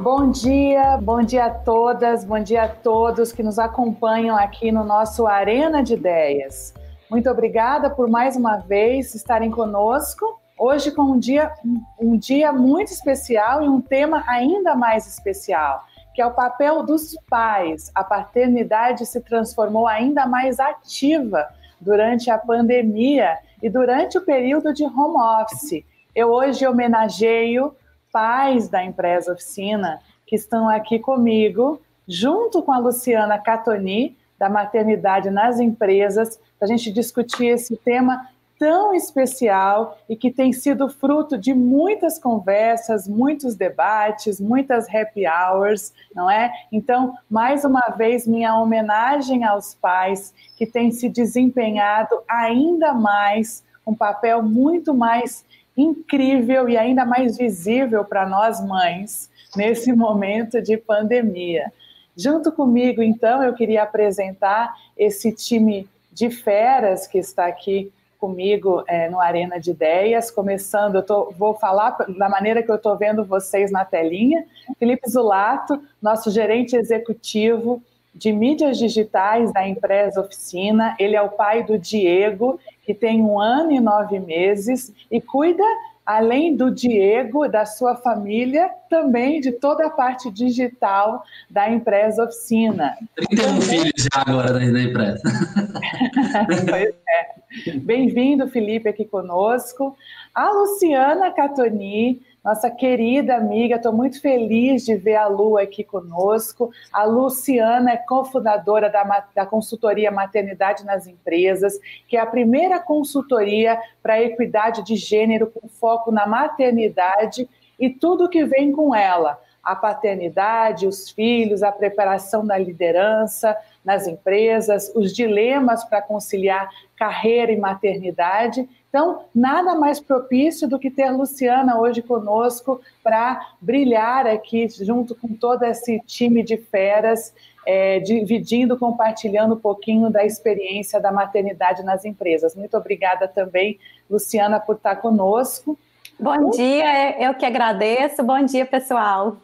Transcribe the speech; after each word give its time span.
Bom 0.00 0.30
dia, 0.30 0.96
bom 0.96 1.22
dia 1.22 1.46
a 1.46 1.50
todas, 1.50 2.24
bom 2.24 2.38
dia 2.38 2.62
a 2.62 2.68
todos 2.68 3.32
que 3.32 3.42
nos 3.42 3.58
acompanham 3.58 4.36
aqui 4.36 4.70
no 4.70 4.84
nosso 4.84 5.26
Arena 5.26 5.82
de 5.82 5.94
Ideias. 5.94 6.72
Muito 7.10 7.28
obrigada 7.28 7.90
por 7.90 8.08
mais 8.08 8.36
uma 8.36 8.58
vez 8.58 9.12
estarem 9.16 9.50
conosco. 9.50 10.40
Hoje 10.56 10.92
com 10.92 11.02
um 11.02 11.18
dia, 11.18 11.52
um 11.98 12.16
dia 12.16 12.52
muito 12.52 12.92
especial 12.92 13.60
e 13.60 13.68
um 13.68 13.80
tema 13.80 14.22
ainda 14.28 14.76
mais 14.76 15.04
especial, 15.04 15.82
que 16.14 16.22
é 16.22 16.26
o 16.26 16.32
papel 16.32 16.84
dos 16.84 17.16
pais. 17.28 17.90
A 17.92 18.04
paternidade 18.04 19.04
se 19.04 19.20
transformou 19.20 19.88
ainda 19.88 20.26
mais 20.26 20.60
ativa 20.60 21.44
durante 21.80 22.30
a 22.30 22.38
pandemia 22.38 23.36
e 23.60 23.68
durante 23.68 24.16
o 24.16 24.24
período 24.24 24.72
de 24.72 24.84
home 24.84 25.42
office. 25.42 25.84
Eu 26.14 26.28
hoje 26.28 26.64
homenageio 26.64 27.74
pais 28.12 28.68
da 28.68 28.84
empresa 28.84 29.32
oficina 29.32 30.00
que 30.26 30.36
estão 30.36 30.68
aqui 30.68 30.98
comigo, 30.98 31.80
junto 32.06 32.62
com 32.62 32.72
a 32.72 32.78
Luciana 32.78 33.38
Catoni, 33.38 34.16
da 34.38 34.48
Maternidade 34.48 35.30
nas 35.30 35.58
Empresas, 35.58 36.38
para 36.58 36.66
a 36.66 36.68
gente 36.68 36.92
discutir 36.92 37.46
esse 37.46 37.76
tema 37.76 38.28
tão 38.58 38.92
especial 38.92 39.96
e 40.08 40.16
que 40.16 40.30
tem 40.30 40.52
sido 40.52 40.88
fruto 40.88 41.38
de 41.38 41.54
muitas 41.54 42.18
conversas, 42.18 43.06
muitos 43.06 43.54
debates, 43.54 44.40
muitas 44.40 44.92
happy 44.92 45.24
hours, 45.26 45.92
não 46.14 46.28
é? 46.28 46.52
Então, 46.72 47.16
mais 47.30 47.64
uma 47.64 47.94
vez, 47.96 48.26
minha 48.26 48.56
homenagem 48.56 49.44
aos 49.44 49.74
pais 49.74 50.34
que 50.56 50.66
têm 50.66 50.90
se 50.90 51.08
desempenhado 51.08 52.20
ainda 52.28 52.92
mais, 52.92 53.64
um 53.86 53.94
papel 53.94 54.42
muito 54.42 54.92
mais 54.92 55.44
incrível 55.78 56.68
e 56.68 56.76
ainda 56.76 57.06
mais 57.06 57.38
visível 57.38 58.04
para 58.04 58.28
nós 58.28 58.60
mães 58.66 59.30
nesse 59.56 59.92
momento 59.92 60.60
de 60.60 60.76
pandemia. 60.76 61.72
Junto 62.16 62.50
comigo, 62.50 63.00
então, 63.00 63.44
eu 63.44 63.54
queria 63.54 63.84
apresentar 63.84 64.74
esse 64.96 65.32
time 65.32 65.88
de 66.12 66.28
feras 66.30 67.06
que 67.06 67.16
está 67.16 67.46
aqui 67.46 67.92
comigo 68.18 68.82
é, 68.88 69.08
no 69.08 69.20
Arena 69.20 69.60
de 69.60 69.70
Ideias, 69.70 70.28
começando, 70.28 70.96
eu 70.96 71.02
tô, 71.04 71.32
vou 71.38 71.54
falar 71.54 71.96
da 72.18 72.28
maneira 72.28 72.60
que 72.60 72.70
eu 72.70 72.74
estou 72.74 72.96
vendo 72.96 73.24
vocês 73.24 73.70
na 73.70 73.84
telinha. 73.84 74.44
Felipe 74.80 75.08
Zulato, 75.08 75.80
nosso 76.02 76.28
gerente 76.28 76.74
executivo 76.74 77.80
de 78.12 78.32
mídias 78.32 78.76
digitais 78.76 79.52
da 79.52 79.66
empresa 79.68 80.20
Oficina. 80.20 80.96
Ele 80.98 81.14
é 81.14 81.22
o 81.22 81.28
pai 81.28 81.62
do 81.62 81.78
Diego, 81.78 82.58
que 82.88 82.94
tem 82.94 83.20
um 83.20 83.38
ano 83.38 83.70
e 83.70 83.80
nove 83.80 84.18
meses 84.18 84.90
e 85.10 85.20
cuida, 85.20 85.62
além 86.06 86.56
do 86.56 86.70
Diego, 86.70 87.46
da 87.46 87.66
sua 87.66 87.94
família, 87.96 88.70
também 88.88 89.42
de 89.42 89.52
toda 89.52 89.88
a 89.88 89.90
parte 89.90 90.30
digital 90.30 91.22
da 91.50 91.70
empresa 91.70 92.24
Oficina. 92.24 92.96
31 93.14 93.60
filhos 93.60 94.08
já 94.10 94.22
agora 94.26 94.54
da 94.54 94.64
empresa. 94.64 95.20
pois 96.66 96.94
é. 97.06 97.76
Bem-vindo, 97.76 98.48
Felipe, 98.48 98.88
aqui 98.88 99.04
conosco. 99.04 99.94
A 100.34 100.50
Luciana 100.50 101.30
Catoni, 101.30 102.22
nossa 102.44 102.70
querida 102.70 103.36
amiga. 103.36 103.76
Estou 103.76 103.92
muito 103.92 104.20
feliz 104.20 104.84
de 104.84 104.94
ver 104.94 105.16
a 105.16 105.26
Lu 105.26 105.58
aqui 105.58 105.84
conosco. 105.84 106.70
A 106.92 107.04
Luciana 107.04 107.92
é 107.92 107.96
cofundadora 107.96 108.88
da, 108.88 109.26
da 109.34 109.46
consultoria 109.46 110.10
Maternidade 110.10 110.84
nas 110.84 111.06
Empresas, 111.06 111.78
que 112.06 112.16
é 112.16 112.20
a 112.20 112.26
primeira 112.26 112.78
consultoria 112.78 113.80
para 114.02 114.22
equidade 114.22 114.82
de 114.82 114.96
gênero 114.96 115.48
com 115.48 115.68
foco 115.68 116.10
na 116.10 116.26
maternidade 116.26 117.48
e 117.78 117.90
tudo 117.90 118.28
que 118.28 118.44
vem 118.44 118.72
com 118.72 118.94
ela. 118.94 119.40
A 119.62 119.76
paternidade, 119.76 120.86
os 120.86 121.10
filhos, 121.10 121.62
a 121.62 121.70
preparação 121.70 122.46
da 122.46 122.56
liderança 122.56 123.54
nas 123.84 124.06
empresas, 124.06 124.90
os 124.94 125.14
dilemas 125.14 125.84
para 125.84 126.00
conciliar 126.00 126.70
carreira 126.96 127.52
e 127.52 127.56
maternidade 127.56 128.68
então, 128.88 129.24
nada 129.34 129.74
mais 129.74 130.00
propício 130.00 130.66
do 130.66 130.78
que 130.78 130.90
ter 130.90 131.10
Luciana 131.10 131.78
hoje 131.78 132.00
conosco 132.00 132.80
para 133.02 133.52
brilhar 133.60 134.26
aqui 134.26 134.66
junto 134.68 135.14
com 135.14 135.28
todo 135.34 135.62
esse 135.64 136.00
time 136.06 136.42
de 136.42 136.56
feras, 136.56 137.34
é, 137.66 138.00
dividindo, 138.00 138.78
compartilhando 138.78 139.54
um 139.54 139.58
pouquinho 139.60 140.08
da 140.08 140.24
experiência 140.24 140.98
da 140.98 141.12
maternidade 141.12 141.82
nas 141.82 142.06
empresas. 142.06 142.54
Muito 142.54 142.76
obrigada 142.78 143.28
também, 143.28 143.78
Luciana, 144.08 144.58
por 144.58 144.76
estar 144.76 144.96
conosco. 144.96 145.78
Bom 146.18 146.50
dia, 146.50 147.22
eu 147.22 147.34
que 147.34 147.44
agradeço. 147.44 148.22
Bom 148.22 148.42
dia, 148.42 148.64
pessoal. 148.64 149.36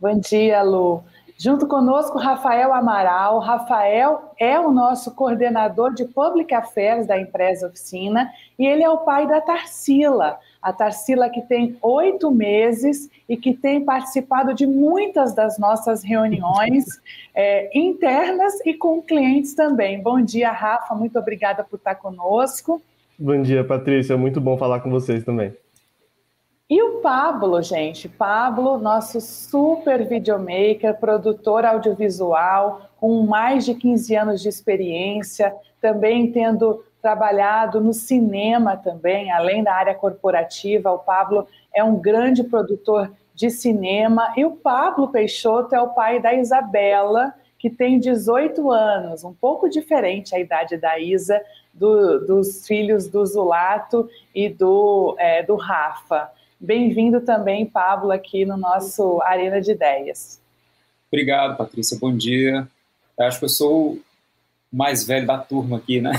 Bom 0.00 0.18
dia, 0.18 0.62
Lu. 0.62 1.04
Junto 1.40 1.68
conosco, 1.68 2.18
Rafael 2.18 2.72
Amaral. 2.72 3.38
Rafael 3.38 4.32
é 4.40 4.58
o 4.58 4.72
nosso 4.72 5.14
coordenador 5.14 5.94
de 5.94 6.04
Public 6.04 6.52
Affairs 6.52 7.06
da 7.06 7.16
empresa 7.16 7.68
Oficina 7.68 8.28
e 8.58 8.66
ele 8.66 8.82
é 8.82 8.90
o 8.90 8.98
pai 8.98 9.24
da 9.28 9.40
Tarsila. 9.40 10.40
A 10.60 10.72
Tarsila 10.72 11.30
que 11.30 11.40
tem 11.42 11.78
oito 11.80 12.28
meses 12.32 13.08
e 13.28 13.36
que 13.36 13.54
tem 13.54 13.84
participado 13.84 14.52
de 14.52 14.66
muitas 14.66 15.32
das 15.32 15.60
nossas 15.60 16.02
reuniões 16.02 16.84
é, 17.32 17.70
internas 17.78 18.54
e 18.66 18.74
com 18.74 19.00
clientes 19.00 19.54
também. 19.54 20.02
Bom 20.02 20.20
dia, 20.20 20.50
Rafa. 20.50 20.92
Muito 20.96 21.20
obrigada 21.20 21.62
por 21.62 21.76
estar 21.76 21.94
conosco. 21.94 22.82
Bom 23.16 23.40
dia, 23.42 23.62
Patrícia. 23.62 24.16
Muito 24.16 24.40
bom 24.40 24.58
falar 24.58 24.80
com 24.80 24.90
vocês 24.90 25.22
também. 25.22 25.54
E 26.70 26.82
o 26.82 27.00
Pablo, 27.00 27.62
gente, 27.62 28.10
Pablo, 28.10 28.76
nosso 28.76 29.22
super 29.22 30.06
videomaker, 30.06 30.98
produtor 31.00 31.64
audiovisual, 31.64 32.82
com 33.00 33.22
mais 33.22 33.64
de 33.64 33.74
15 33.74 34.14
anos 34.14 34.42
de 34.42 34.50
experiência, 34.50 35.56
também 35.80 36.30
tendo 36.30 36.84
trabalhado 37.00 37.80
no 37.80 37.94
cinema 37.94 38.76
também, 38.76 39.32
além 39.32 39.64
da 39.64 39.72
área 39.72 39.94
corporativa. 39.94 40.92
O 40.92 40.98
Pablo 40.98 41.46
é 41.74 41.82
um 41.82 41.96
grande 41.96 42.44
produtor 42.44 43.10
de 43.34 43.48
cinema. 43.48 44.34
E 44.36 44.44
o 44.44 44.50
Pablo 44.50 45.08
Peixoto 45.08 45.74
é 45.74 45.80
o 45.80 45.94
pai 45.94 46.20
da 46.20 46.34
Isabela, 46.34 47.32
que 47.58 47.70
tem 47.70 47.98
18 47.98 48.70
anos, 48.70 49.24
um 49.24 49.32
pouco 49.32 49.70
diferente 49.70 50.34
a 50.34 50.38
idade 50.38 50.76
da 50.76 50.98
Isa, 50.98 51.40
do, 51.72 52.26
dos 52.26 52.66
filhos 52.66 53.08
do 53.08 53.24
Zulato 53.24 54.06
e 54.34 54.50
do, 54.50 55.16
é, 55.18 55.42
do 55.42 55.56
Rafa. 55.56 56.30
Bem-vindo 56.60 57.20
também, 57.20 57.64
Pablo, 57.64 58.10
aqui 58.10 58.44
no 58.44 58.56
nosso 58.56 59.22
Arena 59.22 59.60
de 59.60 59.70
Ideias. 59.70 60.40
Obrigado, 61.06 61.56
Patrícia. 61.56 61.96
Bom 62.00 62.16
dia. 62.16 62.66
Eu 63.16 63.26
acho 63.26 63.38
que 63.38 63.44
eu 63.44 63.48
sou 63.48 63.92
o 63.92 64.02
mais 64.72 65.06
velho 65.06 65.24
da 65.24 65.38
turma 65.38 65.76
aqui, 65.76 66.00
né? 66.00 66.10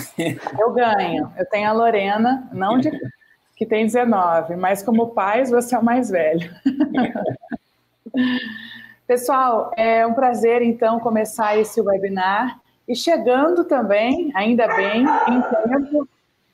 Eu 0.57 0.71
ganho. 0.71 1.29
Eu 1.37 1.45
tenho 1.45 1.69
a 1.69 1.73
Lorena, 1.73 2.49
não 2.53 2.77
de 2.77 2.89
que 3.57 3.65
tem 3.65 3.85
19, 3.85 4.55
mas 4.55 4.81
como 4.81 5.09
pais, 5.09 5.51
você 5.51 5.75
é 5.75 5.79
o 5.79 5.83
mais 5.83 6.09
velho. 6.09 6.49
Pessoal, 9.05 9.73
é 9.75 10.07
um 10.07 10.13
prazer 10.13 10.61
então 10.61 11.01
começar 11.01 11.57
esse 11.57 11.81
webinar 11.81 12.61
e 12.87 12.95
chegando 12.95 13.65
também, 13.65 14.31
ainda 14.33 14.73
bem, 14.73 15.03
em 15.03 15.41
tempo, 15.41 16.07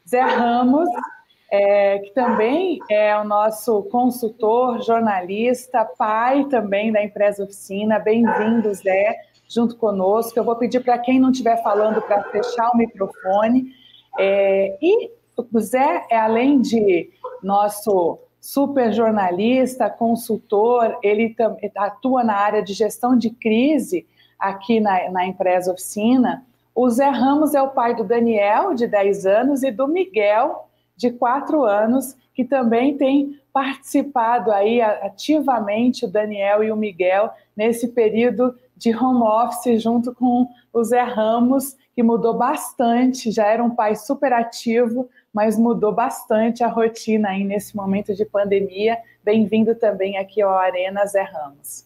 Zé 0.07 0.21
Ramos, 0.21 0.89
é, 1.51 1.99
que 1.99 2.11
também 2.11 2.79
é 2.89 3.17
o 3.17 3.23
nosso 3.23 3.83
consultor, 3.83 4.81
jornalista, 4.81 5.85
pai 5.97 6.45
também 6.45 6.91
da 6.91 7.03
empresa 7.03 7.43
Oficina. 7.43 7.99
Bem-vindo, 7.99 8.73
Zé, 8.73 9.15
junto 9.47 9.77
conosco. 9.77 10.37
Eu 10.37 10.43
vou 10.43 10.55
pedir 10.55 10.83
para 10.83 10.97
quem 10.97 11.19
não 11.19 11.31
estiver 11.31 11.61
falando 11.61 12.01
para 12.01 12.23
fechar 12.23 12.71
o 12.71 12.77
microfone. 12.77 13.71
É, 14.17 14.77
e 14.81 15.11
o 15.37 15.59
Zé, 15.59 16.05
é, 16.09 16.17
além 16.17 16.61
de 16.61 17.09
nosso 17.43 18.19
super 18.39 18.93
jornalista, 18.93 19.89
consultor, 19.89 20.97
ele 21.01 21.35
atua 21.75 22.23
na 22.23 22.35
área 22.35 22.63
de 22.63 22.73
gestão 22.73 23.17
de 23.17 23.29
crise 23.29 24.05
aqui 24.39 24.79
na, 24.79 25.09
na 25.09 25.25
empresa 25.25 25.71
Oficina. 25.71 26.45
O 26.73 26.89
Zé 26.89 27.09
Ramos 27.09 27.55
é 27.55 27.61
o 27.61 27.69
pai 27.69 27.95
do 27.95 28.03
Daniel, 28.03 28.73
de 28.73 28.85
10 28.85 29.25
anos, 29.25 29.63
e 29.63 29.71
do 29.71 29.87
Miguel, 29.87 30.64
de 30.95 31.11
quatro 31.11 31.63
anos, 31.63 32.15
que 32.33 32.43
também 32.43 32.97
tem 32.97 33.39
participado 33.53 34.51
aí 34.51 34.81
ativamente, 34.81 36.05
o 36.05 36.11
Daniel 36.11 36.63
e 36.63 36.71
o 36.71 36.75
Miguel, 36.75 37.29
nesse 37.55 37.89
período 37.89 38.55
de 38.75 38.93
home 38.93 39.21
office, 39.21 39.81
junto 39.81 40.13
com 40.13 40.47
o 40.73 40.83
Zé 40.83 41.01
Ramos, 41.01 41.77
que 41.95 42.03
mudou 42.03 42.33
bastante, 42.33 43.31
já 43.31 43.45
era 43.45 43.63
um 43.63 43.69
pai 43.69 43.95
super 43.95 44.33
ativo, 44.33 45.09
mas 45.33 45.57
mudou 45.57 45.93
bastante 45.93 46.63
a 46.63 46.67
rotina 46.67 47.29
aí 47.29 47.45
nesse 47.45 47.75
momento 47.75 48.13
de 48.13 48.25
pandemia. 48.25 48.97
Bem-vindo 49.23 49.73
também 49.75 50.17
aqui 50.17 50.41
ao 50.41 50.53
Arena 50.53 51.05
Zé 51.05 51.23
Ramos. 51.23 51.85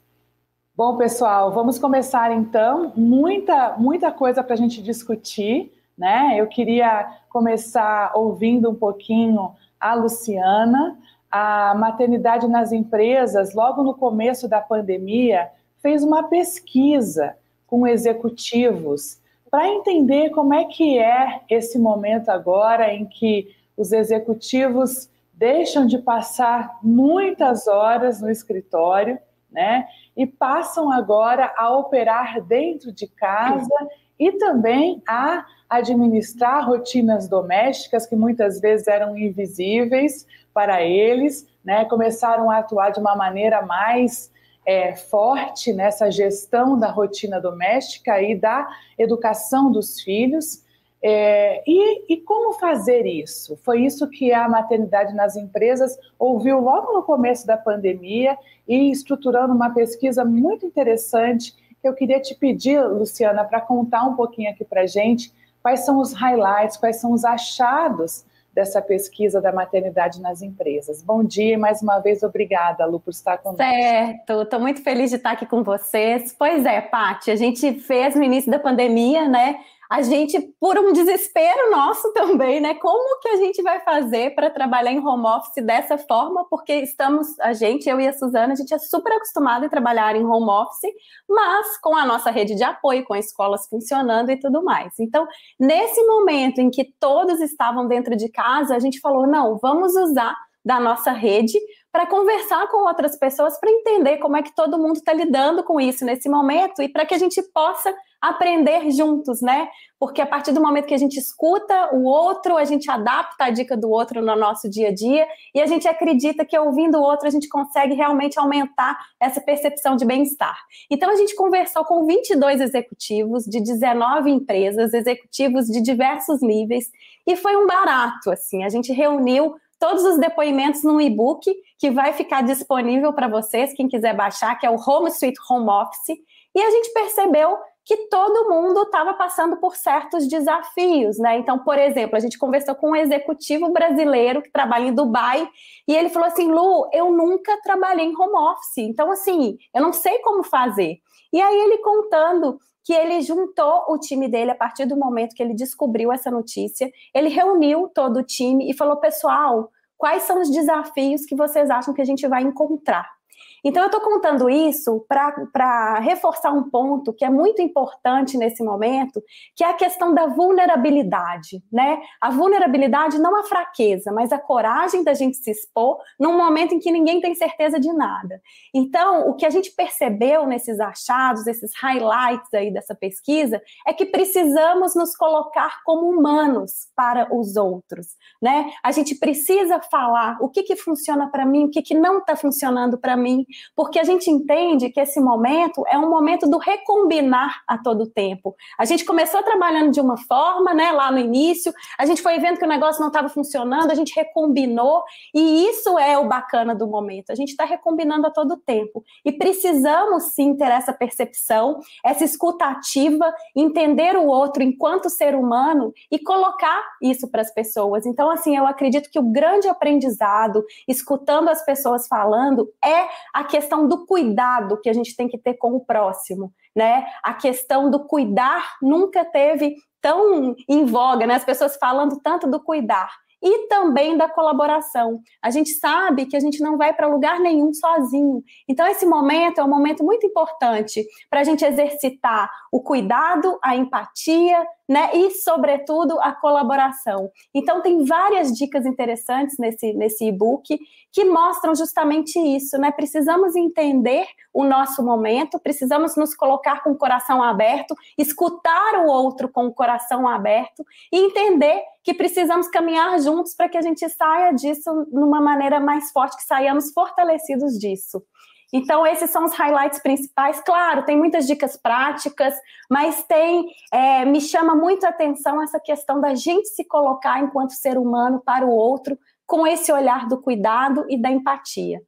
Bom, 0.75 0.97
pessoal, 0.97 1.51
vamos 1.51 1.77
começar 1.77 2.31
então. 2.31 2.91
Muita, 2.95 3.75
muita 3.77 4.11
coisa 4.11 4.41
para 4.41 4.53
a 4.53 4.57
gente 4.57 4.81
discutir 4.81 5.71
né? 5.99 6.35
Eu 6.37 6.47
queria 6.47 7.05
começar 7.27 8.13
ouvindo 8.15 8.69
um 8.69 8.75
pouquinho 8.75 9.51
a 9.77 9.93
Luciana. 9.93 10.97
a 11.31 11.75
maternidade 11.75 12.47
nas 12.47 12.71
empresas, 12.71 13.53
logo 13.53 13.83
no 13.83 13.93
começo 13.93 14.47
da 14.47 14.59
pandemia, 14.59 15.51
fez 15.77 16.03
uma 16.03 16.23
pesquisa 16.23 17.35
com 17.67 17.85
executivos 17.85 19.19
para 19.51 19.67
entender 19.67 20.31
como 20.31 20.55
é 20.55 20.65
que 20.65 20.97
é 20.97 21.41
esse 21.49 21.77
momento 21.77 22.29
agora 22.29 22.91
em 22.91 23.05
que 23.05 23.55
os 23.77 23.91
executivos 23.91 25.09
deixam 25.33 25.85
de 25.85 25.97
passar 25.99 26.79
muitas 26.81 27.67
horas 27.67 28.19
no 28.21 28.29
escritório, 28.29 29.19
né? 29.51 29.87
E 30.17 30.25
passam 30.25 30.91
agora 30.91 31.53
a 31.57 31.75
operar 31.77 32.41
dentro 32.41 32.91
de 32.91 33.07
casa 33.07 33.87
e 34.19 34.33
também 34.33 35.01
a 35.07 35.45
administrar 35.69 36.67
rotinas 36.67 37.27
domésticas 37.27 38.05
que 38.05 38.15
muitas 38.15 38.59
vezes 38.59 38.87
eram 38.87 39.17
invisíveis 39.17 40.27
para 40.53 40.83
eles, 40.83 41.47
né? 41.63 41.85
Começaram 41.85 42.49
a 42.49 42.57
atuar 42.57 42.91
de 42.91 42.99
uma 42.99 43.15
maneira 43.15 43.61
mais 43.61 44.31
é, 44.65 44.95
forte 44.95 45.71
nessa 45.71 46.11
gestão 46.11 46.77
da 46.77 46.89
rotina 46.91 47.39
doméstica 47.39 48.21
e 48.21 48.35
da 48.35 48.67
educação 48.97 49.71
dos 49.71 50.01
filhos. 50.01 50.63
É, 51.01 51.63
e, 51.65 52.13
e, 52.13 52.17
como 52.17 52.53
fazer 52.59 53.05
isso? 53.05 53.57
Foi 53.63 53.85
isso 53.85 54.09
que 54.09 54.33
a 54.33 54.49
maternidade 54.49 55.15
nas 55.15 55.37
empresas 55.37 55.97
ouviu 56.17 56.59
logo 56.59 56.91
no 56.91 57.03
começo 57.03 57.47
da 57.47 57.55
pandemia 57.55 58.37
e 58.67 58.91
estruturando 58.91 59.53
uma 59.53 59.69
pesquisa 59.69 60.25
muito 60.25 60.65
interessante 60.65 61.55
eu 61.83 61.93
queria 61.93 62.19
te 62.19 62.35
pedir, 62.35 62.81
Luciana, 62.81 63.43
para 63.43 63.61
contar 63.61 64.03
um 64.03 64.15
pouquinho 64.15 64.49
aqui 64.51 64.65
para 64.65 64.85
gente 64.85 65.33
quais 65.61 65.85
são 65.85 65.99
os 65.99 66.13
highlights, 66.13 66.77
quais 66.77 66.97
são 66.97 67.11
os 67.11 67.25
achados 67.25 68.25
dessa 68.53 68.81
pesquisa 68.81 69.39
da 69.39 69.51
maternidade 69.51 70.21
nas 70.21 70.41
empresas. 70.41 71.01
Bom 71.01 71.23
dia 71.23 71.53
e 71.53 71.57
mais 71.57 71.81
uma 71.81 71.99
vez 71.99 72.23
obrigada, 72.23 72.85
Lu, 72.85 72.99
por 72.99 73.11
estar 73.11 73.37
conosco. 73.37 73.63
Certo, 73.63 74.41
estou 74.41 74.59
muito 74.59 74.83
feliz 74.83 75.09
de 75.09 75.17
estar 75.17 75.31
aqui 75.31 75.45
com 75.45 75.63
vocês. 75.63 76.35
Pois 76.37 76.65
é, 76.65 76.81
Paty, 76.81 77.31
a 77.31 77.35
gente 77.35 77.73
fez 77.79 78.15
no 78.15 78.23
início 78.23 78.49
da 78.49 78.59
pandemia, 78.59 79.27
né? 79.27 79.59
A 79.89 80.03
gente, 80.03 80.39
por 80.59 80.77
um 80.77 80.93
desespero 80.93 81.71
nosso 81.71 82.13
também, 82.13 82.61
né? 82.61 82.75
Como 82.75 83.19
que 83.19 83.27
a 83.27 83.37
gente 83.37 83.59
vai 83.63 83.79
fazer 83.79 84.35
para 84.35 84.51
trabalhar 84.51 84.91
em 84.91 84.99
home 84.99 85.25
office 85.25 85.65
dessa 85.65 85.97
forma? 85.97 86.45
Porque 86.47 86.73
estamos, 86.73 87.27
a 87.39 87.53
gente, 87.53 87.89
eu 87.89 87.99
e 87.99 88.07
a 88.07 88.13
Suzana, 88.13 88.53
a 88.53 88.55
gente 88.55 88.71
é 88.71 88.77
super 88.77 89.11
acostumado 89.13 89.65
a 89.65 89.69
trabalhar 89.69 90.15
em 90.15 90.23
home 90.23 90.47
office, 90.47 90.93
mas 91.27 91.75
com 91.81 91.95
a 91.95 92.05
nossa 92.05 92.29
rede 92.29 92.53
de 92.53 92.63
apoio, 92.63 93.03
com 93.03 93.15
escolas 93.15 93.67
funcionando 93.67 94.29
e 94.29 94.39
tudo 94.39 94.63
mais. 94.63 94.93
Então, 94.99 95.27
nesse 95.59 96.05
momento 96.05 96.59
em 96.59 96.69
que 96.69 96.93
todos 96.99 97.41
estavam 97.41 97.87
dentro 97.87 98.15
de 98.15 98.29
casa, 98.29 98.75
a 98.75 98.79
gente 98.79 98.99
falou: 98.99 99.25
não, 99.25 99.57
vamos 99.57 99.95
usar 99.95 100.35
da 100.63 100.79
nossa 100.79 101.11
rede 101.11 101.57
para 101.91 102.05
conversar 102.05 102.67
com 102.67 102.87
outras 102.87 103.17
pessoas, 103.17 103.59
para 103.59 103.71
entender 103.71 104.17
como 104.17 104.37
é 104.37 104.43
que 104.43 104.53
todo 104.53 104.77
mundo 104.77 104.97
está 104.97 105.11
lidando 105.11 105.63
com 105.63 105.79
isso 105.81 106.05
nesse 106.05 106.29
momento 106.29 106.81
e 106.81 106.89
para 106.89 107.05
que 107.05 107.15
a 107.15 107.17
gente 107.17 107.41
possa 107.51 107.93
aprender 108.21 108.91
juntos, 108.91 109.41
né? 109.41 109.69
Porque 109.97 110.21
a 110.21 110.25
partir 110.25 110.51
do 110.51 110.61
momento 110.61 110.85
que 110.85 110.93
a 110.93 110.99
gente 110.99 111.17
escuta 111.17 111.93
o 111.93 112.03
outro, 112.03 112.57
a 112.57 112.65
gente 112.65 112.89
adapta 112.91 113.45
a 113.45 113.49
dica 113.49 113.77
do 113.77 113.89
outro 113.89 114.21
no 114.21 114.35
nosso 114.35 114.69
dia 114.69 114.89
a 114.89 114.93
dia 114.93 115.25
e 115.55 115.61
a 115.61 115.65
gente 115.65 115.87
acredita 115.87 116.45
que 116.45 116.57
ouvindo 116.57 116.97
o 116.97 117.01
outro 117.01 117.27
a 117.27 117.31
gente 117.31 117.47
consegue 117.47 117.93
realmente 117.95 118.37
aumentar 118.37 118.99
essa 119.19 119.39
percepção 119.39 119.95
de 119.95 120.05
bem-estar. 120.05 120.57
Então 120.91 121.09
a 121.09 121.15
gente 121.15 121.35
conversou 121.35 121.85
com 121.85 122.05
22 122.05 122.61
executivos 122.61 123.45
de 123.45 123.61
19 123.61 124.29
empresas, 124.29 124.93
executivos 124.93 125.65
de 125.65 125.81
diversos 125.81 126.41
níveis 126.41 126.91
e 127.25 127.35
foi 127.35 127.55
um 127.55 127.65
barato 127.65 128.31
assim. 128.31 128.63
A 128.63 128.69
gente 128.69 128.91
reuniu 128.91 129.55
todos 129.79 130.03
os 130.03 130.19
depoimentos 130.19 130.83
num 130.83 130.99
e-book 130.99 131.49
que 131.77 131.89
vai 131.89 132.13
ficar 132.13 132.43
disponível 132.43 133.13
para 133.13 133.27
vocês, 133.27 133.73
quem 133.73 133.87
quiser 133.87 134.15
baixar, 134.15 134.59
que 134.59 134.65
é 134.65 134.69
o 134.69 134.75
Home 134.75 135.09
Sweet 135.09 135.37
Home 135.49 135.69
Office. 135.69 136.17
E 136.53 136.61
a 136.61 136.69
gente 136.69 136.91
percebeu 136.93 137.57
que 137.85 138.07
todo 138.07 138.49
mundo 138.49 138.83
estava 138.83 139.15
passando 139.15 139.57
por 139.57 139.75
certos 139.75 140.27
desafios, 140.27 141.17
né? 141.17 141.39
Então, 141.39 141.57
por 141.59 141.79
exemplo, 141.79 142.15
a 142.15 142.19
gente 142.19 142.37
conversou 142.37 142.75
com 142.75 142.91
um 142.91 142.95
executivo 142.95 143.71
brasileiro 143.71 144.43
que 144.43 144.51
trabalha 144.51 144.85
em 144.89 144.93
Dubai 144.93 145.49
e 145.87 145.95
ele 145.95 146.09
falou 146.09 146.27
assim: 146.27 146.51
Lu, 146.51 146.87
eu 146.93 147.11
nunca 147.11 147.59
trabalhei 147.63 148.05
em 148.05 148.15
home 148.15 148.35
office, 148.35 148.77
então, 148.77 149.11
assim, 149.11 149.57
eu 149.73 149.81
não 149.81 149.91
sei 149.91 150.19
como 150.19 150.43
fazer. 150.43 150.99
E 151.33 151.41
aí 151.41 151.59
ele 151.61 151.79
contando 151.79 152.59
que 152.83 152.93
ele 152.93 153.21
juntou 153.21 153.85
o 153.89 153.97
time 153.97 154.27
dele 154.27 154.51
a 154.51 154.55
partir 154.55 154.85
do 154.85 154.97
momento 154.97 155.35
que 155.35 155.43
ele 155.43 155.53
descobriu 155.53 156.11
essa 156.11 156.31
notícia, 156.31 156.89
ele 157.13 157.29
reuniu 157.29 157.87
todo 157.89 158.17
o 158.17 158.23
time 158.23 158.69
e 158.69 158.73
falou: 158.73 158.97
pessoal, 158.97 159.69
quais 159.97 160.23
são 160.23 160.41
os 160.41 160.49
desafios 160.49 161.25
que 161.25 161.35
vocês 161.35 161.69
acham 161.69 161.93
que 161.93 162.01
a 162.01 162.05
gente 162.05 162.27
vai 162.27 162.41
encontrar? 162.41 163.18
Então, 163.63 163.83
eu 163.83 163.87
estou 163.87 164.01
contando 164.01 164.49
isso 164.49 165.05
para 165.07 165.99
reforçar 165.99 166.51
um 166.51 166.69
ponto 166.69 167.13
que 167.13 167.25
é 167.25 167.29
muito 167.29 167.61
importante 167.61 168.37
nesse 168.37 168.63
momento, 168.63 169.21
que 169.55 169.63
é 169.63 169.69
a 169.69 169.73
questão 169.73 170.13
da 170.13 170.27
vulnerabilidade, 170.27 171.63
né? 171.71 172.01
A 172.21 172.29
vulnerabilidade 172.29 173.19
não 173.19 173.39
a 173.39 173.43
fraqueza, 173.43 174.11
mas 174.11 174.31
a 174.31 174.39
coragem 174.39 175.03
da 175.03 175.13
gente 175.13 175.37
se 175.37 175.51
expor 175.51 175.97
num 176.19 176.37
momento 176.37 176.73
em 176.73 176.79
que 176.79 176.91
ninguém 176.91 177.19
tem 177.19 177.35
certeza 177.35 177.79
de 177.79 177.91
nada. 177.93 178.41
Então, 178.73 179.29
o 179.29 179.35
que 179.35 179.45
a 179.45 179.49
gente 179.49 179.71
percebeu 179.71 180.45
nesses 180.45 180.79
achados, 180.79 181.47
esses 181.47 181.71
highlights 181.81 182.53
aí 182.53 182.71
dessa 182.71 182.95
pesquisa, 182.95 183.61
é 183.85 183.93
que 183.93 184.05
precisamos 184.05 184.95
nos 184.95 185.15
colocar 185.15 185.81
como 185.83 186.09
humanos 186.09 186.89
para 186.95 187.33
os 187.35 187.55
outros, 187.55 188.07
né? 188.41 188.71
A 188.83 188.91
gente 188.91 189.15
precisa 189.15 189.81
falar 189.81 190.37
o 190.41 190.49
que, 190.49 190.63
que 190.63 190.75
funciona 190.75 191.29
para 191.29 191.45
mim, 191.45 191.65
o 191.65 191.69
que, 191.69 191.81
que 191.81 191.93
não 191.93 192.19
está 192.19 192.35
funcionando 192.35 192.97
para 192.97 193.15
mim, 193.17 193.45
porque 193.75 193.99
a 193.99 194.03
gente 194.03 194.29
entende 194.29 194.89
que 194.89 194.99
esse 194.99 195.19
momento 195.19 195.83
é 195.87 195.97
um 195.97 196.09
momento 196.09 196.49
do 196.49 196.57
recombinar 196.57 197.61
a 197.67 197.77
todo 197.77 198.09
tempo. 198.09 198.55
A 198.77 198.85
gente 198.85 199.05
começou 199.05 199.41
trabalhando 199.43 199.91
de 199.91 200.01
uma 200.01 200.17
forma, 200.17 200.73
né, 200.73 200.91
lá 200.91 201.11
no 201.11 201.19
início, 201.19 201.73
a 201.97 202.05
gente 202.05 202.21
foi 202.21 202.37
vendo 202.39 202.57
que 202.57 202.65
o 202.65 202.69
negócio 202.69 203.01
não 203.01 203.07
estava 203.07 203.29
funcionando, 203.29 203.91
a 203.91 203.95
gente 203.95 204.15
recombinou, 204.15 205.03
e 205.33 205.67
isso 205.67 205.97
é 205.97 206.17
o 206.17 206.27
bacana 206.27 206.75
do 206.75 206.87
momento. 206.87 207.31
A 207.31 207.35
gente 207.35 207.49
está 207.49 207.65
recombinando 207.65 208.27
a 208.27 208.31
todo 208.31 208.57
tempo. 208.57 209.03
E 209.23 209.31
precisamos 209.31 210.23
sim 210.33 210.55
ter 210.55 210.71
essa 210.71 210.93
percepção, 210.93 211.79
essa 212.03 212.23
escuta 212.23 212.65
ativa, 212.65 213.33
entender 213.55 214.15
o 214.15 214.25
outro 214.27 214.63
enquanto 214.63 215.09
ser 215.09 215.35
humano 215.35 215.93
e 216.11 216.19
colocar 216.19 216.83
isso 217.01 217.29
para 217.29 217.41
as 217.41 217.53
pessoas. 217.53 218.05
Então, 218.05 218.29
assim, 218.29 218.57
eu 218.57 218.65
acredito 218.65 219.09
que 219.09 219.19
o 219.19 219.31
grande 219.31 219.67
aprendizado, 219.67 220.63
escutando 220.87 221.49
as 221.49 221.63
pessoas 221.63 222.07
falando, 222.07 222.69
é 222.83 223.07
a 223.39 223.43
questão 223.45 223.87
do 223.87 224.05
cuidado 224.05 224.79
que 224.81 224.89
a 224.89 224.93
gente 224.93 225.15
tem 225.15 225.27
que 225.27 225.37
ter 225.37 225.53
com 225.53 225.73
o 225.73 225.85
próximo, 225.85 226.53
né? 226.75 227.05
A 227.23 227.33
questão 227.33 227.89
do 227.89 228.05
cuidar 228.05 228.75
nunca 228.81 229.23
teve 229.23 229.75
tão 230.01 230.53
em 230.67 230.85
voga, 230.85 231.25
né? 231.25 231.35
As 231.35 231.45
pessoas 231.45 231.77
falando 231.77 232.19
tanto 232.21 232.47
do 232.47 232.59
cuidar 232.59 233.09
e 233.41 233.67
também 233.67 234.17
da 234.17 234.27
colaboração. 234.27 235.21
A 235.41 235.49
gente 235.49 235.69
sabe 235.69 236.25
que 236.25 236.35
a 236.35 236.39
gente 236.41 236.61
não 236.61 236.77
vai 236.77 236.93
para 236.93 237.07
lugar 237.07 237.39
nenhum 237.39 237.73
sozinho. 237.73 238.43
Então, 238.67 238.85
esse 238.85 239.05
momento 239.05 239.61
é 239.61 239.63
um 239.63 239.69
momento 239.69 240.03
muito 240.03 240.25
importante 240.25 241.05
para 241.29 241.39
a 241.39 241.43
gente 241.45 241.63
exercitar 241.63 242.49
o 242.73 242.81
cuidado, 242.81 243.57
a 243.63 243.73
empatia, 243.73 244.65
né? 244.89 245.11
E, 245.13 245.29
sobretudo, 245.29 246.19
a 246.19 246.31
colaboração. 246.31 247.29
Então, 247.53 247.79
tem 247.79 248.03
várias 248.03 248.51
dicas 248.51 248.87
interessantes 248.87 249.55
nesse, 249.59 249.93
nesse 249.93 250.25
e-book 250.25 250.79
que 251.11 251.25
mostram 251.25 251.75
justamente 251.75 252.39
isso, 252.39 252.75
né? 252.79 252.91
Precisamos 252.91 253.55
entender 253.55 254.25
o 254.51 254.63
nosso 254.63 255.03
momento, 255.03 255.59
precisamos 255.59 256.15
nos 256.17 256.33
colocar 256.33 256.83
com 256.83 256.91
o 256.91 256.97
coração 256.97 257.43
aberto, 257.43 257.93
escutar 258.17 259.05
o 259.05 259.07
outro 259.07 259.47
com 259.47 259.67
o 259.67 259.73
coração 259.73 260.27
aberto 260.27 260.83
e 261.13 261.17
entender 261.17 261.83
que 262.03 262.13
precisamos 262.15 262.67
caminhar 262.67 263.19
juntos 263.19 263.53
para 263.53 263.69
que 263.69 263.77
a 263.77 263.81
gente 263.83 264.07
saia 264.09 264.51
disso 264.53 265.07
numa 265.11 265.39
maneira 265.39 265.79
mais 265.79 266.11
forte, 266.11 266.35
que 266.35 266.43
saiamos 266.43 266.91
fortalecidos 266.91 267.77
disso. 267.77 268.23
Então, 268.71 269.05
esses 269.05 269.29
são 269.31 269.45
os 269.45 269.53
highlights 269.53 269.99
principais. 269.99 270.61
Claro, 270.61 271.03
tem 271.03 271.17
muitas 271.17 271.47
dicas 271.47 271.75
práticas, 271.75 272.53
mas 272.89 273.23
tem, 273.23 273.65
é, 273.91 274.25
me 274.25 274.39
chama 274.39 274.75
muito 274.75 275.05
a 275.05 275.09
atenção 275.09 275.61
essa 275.61 275.79
questão 275.79 276.21
da 276.21 276.35
gente 276.35 276.67
se 276.69 276.83
colocar 276.85 277.39
enquanto 277.39 277.71
ser 277.71 277.97
humano 277.97 278.41
para 278.45 278.65
o 278.65 278.69
outro, 278.69 279.17
com 279.45 279.65
esse 279.65 279.91
olhar 279.91 280.27
do 280.27 280.39
cuidado 280.39 281.05
e 281.09 281.19
da 281.19 281.31
empatia. 281.31 281.99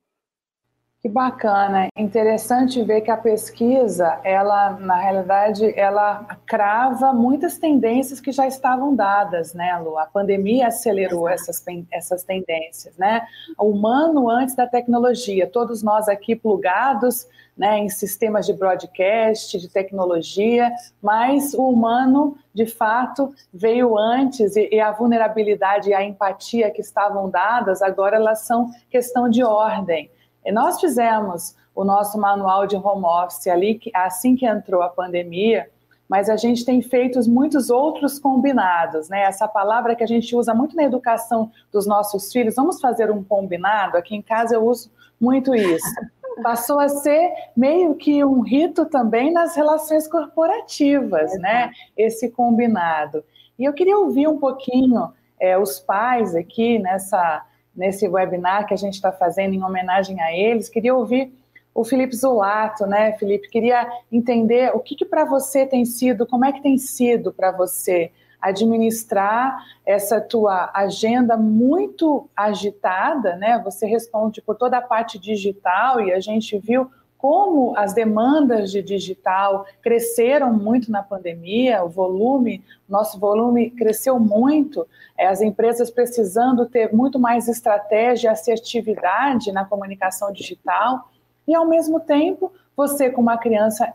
Que 1.02 1.10
bacana, 1.10 1.88
interessante 1.98 2.84
ver 2.84 3.02
que 3.02 3.10
a 3.10 3.18
pesquisa, 3.18 4.20
ela 4.24 4.74
na 4.74 4.98
realidade, 4.98 5.74
ela 5.76 6.24
crava 6.46 7.12
muitas 7.12 7.58
tendências 7.58 8.20
que 8.20 8.32
já 8.32 8.46
estavam 8.46 8.96
dadas, 8.96 9.52
né, 9.56 9.76
Lu? 9.80 9.98
A 9.98 10.06
pandemia 10.06 10.68
acelerou 10.68 11.28
essas, 11.28 11.60
essas 11.92 12.24
tendências, 12.24 12.96
né? 13.00 13.26
O 13.58 13.72
humano 13.72 14.30
antes 14.30 14.54
da 14.54 14.68
tecnologia, 14.68 15.48
todos 15.48 15.82
nós 15.82 16.08
aqui 16.08 16.36
plugados, 16.36 17.28
né, 17.58 17.80
em 17.80 17.90
sistemas 17.90 18.46
de 18.46 18.54
broadcast, 18.54 19.58
de 19.58 19.70
tecnologia, 19.70 20.72
mas 21.02 21.56
o 21.56 21.68
humano, 21.68 22.38
de 22.54 22.68
fato, 22.68 23.34
veio 23.52 23.98
antes 23.98 24.56
e, 24.56 24.70
e 24.72 24.80
a 24.80 24.92
vulnerabilidade 24.92 25.90
e 25.90 25.96
a 25.96 26.04
empatia 26.04 26.70
que 26.70 26.82
estavam 26.82 27.28
dadas, 27.28 27.82
agora 27.82 28.18
elas 28.18 28.42
são 28.42 28.70
questão 28.88 29.28
de 29.28 29.44
ordem. 29.44 30.12
E 30.46 30.52
nós 30.52 30.80
fizemos 30.80 31.56
o 31.76 31.84
nosso 31.84 32.20
manual 32.20 32.68
de 32.68 32.76
home 32.76 33.06
office 33.06 33.48
ali, 33.48 33.80
assim 33.94 34.36
que 34.36 34.46
entrou 34.46 34.82
a 34.82 34.90
pandemia, 34.90 35.70
mas 36.12 36.30
a 36.30 36.36
gente 36.36 36.66
tem 36.66 36.82
feito 36.82 37.18
muitos 37.30 37.70
outros 37.70 38.20
combinados, 38.20 39.08
né? 39.08 39.22
Essa 39.22 39.48
palavra 39.48 39.96
que 39.96 40.04
a 40.04 40.08
gente 40.08 40.36
usa 40.36 40.54
muito 40.54 40.76
na 40.76 40.84
educação 40.84 41.50
dos 41.72 41.88
nossos 41.88 42.32
filhos, 42.34 42.56
vamos 42.56 42.82
fazer 42.82 43.10
um 43.10 43.24
combinado? 43.24 43.96
Aqui 43.96 44.16
em 44.16 44.22
casa 44.22 44.56
eu 44.56 44.66
uso 44.66 44.92
muito 45.20 45.56
isso. 45.56 45.88
Passou 46.44 46.80
a 46.80 46.90
ser 46.90 47.32
meio 47.56 47.96
que 47.96 48.26
um 48.26 48.42
rito 48.42 48.86
também 48.86 49.32
nas 49.32 49.56
relações 49.56 50.06
corporativas, 50.08 51.32
né? 51.40 51.72
Esse 51.96 52.30
combinado. 52.30 53.24
E 53.58 53.64
eu 53.64 53.72
queria 53.72 53.98
ouvir 53.98 54.28
um 54.28 54.38
pouquinho 54.38 55.14
é, 55.40 55.58
os 55.58 55.80
pais 55.80 56.36
aqui 56.36 56.78
nessa 56.78 57.46
nesse 57.76 58.08
webinar 58.08 58.66
que 58.66 58.74
a 58.74 58.78
gente 58.78 58.96
está 58.96 59.12
fazendo 59.12 59.54
em 59.54 59.64
homenagem 59.64 60.22
a 60.22 60.36
eles. 60.36 60.70
Queria 60.70 60.96
ouvir 60.96 61.34
o 61.74 61.84
Felipe 61.84 62.16
Zulato, 62.16 62.86
né, 62.86 63.14
Felipe? 63.14 63.50
Queria 63.50 63.90
entender 64.12 64.76
o 64.76 64.80
que, 64.80 64.96
que 64.96 65.06
para 65.06 65.26
você 65.26 65.66
tem 65.66 65.86
sido, 65.86 66.28
como 66.28 66.46
é 66.46 66.52
que 66.52 66.62
tem 66.62 66.78
sido 66.78 67.32
para 67.32 67.52
você 67.52 68.12
administrar 68.42 69.64
essa 69.86 70.20
tua 70.20 70.72
agenda 70.74 71.38
muito 71.38 72.28
agitada, 72.36 73.36
né? 73.36 73.62
Você 73.64 73.86
responde 73.86 74.42
por 74.42 74.56
toda 74.56 74.78
a 74.80 74.82
parte 74.82 75.20
digital 75.20 76.02
e 76.02 76.12
a 76.12 76.20
gente 76.20 76.58
viu 76.58 76.90
como 77.22 77.78
as 77.78 77.94
demandas 77.94 78.72
de 78.72 78.82
digital 78.82 79.64
cresceram 79.80 80.52
muito 80.52 80.92
na 80.92 81.04
pandemia, 81.04 81.84
o 81.84 81.88
volume, 81.88 82.64
nosso 82.90 83.20
volume 83.20 83.70
cresceu 83.70 84.20
muito, 84.20 84.88
é, 85.16 85.28
as 85.28 85.40
empresas 85.40 85.92
precisando 85.92 86.66
ter 86.66 86.92
muito 86.92 87.20
mais 87.20 87.48
estratégia 87.48 88.28
e 88.28 88.32
assertividade 88.32 89.52
na 89.52 89.64
comunicação 89.64 90.34
digital, 90.34 91.12
e 91.48 91.54
ao 91.54 91.68
mesmo 91.68 92.00
tempo, 92.00 92.52
você 92.76 93.12
com 93.12 93.22
uma 93.22 93.38
criança 93.38 93.94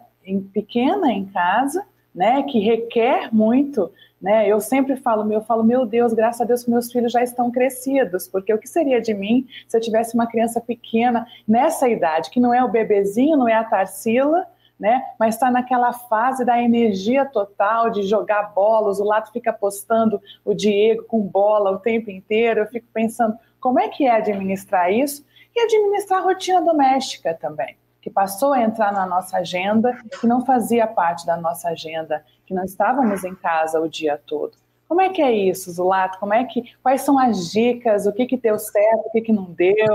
pequena 0.53 1.11
em 1.11 1.25
casa, 1.25 1.85
né, 2.15 2.45
que 2.45 2.61
requer 2.61 3.35
muito 3.35 3.91
né? 4.21 4.49
Eu 4.49 4.61
sempre 4.61 4.97
falo, 4.97 5.31
eu 5.33 5.43
falo, 5.43 5.63
meu 5.63 5.85
Deus, 5.85 6.13
graças 6.13 6.41
a 6.41 6.45
Deus 6.45 6.65
que 6.65 6.71
meus 6.71 6.91
filhos 6.91 7.13
já 7.13 7.23
estão 7.23 7.51
crescidos, 7.51 8.27
porque 8.27 8.53
o 8.53 8.59
que 8.59 8.69
seria 8.69 9.01
de 9.01 9.13
mim 9.13 9.47
se 9.69 9.77
eu 9.77 9.81
tivesse 9.81 10.15
uma 10.15 10.27
criança 10.27 10.61
pequena 10.61 11.27
nessa 11.47 11.89
idade, 11.89 12.31
que 12.31 12.41
não 12.41 12.53
é 12.53 12.65
o 12.65 12.69
bebezinho, 12.69 13.37
não 13.37 13.49
é 13.49 13.55
a 13.55 13.65
Tarsila, 13.65 14.47
né? 14.79 15.03
Mas 15.19 15.35
está 15.35 15.51
naquela 15.51 15.93
fase 15.93 16.45
da 16.45 16.63
energia 16.63 17.25
total 17.25 17.91
de 17.91 18.03
jogar 18.03 18.55
bolas, 18.55 19.01
o 19.01 19.05
Lato 19.05 19.33
fica 19.33 19.53
postando 19.53 20.21
o 20.45 20.55
Diego 20.55 21.05
com 21.05 21.21
bola 21.21 21.71
o 21.71 21.79
tempo 21.79 22.11
inteiro. 22.11 22.61
Eu 22.61 22.67
fico 22.67 22.87
pensando 22.93 23.37
como 23.61 23.81
é 23.81 23.89
que 23.89 24.07
é 24.07 24.11
administrar 24.11 24.93
isso 24.93 25.25
e 25.55 25.61
administrar 25.61 26.21
a 26.21 26.25
rotina 26.25 26.61
doméstica 26.61 27.33
também, 27.35 27.77
que 28.07 28.11
passou 28.11 28.53
a 28.53 28.63
entrar 28.63 28.93
na 28.93 29.05
nossa 29.05 29.39
agenda, 29.39 30.01
que 30.21 30.29
não 30.29 30.47
fazia 30.47 30.87
parte 30.87 31.27
da 31.27 31.37
nossa 31.37 31.71
agenda 31.71 32.25
que 32.47 32.55
não 32.55 32.63
estávamos 32.63 33.25
em 33.25 33.35
casa 33.35 33.81
o 33.81 33.89
dia 33.89 34.17
todo. 34.29 34.53
Como 34.89 35.01
é 35.01 35.09
que 35.09 35.21
é 35.21 35.33
isso, 35.35 35.73
Zulato? 35.73 36.17
Como 36.21 36.33
é 36.33 36.45
que, 36.45 36.73
quais 36.81 37.01
são 37.01 37.19
as 37.19 37.51
dicas? 37.51 38.07
O 38.07 38.13
que, 38.13 38.25
que 38.25 38.37
deu 38.37 38.61
certo, 38.61 39.07
o 39.07 39.11
que, 39.11 39.23
que 39.23 39.33
não 39.33 39.47
deu? 39.47 39.93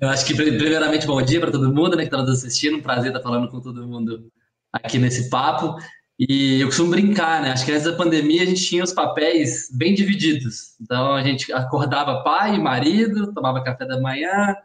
Eu 0.00 0.08
acho 0.08 0.26
que, 0.26 0.34
primeiramente, 0.34 1.06
bom 1.06 1.22
dia 1.22 1.38
para 1.38 1.52
todo 1.52 1.72
mundo 1.72 1.96
né, 1.96 2.02
que 2.02 2.08
está 2.08 2.16
nos 2.16 2.30
assistindo. 2.30 2.78
Um 2.78 2.82
prazer 2.82 3.12
estar 3.12 3.22
falando 3.22 3.48
com 3.48 3.60
todo 3.60 3.86
mundo 3.86 4.32
aqui 4.72 4.98
nesse 4.98 5.30
papo. 5.30 5.76
E 6.18 6.60
eu 6.60 6.66
costumo 6.66 6.90
brincar, 6.90 7.40
né? 7.40 7.52
Acho 7.52 7.64
que 7.64 7.70
antes 7.70 7.84
da 7.84 7.92
pandemia 7.92 8.42
a 8.42 8.46
gente 8.46 8.64
tinha 8.64 8.82
os 8.82 8.92
papéis 8.92 9.68
bem 9.72 9.94
divididos. 9.94 10.74
Então 10.80 11.14
a 11.14 11.22
gente 11.22 11.52
acordava 11.52 12.24
pai 12.24 12.56
e 12.56 12.58
marido, 12.58 13.32
tomava 13.32 13.62
café 13.62 13.86
da 13.86 14.00
manhã, 14.00 14.56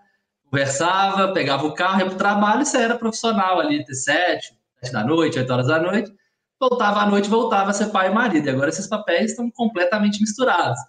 conversava, 0.50 1.34
pegava 1.34 1.66
o 1.66 1.74
carro, 1.74 2.00
ia 2.00 2.06
para 2.06 2.16
o 2.16 2.18
trabalho 2.18 2.62
e 2.62 2.66
você 2.66 2.78
era 2.78 2.98
profissional 2.98 3.60
ali, 3.60 3.82
até 3.82 3.94
sete, 3.94 4.54
da 4.92 5.04
noite, 5.04 5.40
8 5.40 5.52
horas 5.52 5.68
da 5.68 5.80
noite, 5.80 6.14
voltava 6.60 7.02
à 7.02 7.10
noite, 7.10 7.30
voltava 7.30 7.72
a 7.72 7.74
ser 7.74 7.88
pai 7.88 8.10
e 8.10 8.14
marido. 8.14 8.48
E 8.48 8.50
agora 8.50 8.70
esses 8.70 8.88
papéis 8.88 9.32
estão 9.32 9.50
completamente 9.52 10.20
misturados. 10.22 10.80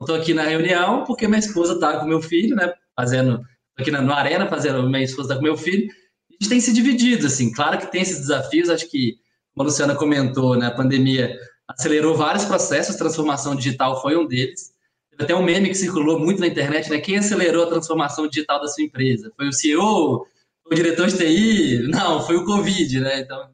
Estou 0.00 0.16
aqui 0.16 0.34
na 0.34 0.42
reunião 0.42 1.04
porque 1.04 1.26
minha 1.26 1.38
esposa 1.38 1.74
está 1.74 1.98
com 1.98 2.06
meu 2.06 2.20
filho, 2.20 2.54
né? 2.54 2.72
Fazendo, 2.94 3.42
aqui 3.78 3.90
na, 3.90 4.14
Arena, 4.14 4.46
fazendo, 4.48 4.82
minha 4.88 5.02
esposa 5.02 5.28
está 5.28 5.36
com 5.36 5.42
meu 5.42 5.56
filho. 5.56 5.88
A 6.30 6.32
gente 6.34 6.48
tem 6.48 6.60
se 6.60 6.72
dividido, 6.72 7.26
assim. 7.26 7.52
Claro 7.52 7.78
que 7.78 7.86
tem 7.86 8.02
esses 8.02 8.18
desafios, 8.18 8.68
acho 8.68 8.90
que, 8.90 9.16
como 9.54 9.62
a 9.62 9.70
Luciana 9.70 9.94
comentou, 9.94 10.56
né? 10.56 10.66
A 10.66 10.74
pandemia 10.74 11.34
acelerou 11.66 12.14
vários 12.14 12.44
processos, 12.44 12.96
transformação 12.96 13.56
digital 13.56 14.00
foi 14.02 14.16
um 14.16 14.26
deles. 14.26 14.75
Até 15.18 15.34
um 15.34 15.42
meme 15.42 15.68
que 15.68 15.74
circulou 15.74 16.18
muito 16.18 16.40
na 16.40 16.46
internet, 16.46 16.90
né? 16.90 16.98
Quem 16.98 17.18
acelerou 17.18 17.64
a 17.64 17.68
transformação 17.68 18.28
digital 18.28 18.60
da 18.60 18.68
sua 18.68 18.84
empresa? 18.84 19.32
Foi 19.36 19.48
o 19.48 19.52
CEO, 19.52 20.26
o 20.70 20.74
diretor 20.74 21.06
de 21.06 21.16
TI, 21.16 21.88
não, 21.88 22.20
foi 22.22 22.36
o 22.36 22.44
Covid, 22.44 23.00
né? 23.00 23.20
Então, 23.20 23.48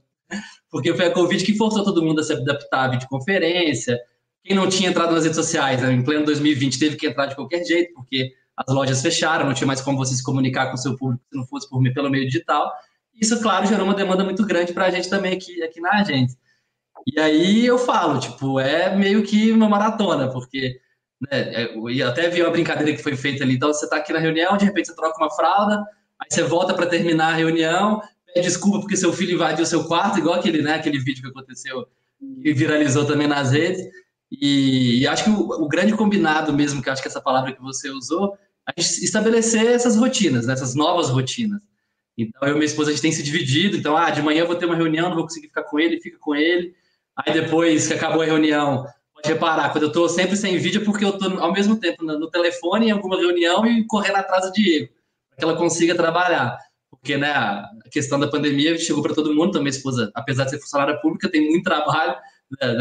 porque 0.70 0.94
foi 0.94 1.06
a 1.06 1.10
Covid 1.10 1.44
que 1.44 1.56
forçou 1.56 1.84
todo 1.84 2.02
mundo 2.02 2.20
a 2.20 2.22
se 2.24 2.32
adaptar 2.32 2.86
à 2.86 2.88
videoconferência. 2.88 3.98
Quem 4.42 4.56
não 4.56 4.68
tinha 4.68 4.90
entrado 4.90 5.12
nas 5.12 5.22
redes 5.22 5.36
sociais, 5.36 5.80
né, 5.82 5.92
em 5.92 6.02
pleno 6.02 6.24
2020, 6.24 6.78
teve 6.78 6.96
que 6.96 7.06
entrar 7.06 7.26
de 7.26 7.36
qualquer 7.36 7.64
jeito, 7.64 7.92
porque 7.94 8.32
as 8.56 8.74
lojas 8.74 9.00
fecharam, 9.00 9.46
não 9.46 9.54
tinha 9.54 9.66
mais 9.66 9.80
como 9.80 9.98
você 9.98 10.14
se 10.14 10.22
comunicar 10.22 10.68
com 10.68 10.74
o 10.74 10.78
seu 10.78 10.96
público 10.96 11.22
se 11.30 11.36
não 11.36 11.46
fosse 11.46 11.68
por 11.68 11.80
pelo 11.92 12.10
meio 12.10 12.26
digital. 12.26 12.72
Isso, 13.14 13.40
claro, 13.40 13.66
gerou 13.66 13.84
uma 13.84 13.94
demanda 13.94 14.24
muito 14.24 14.44
grande 14.44 14.72
para 14.72 14.86
a 14.86 14.90
gente 14.90 15.08
também 15.08 15.34
aqui, 15.34 15.62
aqui 15.62 15.80
na 15.80 16.00
agência. 16.00 16.36
E 17.06 17.20
aí 17.20 17.66
eu 17.66 17.78
falo, 17.78 18.18
tipo, 18.18 18.58
é 18.58 18.96
meio 18.96 19.22
que 19.22 19.52
uma 19.52 19.68
maratona, 19.68 20.28
porque 20.28 20.80
né, 21.30 21.64
é, 21.64 21.74
eu 21.74 22.08
até 22.08 22.28
vi 22.28 22.42
uma 22.42 22.50
brincadeira 22.50 22.92
que 22.96 23.02
foi 23.02 23.16
feita 23.16 23.44
ali. 23.44 23.54
Então, 23.54 23.72
você 23.72 23.84
está 23.84 23.96
aqui 23.96 24.12
na 24.12 24.18
reunião, 24.18 24.56
de 24.56 24.64
repente 24.64 24.88
você 24.88 24.96
troca 24.96 25.22
uma 25.22 25.30
fralda, 25.30 25.82
Aí 26.22 26.28
você 26.30 26.42
volta 26.44 26.72
para 26.72 26.86
terminar 26.86 27.32
a 27.32 27.36
reunião, 27.36 28.00
pede 28.32 28.46
desculpa 28.46 28.78
porque 28.78 28.96
seu 28.96 29.12
filho 29.12 29.34
invadiu 29.34 29.64
o 29.64 29.66
seu 29.66 29.84
quarto, 29.84 30.18
igual 30.18 30.36
aquele, 30.36 30.62
né, 30.62 30.74
aquele 30.74 30.98
vídeo 30.98 31.22
que 31.22 31.28
aconteceu, 31.28 31.84
que 32.40 32.54
viralizou 32.54 33.04
também 33.04 33.26
nas 33.26 33.50
redes. 33.50 33.82
E, 34.30 35.00
e 35.00 35.06
acho 35.08 35.24
que 35.24 35.30
o, 35.30 35.64
o, 35.64 35.68
grande 35.68 35.94
combinado 35.94 36.52
mesmo, 36.52 36.80
que 36.80 36.88
acho 36.88 37.02
que 37.02 37.08
essa 37.08 37.20
palavra 37.20 37.52
que 37.52 37.60
você 37.60 37.90
usou, 37.90 38.38
gente 38.78 39.04
estabelecer 39.04 39.66
essas 39.66 39.96
rotinas, 39.96 40.46
né, 40.46 40.52
essas 40.52 40.76
novas 40.76 41.10
rotinas. 41.10 41.60
Então, 42.16 42.48
eu 42.48 42.50
e 42.50 42.54
minha 42.54 42.66
esposa, 42.66 42.90
a 42.90 42.92
gente 42.92 43.02
tem 43.02 43.12
se 43.12 43.22
dividido. 43.22 43.76
Então, 43.76 43.96
ah, 43.96 44.10
de 44.10 44.22
manhã 44.22 44.42
eu 44.42 44.46
vou 44.46 44.56
ter 44.56 44.66
uma 44.66 44.76
reunião, 44.76 45.08
não 45.08 45.16
vou 45.16 45.24
conseguir 45.24 45.48
ficar 45.48 45.64
com 45.64 45.80
ele, 45.80 46.00
fica 46.00 46.18
com 46.20 46.36
ele. 46.36 46.72
Aí 47.16 47.32
depois 47.32 47.88
que 47.88 47.94
acabou 47.94 48.22
a 48.22 48.26
reunião, 48.26 48.86
reparar, 49.24 49.70
quando 49.70 49.84
eu 49.84 49.88
estou 49.88 50.08
sempre 50.08 50.36
sem 50.36 50.58
vídeo, 50.58 50.82
é 50.82 50.84
porque 50.84 51.04
eu 51.04 51.10
estou 51.10 51.40
ao 51.40 51.52
mesmo 51.52 51.76
tempo 51.78 52.04
no, 52.04 52.30
telefone, 52.30 52.88
em 52.88 52.90
alguma 52.90 53.16
reunião 53.16 53.66
e 53.66 53.86
correndo 53.86 54.16
atrás 54.16 54.46
do 54.46 54.52
Diego 54.52 54.88
que 55.38 55.44
ela 55.44 55.56
consiga 55.56 55.94
trabalhar. 55.94 56.58
Porque 56.90 57.16
né, 57.16 57.32
a 57.32 57.70
questão 57.90 58.18
da 58.18 58.28
pandemia 58.28 58.78
chegou 58.78 59.02
para 59.02 59.14
todo 59.14 59.34
mundo, 59.34 59.52
também 59.52 59.64
minha 59.64 59.76
esposa, 59.76 60.10
apesar 60.14 60.44
de 60.44 60.50
ser 60.50 60.60
funcionária 60.60 61.00
pública, 61.00 61.30
tem 61.30 61.48
muito 61.48 61.64
trabalho, 61.64 62.14
né, 62.60 62.76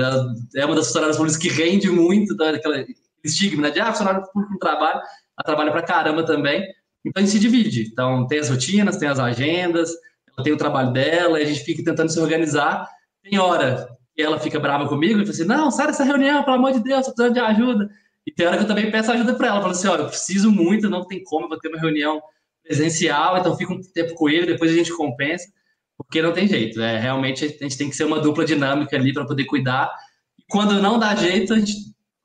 é 0.56 0.66
uma 0.66 0.76
das 0.76 0.88
funcionárias 0.88 1.18
públicas 1.18 1.42
que 1.42 1.50
rende 1.50 1.90
muito, 1.90 2.34
então, 2.34 2.48
aquela 2.48 2.86
estigma 3.24 3.64
né, 3.64 3.72
de 3.72 3.80
ah, 3.80 3.92
funcionário 3.92 4.24
público 4.32 4.52
não 4.52 4.60
trabalha, 4.60 4.98
ela 4.98 5.46
trabalha 5.46 5.72
para 5.72 5.82
caramba 5.82 6.26
também. 6.26 6.64
Então 7.06 7.22
a 7.22 7.26
gente 7.26 7.32
se 7.32 7.40
divide. 7.40 7.90
Então 7.92 8.28
tem 8.28 8.40
as 8.40 8.50
rotinas, 8.50 8.98
tem 8.98 9.08
as 9.08 9.20
agendas, 9.20 9.92
ela 10.36 10.44
tem 10.44 10.54
o 10.54 10.58
trabalho 10.58 10.92
dela, 10.92 11.38
a 11.38 11.44
gente 11.44 11.62
fica 11.62 11.84
tentando 11.84 12.12
se 12.12 12.20
organizar. 12.20 12.88
Tem 13.24 13.40
hora 13.40 13.88
ela 14.22 14.40
fica 14.40 14.60
brava 14.60 14.88
comigo 14.88 15.20
e 15.20 15.26
fala 15.26 15.30
assim: 15.30 15.46
não, 15.46 15.72
sai 15.72 15.88
dessa 15.88 16.04
reunião, 16.04 16.44
pelo 16.44 16.58
amor 16.58 16.74
de 16.74 16.84
Deus, 16.84 17.00
estou 17.00 17.14
precisando 17.14 17.34
de 17.34 17.40
ajuda. 17.40 17.90
E 18.26 18.32
tem 18.32 18.46
hora 18.46 18.58
que 18.58 18.64
eu 18.64 18.68
também 18.68 18.92
peço 18.92 19.12
ajuda 19.12 19.34
para 19.36 19.48
ela. 19.48 19.62
Falo 19.62 19.72
assim: 19.72 19.88
ó, 19.88 19.96
eu 19.96 20.08
preciso 20.08 20.52
muito, 20.52 20.90
não 20.90 21.06
tem 21.06 21.24
como, 21.24 21.50
vou 21.50 21.60
ter 21.60 21.70
uma 21.70 21.80
reunião 21.80 22.22
presencial, 22.64 23.38
então 23.38 23.58
fica 23.58 23.74
um 23.74 23.82
tempo 23.82 24.14
com 24.14 24.30
ele, 24.30 24.46
depois 24.46 24.72
a 24.72 24.76
gente 24.76 24.96
compensa, 24.96 25.48
porque 25.98 26.22
não 26.22 26.32
tem 26.32 26.48
jeito. 26.48 26.82
É, 26.82 26.98
realmente 26.98 27.44
a 27.46 27.48
gente 27.48 27.78
tem 27.78 27.90
que 27.90 27.96
ser 27.96 28.06
uma 28.06 28.20
dupla 28.20 28.46
dinâmica 28.46 28.96
ali 28.96 29.14
para 29.14 29.26
poder 29.26 29.46
cuidar. 29.46 29.92
E 30.38 30.44
quando 30.50 30.82
não 30.82 31.00
dá 31.00 31.16
jeito, 31.16 31.54
a 31.54 31.60
gente 31.60 31.74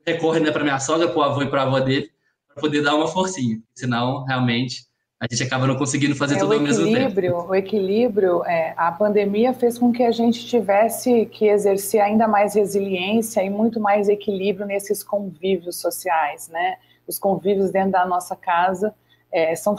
recorre 0.06 0.40
né, 0.40 0.50
para 0.50 0.62
minha 0.62 0.78
sogra, 0.78 1.08
para 1.08 1.18
o 1.18 1.22
avô 1.22 1.42
e 1.42 1.50
para 1.50 1.62
a 1.62 1.64
avó 1.64 1.80
dele, 1.80 2.10
para 2.48 2.60
poder 2.60 2.82
dar 2.82 2.94
uma 2.94 3.08
forcinha. 3.08 3.60
Senão, 3.74 4.24
realmente, 4.24 4.86
a 5.18 5.26
gente 5.30 5.42
acaba 5.42 5.66
não 5.66 5.76
conseguindo 5.76 6.14
fazer 6.14 6.34
é, 6.34 6.38
tudo 6.38 6.52
ao 6.52 6.60
mesmo 6.60 6.84
tempo. 6.84 7.48
O 7.48 7.54
equilíbrio, 7.54 8.44
é, 8.44 8.74
a 8.76 8.92
pandemia 8.92 9.54
fez 9.54 9.78
com 9.78 9.90
que 9.90 10.02
a 10.02 10.10
gente 10.10 10.46
tivesse 10.46 11.26
que 11.26 11.46
exercer 11.46 12.00
ainda 12.00 12.28
mais 12.28 12.54
resiliência 12.54 13.42
e 13.42 13.48
muito 13.48 13.80
mais 13.80 14.08
equilíbrio 14.08 14.66
nesses 14.66 15.02
convívios 15.02 15.76
sociais, 15.76 16.48
né? 16.48 16.76
Os 17.06 17.18
convívios 17.18 17.70
dentro 17.70 17.92
da 17.92 18.04
nossa 18.04 18.36
casa 18.36 18.94
é, 19.32 19.54
são, 19.54 19.76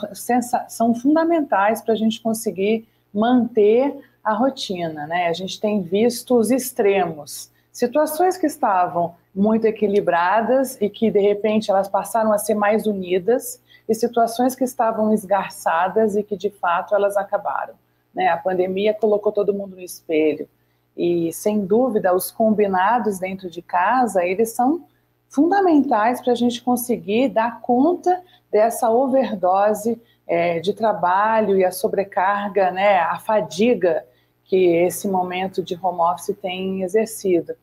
são 0.67 0.95
fundamentais 0.95 1.81
para 1.81 1.93
a 1.93 1.97
gente 1.97 2.21
conseguir 2.21 2.87
manter 3.13 3.95
a 4.23 4.33
rotina. 4.33 5.07
Né? 5.07 5.27
A 5.27 5.33
gente 5.33 5.59
tem 5.59 5.81
visto 5.81 6.37
os 6.37 6.51
extremos, 6.51 7.49
situações 7.71 8.37
que 8.37 8.45
estavam 8.45 9.15
muito 9.33 9.65
equilibradas 9.65 10.77
e 10.81 10.89
que 10.89 11.11
de 11.11 11.19
repente 11.19 11.69
elas 11.69 11.87
passaram 11.87 12.33
a 12.33 12.37
ser 12.37 12.55
mais 12.55 12.87
unidas, 12.87 13.61
e 13.87 13.95
situações 13.95 14.55
que 14.55 14.63
estavam 14.63 15.13
esgarçadas 15.13 16.15
e 16.15 16.23
que 16.23 16.35
de 16.35 16.49
fato 16.49 16.93
elas 16.93 17.15
acabaram. 17.15 17.75
Né? 18.13 18.27
A 18.27 18.37
pandemia 18.37 18.93
colocou 18.93 19.31
todo 19.31 19.53
mundo 19.53 19.75
no 19.75 19.81
espelho. 19.81 20.47
E, 20.95 21.31
sem 21.31 21.65
dúvida, 21.65 22.13
os 22.13 22.31
combinados 22.31 23.19
dentro 23.19 23.49
de 23.49 23.61
casa, 23.61 24.25
eles 24.25 24.49
são 24.49 24.83
fundamentais 25.29 26.19
para 26.21 26.33
a 26.33 26.35
gente 26.35 26.61
conseguir 26.61 27.29
dar 27.29 27.61
conta 27.61 28.21
dessa 28.51 28.89
overdose 28.89 30.01
é, 30.25 30.59
de 30.59 30.73
trabalho 30.73 31.57
e 31.57 31.63
a 31.63 31.71
sobrecarga, 31.71 32.71
né, 32.71 32.99
a 32.99 33.19
fadiga 33.19 34.03
que 34.43 34.75
esse 34.77 35.07
momento 35.07 35.61
de 35.61 35.77
home 35.81 35.99
office 35.99 36.35
tem 36.41 36.81
exercido. 36.81 37.53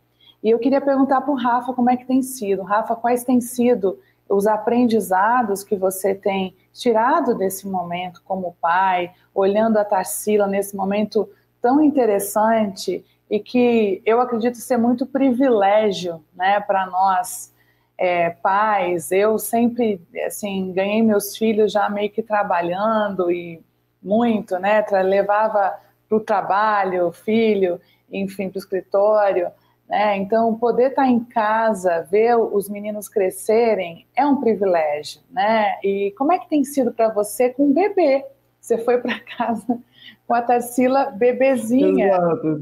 E 0.42 0.50
eu 0.50 0.58
queria 0.58 0.80
perguntar 0.80 1.22
para 1.22 1.32
o 1.32 1.36
Rafa 1.36 1.72
como 1.72 1.88
é 1.88 1.96
que 1.96 2.04
tem 2.04 2.22
sido. 2.22 2.62
Rafa, 2.62 2.94
quais 2.94 3.24
têm 3.24 3.40
sido 3.40 3.98
os 4.28 4.46
aprendizados 4.46 5.62
que 5.62 5.76
você 5.76 6.14
tem 6.14 6.56
tirado 6.72 7.34
desse 7.34 7.68
momento 7.68 8.22
como 8.24 8.56
pai, 8.60 9.12
olhando 9.34 9.78
a 9.78 9.84
Tarsila 9.84 10.46
nesse 10.46 10.74
momento 10.74 11.28
tão 11.60 11.80
interessante 11.80 13.04
e 13.30 13.40
que 13.40 14.02
eu 14.04 14.20
acredito 14.20 14.56
ser 14.58 14.76
muito 14.76 15.06
privilégio 15.06 16.22
né, 16.34 16.60
para 16.60 16.86
nós 16.86 17.52
é, 17.96 18.30
pais. 18.30 19.10
Eu 19.12 19.38
sempre 19.38 20.00
assim 20.26 20.72
ganhei 20.72 21.02
meus 21.02 21.36
filhos 21.36 21.72
já 21.72 21.88
meio 21.88 22.10
que 22.10 22.22
trabalhando 22.22 23.30
e 23.30 23.62
muito, 24.02 24.58
né? 24.58 24.84
Levava 25.02 25.78
para 26.08 26.18
o 26.18 26.20
trabalho, 26.20 27.10
filho, 27.12 27.80
enfim, 28.10 28.50
para 28.50 28.58
o 28.58 28.58
escritório. 28.58 29.50
Né? 29.88 30.16
Então, 30.18 30.54
poder 30.54 30.90
estar 30.90 31.02
tá 31.02 31.08
em 31.08 31.20
casa, 31.20 32.06
ver 32.10 32.36
os 32.36 32.68
meninos 32.68 33.08
crescerem, 33.08 34.06
é 34.16 34.26
um 34.26 34.40
privilégio. 34.40 35.20
Né? 35.30 35.78
E 35.82 36.14
como 36.16 36.32
é 36.32 36.38
que 36.38 36.48
tem 36.48 36.64
sido 36.64 36.92
para 36.92 37.08
você 37.08 37.50
com 37.50 37.70
o 37.70 37.74
bebê? 37.74 38.24
Você 38.60 38.78
foi 38.78 38.98
para 38.98 39.20
casa 39.36 39.78
com 40.26 40.34
a 40.34 40.42
Tarsila 40.42 41.06
bebezinha. 41.10 42.08
Exato. 42.08 42.60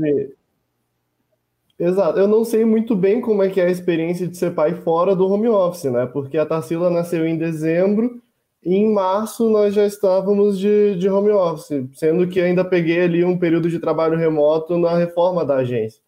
Exato. 1.78 2.18
Eu 2.18 2.28
não 2.28 2.44
sei 2.44 2.64
muito 2.64 2.94
bem 2.94 3.20
como 3.20 3.42
é 3.42 3.48
que 3.48 3.60
é 3.60 3.66
a 3.66 3.70
experiência 3.70 4.26
de 4.28 4.36
ser 4.36 4.54
pai 4.54 4.74
fora 4.74 5.16
do 5.16 5.26
home 5.26 5.48
office, 5.48 5.90
né? 5.90 6.06
Porque 6.06 6.38
a 6.38 6.46
Tarsila 6.46 6.90
nasceu 6.90 7.26
em 7.26 7.36
dezembro 7.36 8.20
e 8.64 8.76
em 8.76 8.92
março 8.92 9.50
nós 9.50 9.74
já 9.74 9.84
estávamos 9.84 10.58
de, 10.58 10.96
de 10.96 11.08
home 11.08 11.30
office, 11.30 11.88
sendo 11.94 12.28
que 12.28 12.40
ainda 12.40 12.64
peguei 12.64 13.00
ali 13.00 13.24
um 13.24 13.36
período 13.36 13.68
de 13.68 13.80
trabalho 13.80 14.16
remoto 14.16 14.78
na 14.78 14.96
reforma 14.96 15.44
da 15.44 15.56
agência. 15.56 16.00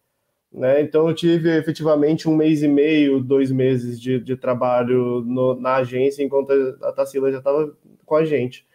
Né? 0.55 0.81
Então 0.81 1.09
eu 1.09 1.13
tive 1.13 1.49
efetivamente 1.57 2.29
um 2.29 2.35
mês 2.35 2.63
e 2.63 2.67
meio, 2.67 3.19
dois 3.19 3.51
meses 3.51 3.99
de, 3.99 4.21
de 4.21 4.37
trabalho 4.37 5.21
no, 5.25 5.59
na 5.59 5.75
agência, 5.75 6.23
enquanto 6.23 6.51
a 6.81 6.93
Tarsila 6.93 7.29
já 7.29 7.39
estava 7.39 7.73
com 8.05 8.15
a 8.15 8.23
gente. 8.23 8.65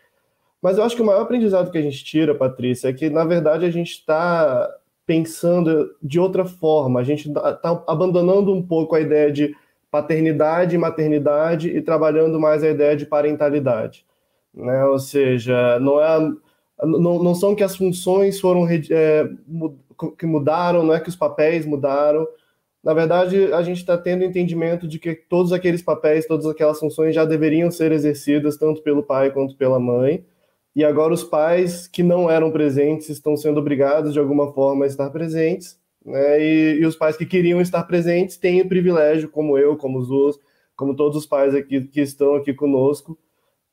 Mas 0.61 0.77
eu 0.77 0.85
acho 0.85 0.95
que 0.95 1.01
o 1.01 1.07
maior 1.07 1.23
aprendizado 1.23 1.71
que 1.71 1.79
a 1.79 1.83
gente 1.83 2.05
tira, 2.05 2.35
Patrícia, 2.35 2.89
é 2.89 2.93
que 2.93 3.09
na 3.09 3.25
verdade 3.25 3.65
a 3.65 3.71
gente 3.71 3.93
está 3.93 4.69
pensando 5.07 5.97
de 6.03 6.21
outra 6.21 6.45
forma, 6.45 7.01
a 7.01 7.03
gente 7.03 7.31
está 7.31 7.83
abandonando 7.89 8.53
um 8.53 8.63
pouco 8.63 8.95
a 8.95 9.01
ideia 9.01 9.33
de 9.33 9.57
paternidade 9.91 10.75
e 10.75 10.79
maternidade 10.79 11.71
e 11.71 11.81
trabalhando 11.81 12.39
mais 12.39 12.63
a 12.63 12.69
ideia 12.69 12.95
de 12.95 13.07
parentalidade. 13.07 14.05
Né? 14.55 14.85
Ou 14.85 14.99
seja, 14.99 15.81
não, 15.81 15.99
é, 15.99 16.31
não, 16.83 17.23
não 17.23 17.35
são 17.35 17.55
que 17.55 17.65
as 17.65 17.75
funções 17.75 18.39
foram 18.39 18.69
é, 18.69 19.31
que 20.17 20.27
mudaram, 20.27 20.83
não 20.83 20.95
é 20.95 21.01
que 21.01 21.09
os 21.09 21.17
papéis 21.17 21.67
mudaram. 21.67 22.27
Na 22.83 22.95
verdade, 22.95 23.53
a 23.53 23.63
gente 23.63 23.79
está 23.79 23.99
tendo 23.99 24.25
entendimento 24.25 24.89
de 24.89 24.99
que 24.99 25.15
todos 25.15 25.53
aqueles 25.53 25.83
papéis, 25.83 26.27
todas 26.27 26.47
aquelas 26.47 26.79
funções 26.79 27.15
já 27.15 27.25
deveriam 27.25 27.71
ser 27.71 27.93
exercidas 27.93 28.57
tanto 28.57 28.83
pelo 28.83 29.03
pai 29.03 29.31
quanto 29.31 29.57
pela 29.57 29.79
mãe 29.79 30.25
e 30.75 30.85
agora 30.85 31.13
os 31.13 31.25
pais 31.25 31.87
que 31.87 32.03
não 32.03 32.31
eram 32.31 32.51
presentes 32.51 33.09
estão 33.09 33.37
sendo 33.37 33.59
obrigados 33.59 34.13
de 34.13 34.19
alguma 34.19 34.53
forma 34.53 34.85
a 34.85 34.89
estar 34.89 35.11
presentes, 35.11 35.79
né? 36.05 36.41
E, 36.41 36.79
e 36.81 36.87
os 36.87 36.97
pais 36.97 37.17
que 37.17 37.27
queriam 37.27 37.61
estar 37.61 37.83
presentes 37.85 38.37
têm 38.37 38.61
o 38.63 38.69
privilégio, 38.69 39.29
como 39.29 39.59
eu, 39.59 39.77
como 39.77 39.99
os 39.99 40.07
Zulas, 40.07 40.39
como 40.77 40.95
todos 40.95 41.19
os 41.19 41.27
pais 41.27 41.55
aqui 41.55 41.83
que 41.89 42.01
estão 42.01 42.37
aqui 42.37 42.55
conosco, 42.55 43.19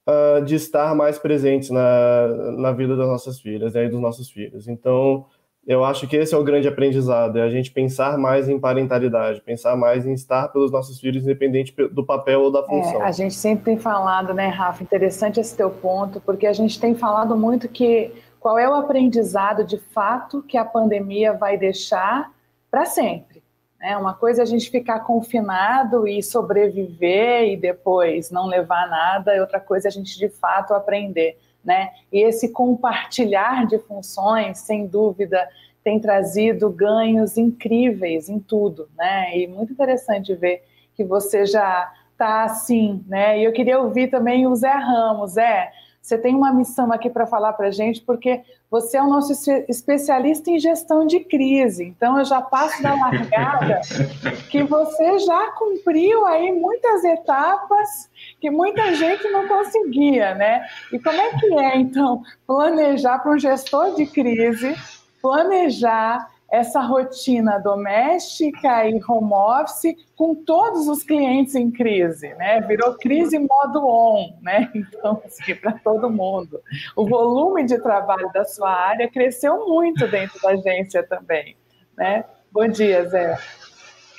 uh, 0.08 0.44
de 0.44 0.56
estar 0.56 0.96
mais 0.96 1.20
presentes 1.20 1.70
na, 1.70 2.28
na 2.58 2.72
vida 2.72 2.96
das 2.98 3.08
nossas 3.08 3.40
filhas 3.40 3.74
né? 3.74 3.86
e 3.86 3.90
dos 3.90 4.02
nossos 4.02 4.30
filhos. 4.30 4.68
Então, 4.68 5.26
eu 5.68 5.84
acho 5.84 6.08
que 6.08 6.16
esse 6.16 6.34
é 6.34 6.38
o 6.38 6.44
grande 6.46 6.66
aprendizado, 6.66 7.38
é 7.38 7.42
a 7.42 7.50
gente 7.50 7.72
pensar 7.72 8.18
mais 8.18 8.48
em 8.48 8.58
parentalidade, 8.58 9.42
pensar 9.42 9.76
mais 9.76 10.08
em 10.08 10.14
estar 10.14 10.48
pelos 10.48 10.72
nossos 10.72 10.98
filhos, 10.98 11.24
independente 11.24 11.76
do 11.92 12.06
papel 12.06 12.42
ou 12.44 12.52
da 12.52 12.60
é, 12.60 12.64
função. 12.64 13.02
É, 13.02 13.06
a 13.06 13.12
gente 13.12 13.36
sempre 13.36 13.66
tem 13.66 13.78
falado, 13.78 14.34
né, 14.34 14.48
Rafa, 14.48 14.82
interessante 14.82 15.42
esse 15.42 15.58
teu 15.58 15.70
ponto, 15.70 16.22
porque 16.22 16.48
a 16.48 16.54
gente 16.54 16.80
tem 16.80 16.96
falado 16.96 17.36
muito 17.36 17.68
que 17.68 18.14
qual 18.40 18.58
é 18.58 18.70
o 18.70 18.76
aprendizado 18.76 19.66
de 19.66 19.78
fato 19.78 20.42
que 20.42 20.58
a 20.58 20.64
pandemia 20.64 21.34
vai 21.34 21.58
deixar 21.58 22.32
para 22.72 22.86
sempre. 22.86 23.44
Né? 23.78 23.98
Uma 23.98 24.14
coisa 24.14 24.42
é 24.42 24.44
a 24.44 24.46
gente 24.46 24.72
ficar 24.72 25.02
confinado 25.02 26.08
e 26.08 26.24
sobreviver 26.24 27.44
e 27.52 27.58
depois 27.58 28.32
não 28.32 28.48
levar 28.48 28.90
nada, 28.90 29.36
e 29.36 29.42
outra 29.42 29.60
coisa 29.60 29.88
é 29.88 29.90
a 29.90 29.92
gente 29.92 30.18
de 30.18 30.30
fato 30.30 30.74
aprender 30.74 31.38
né? 31.68 31.92
E 32.12 32.24
esse 32.24 32.54
compartilhar 32.54 33.68
de 33.68 33.78
funções, 33.78 34.60
sem 34.60 34.88
dúvida, 34.88 35.48
tem 35.84 36.00
trazido 36.00 36.70
ganhos 36.70 37.38
incríveis 37.38 38.30
em 38.30 38.40
tudo, 38.40 38.88
né? 38.98 39.38
E 39.38 39.48
muito 39.48 39.74
interessante 39.74 40.34
ver 40.34 40.64
que 40.96 41.04
você 41.04 41.46
já 41.46 41.92
está 42.14 42.46
assim, 42.46 43.04
né? 43.06 43.40
E 43.40 43.44
eu 43.44 43.52
queria 43.52 43.80
ouvir 43.80 44.08
também 44.08 44.48
o 44.48 44.56
Zé 44.56 44.72
Ramos, 44.72 45.34
Zé. 45.34 45.72
Você 46.08 46.18
tem 46.18 46.34
uma 46.34 46.54
missão 46.54 46.90
aqui 46.94 47.10
para 47.10 47.28
falar 47.28 47.52
para 47.52 47.68
a 47.68 47.72
gente, 47.72 48.00
porque 48.00 48.42
você 48.72 48.96
é 48.96 49.04
o 49.04 49.10
nosso 49.10 49.34
especialista 49.68 50.50
em 50.50 50.58
gestão 50.58 51.06
de 51.06 51.20
crise. 51.20 51.84
Então, 51.84 52.18
eu 52.18 52.24
já 52.24 52.42
passo 52.42 52.82
da 52.82 52.96
largada 52.96 53.82
que 54.50 54.64
você 54.64 55.20
já 55.20 55.52
cumpriu 55.52 56.26
aí 56.26 56.54
muitas 56.54 57.04
etapas 57.04 58.10
que 58.40 58.50
muita 58.50 58.96
gente 58.96 59.28
não 59.32 59.50
conseguia, 59.50 60.34
né? 60.34 60.66
E 60.94 60.98
como 60.98 61.20
é 61.20 61.30
que 61.38 61.54
é, 61.60 61.78
então, 61.78 62.24
planejar 62.46 63.20
para 63.20 63.34
um 63.34 63.38
gestor 63.38 63.94
de 63.96 64.06
crise, 64.06 64.78
planejar 65.22 66.30
essa 66.52 66.80
rotina 66.80 67.60
doméstica 67.60 68.88
e 68.88 69.02
home 69.08 69.34
office 69.34 69.96
com 70.16 70.34
todos 70.34 70.88
os 70.88 71.04
clientes 71.04 71.56
em 71.56 71.70
crise, 71.70 72.30
né? 72.36 72.62
Virou 72.62 72.94
crise 72.98 73.38
modo 73.38 73.86
on, 73.86 74.38
né? 74.42 74.72
Então, 74.98 75.22
assim, 75.26 75.56
para 75.56 75.74
todo 75.74 76.10
mundo. 76.10 76.60
O 76.96 77.06
volume 77.08 77.66
de 77.66 77.78
trabalho 77.80 78.32
da 78.34 78.46
sua 78.46 78.72
área 78.72 79.10
cresceu 79.10 79.68
muito 79.68 80.08
dentro 80.08 80.40
da 80.42 80.52
agência 80.52 81.04
também, 81.04 81.56
né? 81.98 82.24
Bom 82.52 82.68
dia, 82.68 83.08
Zé. 83.08 83.38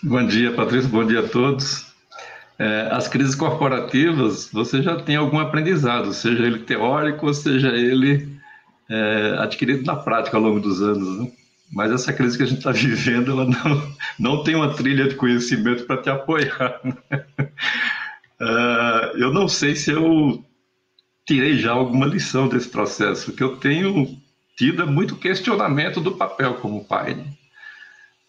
Bom 0.02 0.24
dia, 0.26 0.52
Patrícia. 0.52 0.90
Bom 0.90 1.04
dia 1.04 1.20
a 1.20 1.28
todos. 1.28 1.88
É, 2.58 2.88
as 2.90 3.08
crises 3.08 3.34
corporativas, 3.34 4.50
você 4.52 4.82
já 4.82 4.96
tem 4.96 5.16
algum 5.16 5.38
aprendizado, 5.38 6.12
seja 6.12 6.42
ele 6.44 6.60
teórico, 6.60 7.32
seja 7.32 7.68
ele 7.68 8.28
é, 8.90 9.36
adquirido 9.38 9.84
na 9.84 9.96
prática 9.96 10.36
ao 10.36 10.42
longo 10.42 10.60
dos 10.60 10.82
anos, 10.82 11.20
né? 11.20 11.30
Mas 11.70 11.92
essa 11.92 12.12
crise 12.12 12.37
que 12.37 12.42
a 12.42 12.46
gente 12.46 12.59
está 12.59 12.72
vivendo, 12.72 13.33
ela 13.33 13.44
não, 13.44 13.94
não 14.18 14.44
tem 14.44 14.54
uma 14.54 14.74
trilha 14.74 15.09
de 15.09 15.14
conhecimento 15.14 15.85
para 15.85 16.00
te 16.00 16.09
apoiar. 16.09 16.81
Né? 16.83 16.96
Uh, 18.40 19.18
eu 19.18 19.33
não 19.33 19.48
sei 19.48 19.74
se 19.74 19.90
eu 19.90 20.44
tirei 21.26 21.59
já 21.59 21.72
alguma 21.72 22.07
lição 22.07 22.48
desse 22.48 22.68
processo, 22.68 23.33
que 23.33 23.42
eu 23.42 23.57
tenho 23.57 24.18
tido 24.57 24.87
muito 24.87 25.16
questionamento 25.16 26.00
do 26.00 26.12
papel 26.12 26.54
como 26.54 26.85
pai. 26.85 27.14
Né? 27.14 27.26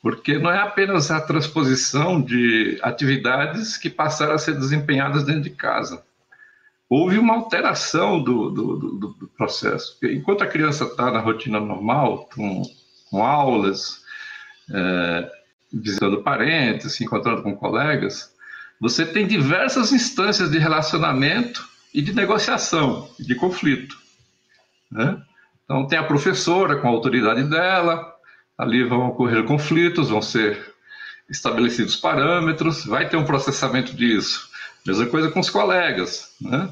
Porque 0.01 0.37
não 0.37 0.51
é 0.51 0.59
apenas 0.59 1.09
a 1.09 1.21
transposição 1.21 2.21
de 2.21 2.77
atividades 2.81 3.77
que 3.77 3.89
passaram 3.89 4.33
a 4.33 4.37
ser 4.37 4.55
desempenhadas 4.55 5.23
dentro 5.23 5.43
de 5.43 5.49
casa. 5.51 6.03
Houve 6.89 7.19
uma 7.19 7.35
alteração 7.35 8.21
do, 8.21 8.49
do, 8.49 8.77
do, 8.77 9.07
do 9.13 9.27
processo. 9.37 9.97
Enquanto 10.03 10.43
a 10.43 10.47
criança 10.47 10.85
está 10.85 11.11
na 11.11 11.19
rotina 11.19 11.59
normal, 11.59 12.27
com 12.33 12.63
com 13.09 13.23
aulas, 13.23 14.01
é, 14.73 15.31
visitando 15.71 16.23
parentes, 16.23 16.93
se 16.93 17.03
encontrando 17.03 17.43
com 17.43 17.55
colegas, 17.55 18.33
você 18.79 19.05
tem 19.05 19.27
diversas 19.27 19.91
instâncias 19.91 20.49
de 20.49 20.57
relacionamento 20.57 21.67
e 21.93 22.01
de 22.01 22.13
negociação, 22.13 23.09
de 23.19 23.35
conflito. 23.35 23.97
Né? 24.91 25.21
Então, 25.65 25.85
tem 25.87 25.99
a 25.99 26.03
professora 26.03 26.77
com 26.77 26.87
a 26.87 26.91
autoridade 26.91 27.43
dela, 27.43 28.13
ali 28.57 28.83
vão 28.83 29.07
ocorrer 29.07 29.43
conflitos, 29.43 30.09
vão 30.09 30.21
ser 30.21 30.73
estabelecidos 31.29 31.95
parâmetros, 31.95 32.85
vai 32.85 33.07
ter 33.07 33.17
um 33.17 33.25
processamento 33.25 33.95
disso. 33.95 34.49
Mesma 34.85 35.05
coisa 35.07 35.29
com 35.29 35.39
os 35.39 35.49
colegas. 35.49 36.35
Né? 36.41 36.71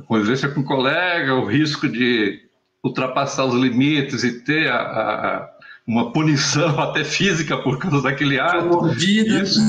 a 0.00 0.02
convivência 0.02 0.48
com 0.48 0.60
o 0.60 0.64
colega, 0.64 1.34
o 1.34 1.46
risco 1.46 1.88
de 1.88 2.40
ultrapassar 2.82 3.44
os 3.44 3.54
limites 3.54 4.24
e 4.24 4.40
ter 4.40 4.70
a, 4.70 4.80
a, 4.80 5.50
uma 5.90 6.12
punição 6.12 6.78
até 6.80 7.02
física 7.02 7.58
por 7.58 7.78
causa 7.78 8.00
daquele 8.00 8.38
ato. 8.38 8.86
Isso, 8.92 9.60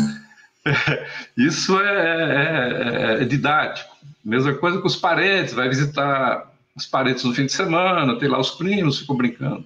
isso 1.35 1.79
é, 1.79 1.85
é, 1.85 3.19
é, 3.19 3.23
é 3.23 3.25
didático. 3.25 3.89
Mesma 4.23 4.53
coisa 4.53 4.79
com 4.79 4.87
os 4.87 4.95
parentes, 4.95 5.53
vai 5.53 5.67
visitar 5.67 6.51
os 6.75 6.85
parentes 6.85 7.23
no 7.23 7.33
fim 7.33 7.47
de 7.47 7.51
semana, 7.51 8.17
tem 8.19 8.29
lá 8.29 8.39
os 8.39 8.51
primos, 8.51 8.99
ficam 8.99 9.17
brincando. 9.17 9.65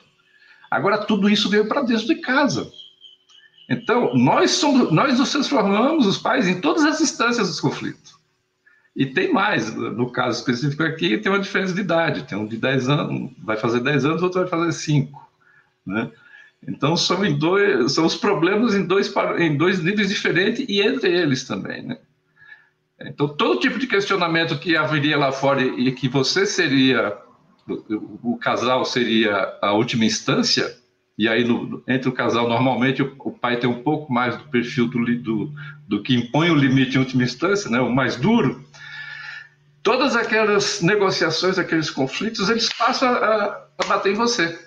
Agora, 0.72 0.98
tudo 0.98 1.30
isso 1.30 1.50
veio 1.50 1.68
para 1.68 1.82
dentro 1.82 2.08
de 2.08 2.15
casa. 2.15 2.72
Então, 3.70 4.13
nós 4.13 4.52
somos, 4.52 4.91
nós 4.91 5.20
nos 5.20 5.32
transformamos, 5.32 6.08
os 6.08 6.18
pais, 6.18 6.48
em 6.48 6.62
todas 6.62 6.86
as 6.86 7.02
instâncias 7.02 7.50
dos 7.50 7.60
conflitos. 7.60 8.15
E 8.96 9.06
tem 9.06 9.34
mais, 9.34 9.76
no 9.76 10.10
caso 10.10 10.39
específico 10.39 10.84
aqui, 10.84 11.18
tem 11.18 11.30
uma 11.30 11.39
diferença 11.39 11.74
de 11.74 11.82
idade. 11.82 12.24
Tem 12.24 12.38
um 12.38 12.48
de 12.48 12.56
10 12.56 12.88
anos, 12.88 13.32
vai 13.44 13.58
fazer 13.58 13.82
10 13.82 14.06
anos, 14.06 14.24
outro 14.24 14.39
vai 14.39 14.50
fazer 14.50 14.72
5. 14.72 15.30
Né? 15.86 16.10
Então, 16.67 16.97
são, 16.97 17.21
dois, 17.38 17.93
são 17.93 18.06
os 18.06 18.15
problemas 18.15 18.73
em 18.73 18.86
dois, 18.86 19.13
em 19.38 19.56
dois 19.56 19.84
níveis 19.84 20.10
diferentes 20.10 20.65
e 20.67 20.82
entre 20.82 21.12
eles 21.12 21.43
também. 21.43 21.84
Né? 21.84 21.97
Então, 23.01 23.28
todo 23.28 23.60
tipo 23.60 23.78
de 23.78 23.88
questionamento 23.88 24.58
que 24.58 24.75
haveria 24.75 25.17
lá 25.17 25.32
fora 25.32 25.62
e 25.62 25.91
que 25.91 26.08
você 26.08 26.45
seria, 26.45 27.15
o, 27.69 28.34
o 28.34 28.38
casal 28.38 28.84
seria 28.84 29.58
a 29.62 29.73
última 29.73 30.06
instância, 30.06 30.75
e 31.17 31.28
aí 31.28 31.43
no, 31.43 31.84
entre 31.88 32.10
o 32.10 32.13
casal, 32.13 32.49
normalmente 32.49 33.01
o, 33.01 33.15
o, 33.19 33.32
pai 33.32 33.58
tem 33.58 33.69
um 33.69 33.84
pouco 33.84 34.12
mais 34.12 34.36
do 34.38 34.45
perfil 34.45 34.88
do, 34.88 35.06
do, 35.21 35.54
do 35.88 36.04
que 36.04 36.15
impõe 36.15 36.49
o 36.49 36.56
limite 36.56 36.95
em 36.95 36.99
última 36.99 37.23
instância, 37.23 37.69
né, 37.69 37.80
o 37.80 37.93
mais 37.93 38.15
duro, 38.15 38.65
todas 39.84 40.15
aquelas 40.15 40.82
negociações, 40.82 41.60
aqueles 41.60 41.91
conflitos, 41.91 42.49
eles 42.49 42.69
passam 42.73 43.10
a, 43.10 43.67
a 43.78 43.86
bater 43.88 44.13
em 44.13 44.15
você. 44.15 44.64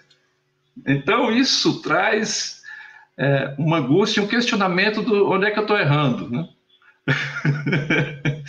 Então, 0.87 1.31
isso 1.31 1.81
traz 1.83 2.63
é, 3.19 3.55
uma 3.59 3.79
angústia, 3.79 4.23
um 4.23 4.29
questionamento 4.29 5.03
do 5.03 5.29
onde 5.31 5.47
é 5.47 5.51
que 5.51 5.59
eu 5.59 5.63
estou 5.63 5.79
errando. 5.79 6.31
Né? 6.31 6.49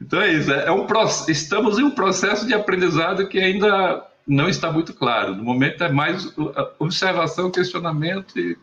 então 0.00 0.20
é 0.20 0.32
isso, 0.32 0.52
é, 0.52 0.66
é 0.66 0.72
um, 0.72 0.86
estamos 1.28 1.78
em 1.78 1.84
um 1.84 1.90
processo 1.90 2.46
de 2.46 2.52
aprendizado 2.52 3.28
que 3.28 3.40
ainda 3.40 4.06
não 4.26 4.48
está 4.48 4.70
muito 4.70 4.92
claro. 4.92 5.34
No 5.34 5.42
momento 5.42 5.82
é 5.82 5.90
mais 5.90 6.32
observação, 6.78 7.50
questionamento 7.50 8.38
e 8.38 8.56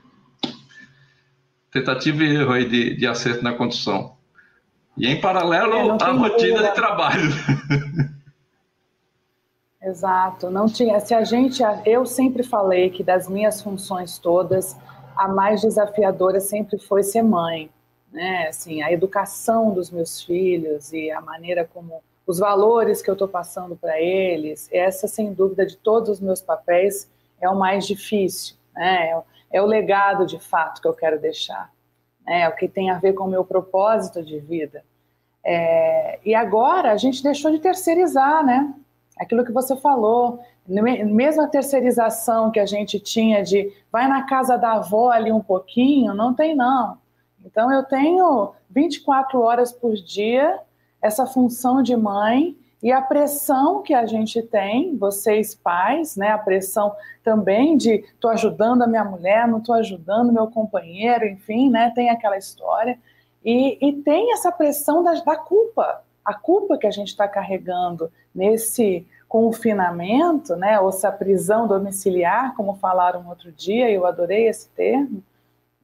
tentativa 1.72 2.24
e 2.24 2.36
erro 2.36 2.70
de, 2.70 2.96
de 2.96 3.08
acerto 3.08 3.44
na 3.44 3.54
condução. 3.54 4.16
E 4.98 5.08
em 5.08 5.20
paralelo 5.20 5.98
a 6.02 6.12
rotina 6.12 6.64
de 6.64 6.74
trabalho. 6.74 7.30
Exato, 9.88 10.50
não 10.50 10.68
tinha. 10.68 11.00
Se 11.00 11.14
a 11.14 11.24
gente, 11.24 11.64
eu 11.86 12.06
sempre 12.06 12.44
falei 12.44 12.90
que 12.90 13.04
das 13.04 13.30
minhas 13.30 13.62
funções 13.62 14.18
todas, 14.20 14.76
a 15.16 15.30
mais 15.30 15.62
desafiadora 15.62 16.42
sempre 16.42 16.78
foi 16.78 17.04
ser 17.04 17.22
mãe, 17.22 17.70
né? 18.12 18.48
Assim, 18.50 18.82
a 18.82 18.92
educação 18.92 19.74
dos 19.74 19.90
meus 19.90 20.22
filhos 20.22 20.92
e 20.92 21.10
a 21.10 21.22
maneira 21.22 21.64
como 21.74 22.04
os 22.26 22.38
valores 22.38 23.02
que 23.02 23.10
eu 23.10 23.14
estou 23.14 23.30
passando 23.30 23.78
para 23.78 23.98
eles, 24.02 24.68
essa 24.74 25.08
sem 25.08 25.34
dúvida 25.34 25.66
de 25.66 25.78
todos 25.78 26.10
os 26.10 26.20
meus 26.20 26.42
papéis 26.42 27.10
é 27.40 27.50
o 27.50 27.56
mais 27.56 27.88
difícil, 27.88 28.58
né? 28.76 29.12
É, 29.12 29.22
é 29.54 29.62
o 29.62 29.66
legado 29.66 30.26
de 30.26 30.38
fato 30.38 30.82
que 30.82 30.88
eu 30.88 30.94
quero 30.94 31.18
deixar 31.18 31.72
é, 32.28 32.46
o 32.50 32.56
que 32.58 32.68
tem 32.68 32.90
a 32.90 33.00
ver 33.00 33.14
com 33.14 33.24
o 33.24 33.30
meu 33.30 33.46
propósito 33.46 34.22
de 34.22 34.38
vida. 34.38 34.84
É, 35.46 36.20
e 36.26 36.36
agora 36.36 36.92
a 36.92 36.98
gente 36.98 37.24
deixou 37.24 37.52
de 37.52 37.60
terceirizar, 37.60 38.46
né? 38.46 38.74
Aquilo 39.20 39.44
que 39.44 39.52
você 39.52 39.76
falou, 39.76 40.40
mesmo 40.68 41.42
a 41.42 41.48
terceirização 41.48 42.52
que 42.52 42.60
a 42.60 42.66
gente 42.66 43.00
tinha 43.00 43.44
de 43.44 43.74
vai 43.92 44.08
na 44.08 44.24
casa 44.24 44.58
da 44.58 44.74
avó 44.74 45.10
ali 45.10 45.32
um 45.32 45.42
pouquinho, 45.42 46.14
não 46.14 46.34
tem 46.34 46.56
não. 46.56 46.98
Então 47.46 47.72
eu 47.72 47.84
tenho 47.84 48.54
24 48.70 49.42
horas 49.42 49.72
por 49.72 49.94
dia 49.94 50.60
essa 51.02 51.26
função 51.26 51.82
de 51.82 51.96
mãe 51.96 52.56
e 52.82 52.92
a 52.92 53.02
pressão 53.02 53.82
que 53.82 53.94
a 53.94 54.06
gente 54.06 54.42
tem, 54.42 54.96
vocês 54.98 55.56
pais, 55.56 56.16
né, 56.16 56.30
a 56.30 56.38
pressão 56.38 56.94
também 57.24 57.76
de 57.76 57.96
estou 57.96 58.30
ajudando 58.30 58.84
a 58.84 58.88
minha 58.88 59.04
mulher, 59.04 59.48
não 59.48 59.58
estou 59.58 59.76
ajudando 59.76 60.32
meu 60.32 60.48
companheiro, 60.48 61.26
enfim, 61.26 61.70
né, 61.70 61.92
tem 61.96 62.10
aquela 62.10 62.38
história. 62.38 63.00
E, 63.44 63.78
e 63.82 63.94
tem 64.04 64.32
essa 64.34 64.52
pressão 64.52 65.04
da, 65.04 65.14
da 65.14 65.36
culpa, 65.36 66.04
a 66.28 66.34
culpa 66.34 66.78
que 66.78 66.86
a 66.86 66.92
gente 66.92 67.08
está 67.08 67.26
carregando 67.26 68.12
nesse 68.36 69.08
confinamento, 69.30 70.58
né, 70.58 70.78
ou 70.78 70.90
essa 70.90 71.10
prisão 71.10 71.66
domiciliar, 71.66 72.54
como 72.54 72.76
falaram 72.76 73.26
outro 73.30 73.50
dia, 73.50 73.90
eu 73.90 74.06
adorei 74.06 74.50
esse 74.50 74.68
termo, 74.72 75.24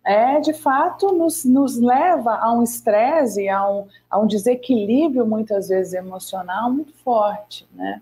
é 0.05 0.41
de 0.41 0.51
fato 0.51 1.13
nos, 1.13 1.45
nos 1.45 1.79
leva 1.79 2.35
a 2.35 2.51
um 2.51 2.61
estresse, 2.61 3.47
a 3.47 3.65
um, 3.71 3.87
a 4.09 4.19
um 4.19 4.27
desequilíbrio 4.27 5.25
muitas 5.25 5.69
vezes 5.69 5.93
emocional 5.93 6.69
muito 6.69 6.93
forte, 6.95 7.65
né? 7.73 8.01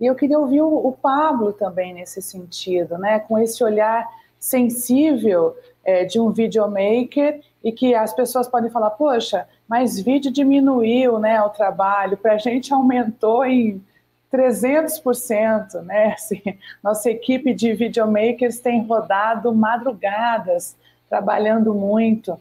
E 0.00 0.06
eu 0.06 0.16
queria 0.16 0.38
ouvir 0.38 0.62
o, 0.62 0.88
o 0.88 0.92
Pablo 0.92 1.52
também 1.52 1.94
nesse 1.94 2.20
sentido, 2.20 2.98
né? 2.98 3.20
Com 3.20 3.38
esse 3.38 3.62
olhar 3.62 4.04
sensível 4.36 5.56
é, 5.84 6.04
de 6.04 6.18
um 6.18 6.32
videomaker 6.32 7.40
e 7.62 7.72
que 7.72 7.94
as 7.94 8.12
pessoas 8.12 8.48
podem 8.48 8.70
falar, 8.70 8.90
poxa, 8.90 9.46
mas 9.66 9.98
vídeo 9.98 10.30
diminuiu, 10.30 11.18
né, 11.18 11.42
o 11.42 11.50
trabalho, 11.50 12.16
para 12.16 12.34
a 12.34 12.38
gente 12.38 12.72
aumentou 12.74 13.44
em 13.44 13.82
300%, 14.32 15.82
né? 15.82 16.12
Assim, 16.18 16.42
nossa 16.82 17.10
equipe 17.10 17.54
de 17.54 17.72
videomakers 17.74 18.60
tem 18.60 18.84
rodado 18.86 19.54
madrugadas 19.54 20.76
trabalhando 21.08 21.74
muito. 21.74 22.38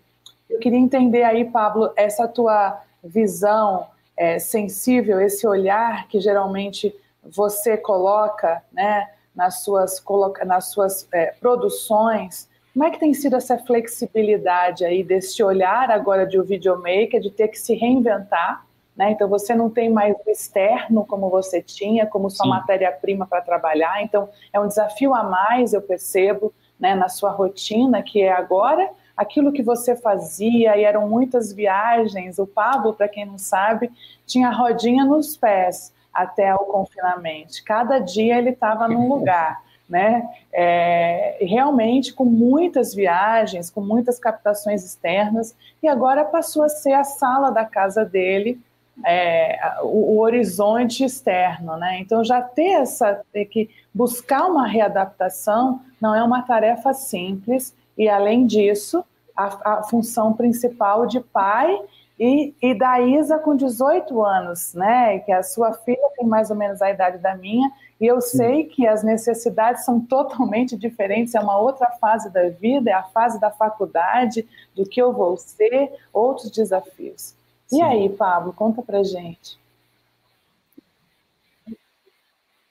Eu 0.49 0.59
queria 0.59 0.79
entender 0.79 1.23
aí, 1.23 1.45
Pablo, 1.45 1.91
essa 1.95 2.27
tua 2.27 2.81
visão 3.03 3.87
é, 4.15 4.39
sensível, 4.39 5.21
esse 5.21 5.47
olhar 5.47 6.07
que 6.07 6.19
geralmente 6.19 6.93
você 7.23 7.77
coloca 7.77 8.61
né, 8.71 9.07
nas 9.35 9.63
suas, 9.63 10.03
nas 10.45 10.65
suas 10.65 11.07
é, 11.13 11.27
produções. 11.39 12.49
Como 12.77 12.85
é 12.85 12.91
que 12.91 12.99
tem 12.99 13.11
sido 13.11 13.35
essa 13.35 13.57
flexibilidade 13.57 14.85
aí 14.85 15.03
desse 15.03 15.41
olhar 15.41 15.89
agora 15.89 16.27
de 16.27 16.39
um 16.39 16.43
videomaker, 16.43 17.19
de 17.19 17.31
ter 17.31 17.47
que 17.47 17.57
se 17.57 17.73
reinventar? 17.73 18.63
Né? 18.95 19.09
Então 19.09 19.27
você 19.27 19.55
não 19.55 19.67
tem 19.67 19.89
mais 19.89 20.15
o 20.15 20.29
externo 20.29 21.03
como 21.03 21.27
você 21.27 21.59
tinha, 21.59 22.05
como 22.05 22.29
sua 22.29 22.45
matéria-prima 22.45 23.25
para 23.25 23.41
trabalhar. 23.41 24.03
Então 24.03 24.29
é 24.53 24.59
um 24.59 24.67
desafio 24.67 25.15
a 25.15 25.23
mais, 25.23 25.73
eu 25.73 25.81
percebo 25.81 26.53
né, 26.79 26.93
na 26.93 27.09
sua 27.09 27.31
rotina, 27.31 28.03
que 28.03 28.21
é 28.21 28.31
agora 28.31 28.87
aquilo 29.17 29.51
que 29.51 29.63
você 29.63 29.95
fazia, 29.95 30.77
e 30.77 30.83
eram 30.83 31.09
muitas 31.09 31.51
viagens. 31.51 32.37
O 32.37 32.45
Pablo, 32.45 32.93
para 32.93 33.07
quem 33.07 33.25
não 33.25 33.39
sabe, 33.39 33.89
tinha 34.23 34.51
rodinha 34.51 35.03
nos 35.03 35.35
pés 35.35 35.91
até 36.13 36.53
o 36.53 36.59
confinamento. 36.59 37.55
Cada 37.65 37.97
dia 37.97 38.37
ele 38.37 38.51
estava 38.51 38.87
num 38.87 39.09
lugar. 39.09 39.65
Né? 39.89 40.27
É, 40.51 41.37
realmente 41.39 42.13
com 42.13 42.25
muitas 42.25 42.93
viagens, 42.93 43.69
com 43.69 43.79
muitas 43.79 44.19
captações 44.19 44.83
externas, 44.83 45.55
e 45.81 45.87
agora 45.87 46.25
passou 46.25 46.63
a 46.63 46.69
ser 46.69 46.91
a 46.91 47.05
sala 47.05 47.51
da 47.51 47.63
casa 47.63 48.03
dele, 48.03 48.59
é, 49.05 49.59
o, 49.83 50.15
o, 50.15 50.19
horizonte 50.19 51.03
externo, 51.03 51.77
né? 51.77 51.99
Então 51.99 52.23
já 52.23 52.41
ter 52.41 52.81
essa, 52.81 53.21
ter 53.31 53.45
que 53.45 53.69
buscar 53.93 54.45
uma 54.45 54.67
readaptação 54.67 55.81
não 56.01 56.15
é 56.15 56.23
uma 56.23 56.41
tarefa 56.41 56.93
simples 56.93 57.75
e 57.97 58.09
além 58.09 58.45
disso 58.45 59.03
a, 59.35 59.77
a 59.77 59.83
função 59.83 60.33
principal 60.33 61.05
de 61.05 61.19
pai 61.19 61.79
e, 62.19 62.55
e, 62.59 62.73
da 62.73 62.99
Isa 62.99 63.37
com 63.37 63.55
18 63.55 64.23
anos, 64.23 64.73
né? 64.73 65.19
Que 65.19 65.31
a 65.31 65.43
sua 65.43 65.73
filha 65.73 66.09
tem 66.17 66.25
mais 66.25 66.49
ou 66.49 66.55
menos 66.55 66.81
a 66.81 66.89
idade 66.89 67.19
da 67.19 67.35
minha, 67.35 67.71
e 67.99 68.05
eu 68.05 68.21
sei 68.21 68.65
que 68.65 68.85
as 68.85 69.03
necessidades 69.03 69.83
são 69.83 69.99
totalmente 69.99 70.77
diferentes, 70.77 71.33
é 71.33 71.39
uma 71.39 71.57
outra 71.57 71.89
fase 71.91 72.31
da 72.31 72.49
vida, 72.49 72.91
é 72.91 72.93
a 72.93 73.03
fase 73.03 73.39
da 73.39 73.49
faculdade, 73.49 74.47
do 74.75 74.87
que 74.87 75.01
eu 75.01 75.11
vou 75.11 75.35
ser, 75.37 75.91
outros 76.13 76.51
desafios. 76.51 77.33
Sim. 77.65 77.79
E 77.79 77.81
aí, 77.81 78.09
Pablo, 78.09 78.53
conta 78.53 78.81
pra 78.81 79.03
gente. 79.03 79.57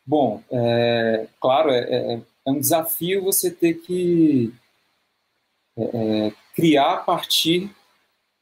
Bom, 0.07 0.41
é, 0.51 1.27
claro, 1.41 1.71
é, 1.71 1.81
é, 1.81 2.15
é, 2.15 2.51
um 2.51 2.61
desafio 2.61 3.25
você 3.25 3.51
ter 3.51 3.75
que 3.75 4.55
é, 5.77 5.83
é, 5.83 6.33
criar 6.55 6.95
a 6.95 6.99
partir 6.99 7.75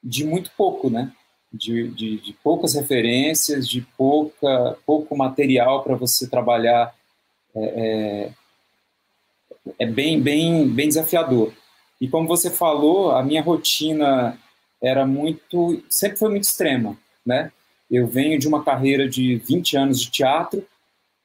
de 0.02 0.24
muito 0.24 0.50
pouco, 0.54 0.90
né? 0.90 1.10
De, 1.56 1.88
de, 1.88 2.16
de 2.18 2.32
poucas 2.42 2.74
referências, 2.74 3.68
de 3.68 3.80
pouca, 3.96 4.76
pouco 4.84 5.16
material 5.16 5.84
para 5.84 5.94
você 5.94 6.28
trabalhar. 6.28 6.92
É, 7.54 8.30
é, 9.78 9.86
bem, 9.86 10.20
bem, 10.20 10.68
bem 10.68 10.88
desafiador. 10.88 11.52
E 12.00 12.08
como 12.08 12.26
você 12.26 12.50
falou, 12.50 13.12
a 13.12 13.22
minha 13.22 13.42
rotina 13.42 14.38
era 14.82 15.06
muito, 15.06 15.82
sempre 15.88 16.18
foi 16.18 16.30
muito 16.30 16.44
extrema, 16.44 16.98
né? 17.24 17.50
Eu 17.90 18.06
venho 18.06 18.38
de 18.38 18.48
uma 18.48 18.62
carreira 18.64 19.08
de 19.08 19.36
20 19.36 19.76
anos 19.76 20.00
de 20.00 20.10
teatro, 20.10 20.66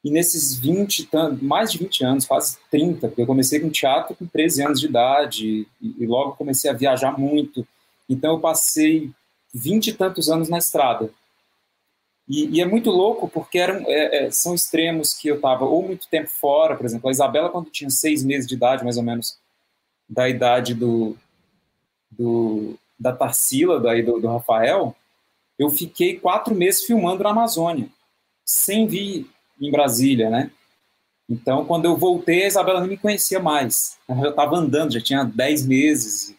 e 0.04 0.10
nesses 0.10 0.58
20, 0.58 1.10
mais 1.42 1.72
de 1.72 1.80
20 1.80 2.06
anos, 2.06 2.26
quase 2.26 2.58
30, 2.72 3.10
porque 3.10 3.22
eu 3.22 3.28
comecei 3.28 3.60
com 3.60 3.70
teatro 3.70 4.16
com 4.16 4.26
13 4.26 4.64
anos 4.64 4.80
de 4.80 4.86
idade, 4.86 5.68
e, 5.82 5.96
e 6.00 6.06
logo 6.06 6.38
comecei 6.38 6.70
a 6.70 6.74
viajar 6.74 7.18
muito. 7.18 7.68
Então 8.10 8.36
eu 8.36 8.40
passei 8.40 9.12
20 9.54 9.88
e 9.88 9.94
tantos 9.94 10.30
anos 10.30 10.50
na 10.50 10.58
estrada. 10.58 11.10
E, 12.28 12.58
e 12.58 12.62
é 12.62 12.66
muito 12.66 12.92
louco 12.92 13.28
porque 13.28 13.58
eram, 13.58 13.84
é, 13.88 14.26
é, 14.26 14.32
são 14.32 14.54
extremos 14.54 15.16
que 15.16 15.28
eu 15.28 15.38
estava 15.38 15.66
ou 15.66 15.82
muito 15.82 16.08
tempo 16.08 16.30
fora, 16.30 16.76
por 16.76 16.86
exemplo, 16.86 17.10
a 17.10 17.12
Isabela, 17.12 17.50
quando 17.50 17.72
tinha 17.72 17.90
seis 17.90 18.24
meses 18.24 18.48
de 18.48 18.54
idade, 18.54 18.84
mais 18.84 18.98
ou 18.98 19.04
menos, 19.04 19.40
da 20.08 20.30
idade 20.30 20.76
do, 20.76 21.18
do 22.12 22.78
da 23.00 23.14
Tarsila, 23.14 23.80
daí 23.80 24.04
do, 24.04 24.20
do 24.20 24.28
Rafael, 24.28 24.96
eu 25.58 25.70
fiquei 25.70 26.20
quatro 26.20 26.54
meses 26.54 26.84
filmando 26.84 27.24
na 27.24 27.32
Amazônia, 27.32 27.90
sem 28.46 28.86
vir 28.86 29.28
em 29.60 29.72
Brasília, 29.72 30.30
né? 30.30 30.52
Então, 31.30 31.66
quando 31.66 31.86
eu 31.86 31.96
voltei, 31.96 32.44
a 32.44 32.48
Isabela 32.48 32.80
não 32.80 32.88
me 32.88 32.98
conhecia 32.98 33.40
mais. 33.40 33.98
Eu 34.08 34.16
já 34.16 34.30
estava 34.30 34.58
andando, 34.58 34.94
já 34.94 35.02
tinha 35.02 35.24
dez 35.24 35.66
meses. 35.66 36.36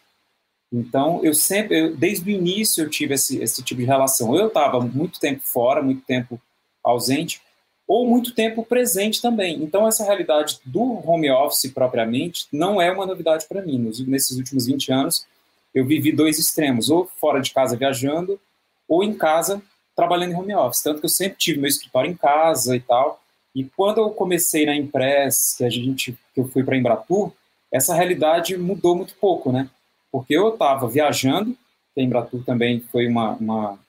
Então, 0.71 1.19
eu 1.23 1.33
sempre, 1.33 1.77
eu, 1.77 1.95
desde 1.95 2.29
o 2.29 2.33
início, 2.33 2.83
eu 2.83 2.89
tive 2.89 3.15
esse, 3.15 3.41
esse 3.41 3.61
tipo 3.61 3.81
de 3.81 3.87
relação. 3.87 4.35
Eu 4.35 4.47
estava 4.47 4.79
muito 4.79 5.19
tempo 5.19 5.41
fora, 5.43 5.81
muito 5.81 6.01
tempo 6.03 6.39
ausente, 6.83 7.41
ou 7.85 8.07
muito 8.07 8.33
tempo 8.33 8.63
presente 8.63 9.21
também. 9.21 9.61
Então, 9.61 9.85
essa 9.85 10.05
realidade 10.05 10.59
do 10.65 10.81
home 10.81 11.29
office 11.29 11.69
propriamente 11.73 12.47
não 12.51 12.81
é 12.81 12.89
uma 12.89 13.05
novidade 13.05 13.45
para 13.49 13.61
mim. 13.61 13.77
Nos, 13.77 13.99
nesses 14.07 14.37
últimos 14.37 14.65
20 14.65 14.93
anos, 14.93 15.27
eu 15.75 15.85
vivi 15.85 16.11
dois 16.13 16.39
extremos, 16.39 16.89
ou 16.89 17.09
fora 17.17 17.41
de 17.41 17.51
casa 17.51 17.75
viajando, 17.75 18.39
ou 18.87 19.03
em 19.03 19.13
casa 19.13 19.61
trabalhando 19.93 20.31
em 20.31 20.35
home 20.35 20.55
office. 20.55 20.83
Tanto 20.83 21.01
que 21.01 21.05
eu 21.05 21.09
sempre 21.09 21.37
tive 21.37 21.59
meu 21.59 21.67
escritório 21.67 22.09
em 22.09 22.15
casa 22.15 22.77
e 22.77 22.79
tal. 22.79 23.21
E 23.53 23.65
quando 23.65 23.97
eu 23.97 24.09
comecei 24.11 24.65
na 24.65 24.73
Impress, 24.73 25.55
que 25.57 25.65
a 25.65 25.69
gente 25.69 26.17
que 26.33 26.39
eu 26.39 26.47
fui 26.47 26.63
para 26.63 26.77
Embratur, 26.77 27.33
essa 27.69 27.93
realidade 27.93 28.57
mudou 28.57 28.95
muito 28.95 29.15
pouco, 29.15 29.51
né? 29.51 29.69
Porque 30.11 30.35
eu 30.35 30.49
estava 30.49 30.87
viajando, 30.87 31.55
a 31.97 32.01
Embratur 32.01 32.43
também 32.43 32.81
foi, 32.91 33.07
uma, 33.07 33.31
uma, 33.33 33.79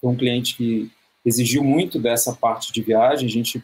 foi 0.00 0.10
um 0.10 0.16
cliente 0.16 0.56
que 0.56 0.90
exigiu 1.24 1.64
muito 1.64 1.98
dessa 1.98 2.32
parte 2.32 2.72
de 2.72 2.82
viagem, 2.82 3.26
a 3.26 3.30
gente 3.30 3.62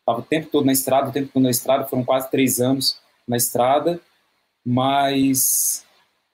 estava 0.00 0.20
o 0.20 0.22
tempo 0.22 0.48
todo 0.50 0.64
na 0.64 0.72
estrada, 0.72 1.10
o 1.10 1.12
tempo 1.12 1.30
todo 1.32 1.42
na 1.42 1.50
estrada, 1.50 1.86
foram 1.86 2.04
quase 2.04 2.30
três 2.30 2.60
anos 2.60 2.98
na 3.26 3.36
estrada, 3.36 4.00
mas 4.64 5.84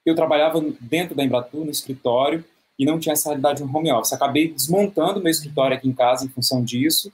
eu 0.05 0.15
trabalhava 0.15 0.61
dentro 0.81 1.15
da 1.15 1.25
Embratur, 1.25 1.65
no 1.65 1.71
escritório, 1.71 2.45
e 2.79 2.87
não 2.87 2.99
tinha 2.99 3.13
essa 3.13 3.31
realidade 3.31 3.63
no 3.63 3.77
home 3.77 3.91
office. 3.91 4.13
Acabei 4.13 4.53
desmontando 4.53 5.21
meu 5.21 5.31
escritório 5.31 5.77
aqui 5.77 5.89
em 5.89 5.93
casa 5.93 6.25
em 6.25 6.29
função 6.29 6.63
disso, 6.63 7.13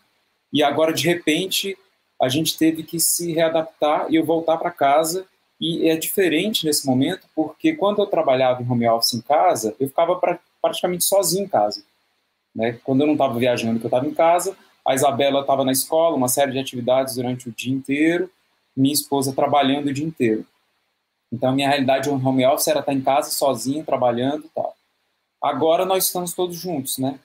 e 0.53 0.63
agora, 0.63 0.93
de 0.93 1.07
repente, 1.07 1.77
a 2.21 2.29
gente 2.29 2.57
teve 2.57 2.83
que 2.83 3.01
se 3.01 3.33
readaptar 3.33 4.07
e 4.09 4.17
eu 4.17 4.25
voltar 4.25 4.57
para 4.57 4.71
casa 4.71 5.27
e 5.67 5.89
é 5.89 5.97
diferente 5.97 6.67
nesse 6.67 6.87
momento, 6.87 7.27
porque 7.35 7.75
quando 7.75 8.03
eu 8.03 8.07
trabalhava 8.07 8.63
em 8.63 8.71
home 8.71 8.87
office 8.87 9.15
em 9.15 9.23
casa, 9.23 9.75
eu 9.81 9.89
ficava 9.89 10.15
pra, 10.17 10.39
praticamente 10.61 11.05
sozinho 11.05 11.47
em 11.47 11.49
casa. 11.49 11.83
Né? 12.55 12.79
Quando 12.85 13.01
eu 13.01 13.07
não 13.07 13.15
estava 13.15 13.39
viajando, 13.39 13.81
que 13.81 13.87
eu 13.87 13.89
estava 13.89 14.07
em 14.07 14.13
casa, 14.13 14.55
a 14.87 14.95
Isabela 14.95 15.41
estava 15.41 15.65
na 15.65 15.73
escola, 15.73 16.17
uma 16.17 16.29
série 16.29 16.53
de 16.53 16.59
atividades 16.59 17.15
durante 17.15 17.49
o 17.49 17.53
dia 17.53 17.73
inteiro, 17.73 18.31
minha 18.77 18.93
esposa 18.93 19.33
trabalhando 19.33 19.87
o 19.87 19.93
dia 19.95 20.05
inteiro. 20.05 20.45
Então, 21.33 21.55
minha 21.55 21.71
realidade 21.71 22.11
no 22.11 22.29
home 22.29 22.45
office 22.45 22.69
era 22.69 22.81
estar 22.81 22.93
em 22.93 23.01
casa 23.01 23.31
sozinho, 23.31 23.87
trabalhando 23.87 24.45
e 24.45 24.49
tal. 24.51 24.77
Agora 25.43 25.87
nós 25.87 26.05
estamos 26.05 26.35
todos 26.35 26.59
juntos, 26.59 26.99
né? 26.99 27.19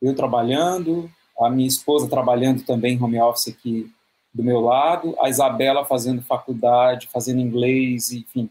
Eu 0.00 0.14
trabalhando, 0.14 1.10
a 1.40 1.50
minha 1.50 1.66
esposa 1.66 2.08
trabalhando 2.08 2.62
também 2.62 3.02
home 3.02 3.20
office 3.20 3.48
aqui 3.48 3.92
do 4.36 4.44
meu 4.44 4.60
lado, 4.60 5.16
a 5.18 5.30
Isabela 5.30 5.82
fazendo 5.86 6.20
faculdade, 6.20 7.08
fazendo 7.10 7.40
inglês, 7.40 8.12
enfim. 8.12 8.50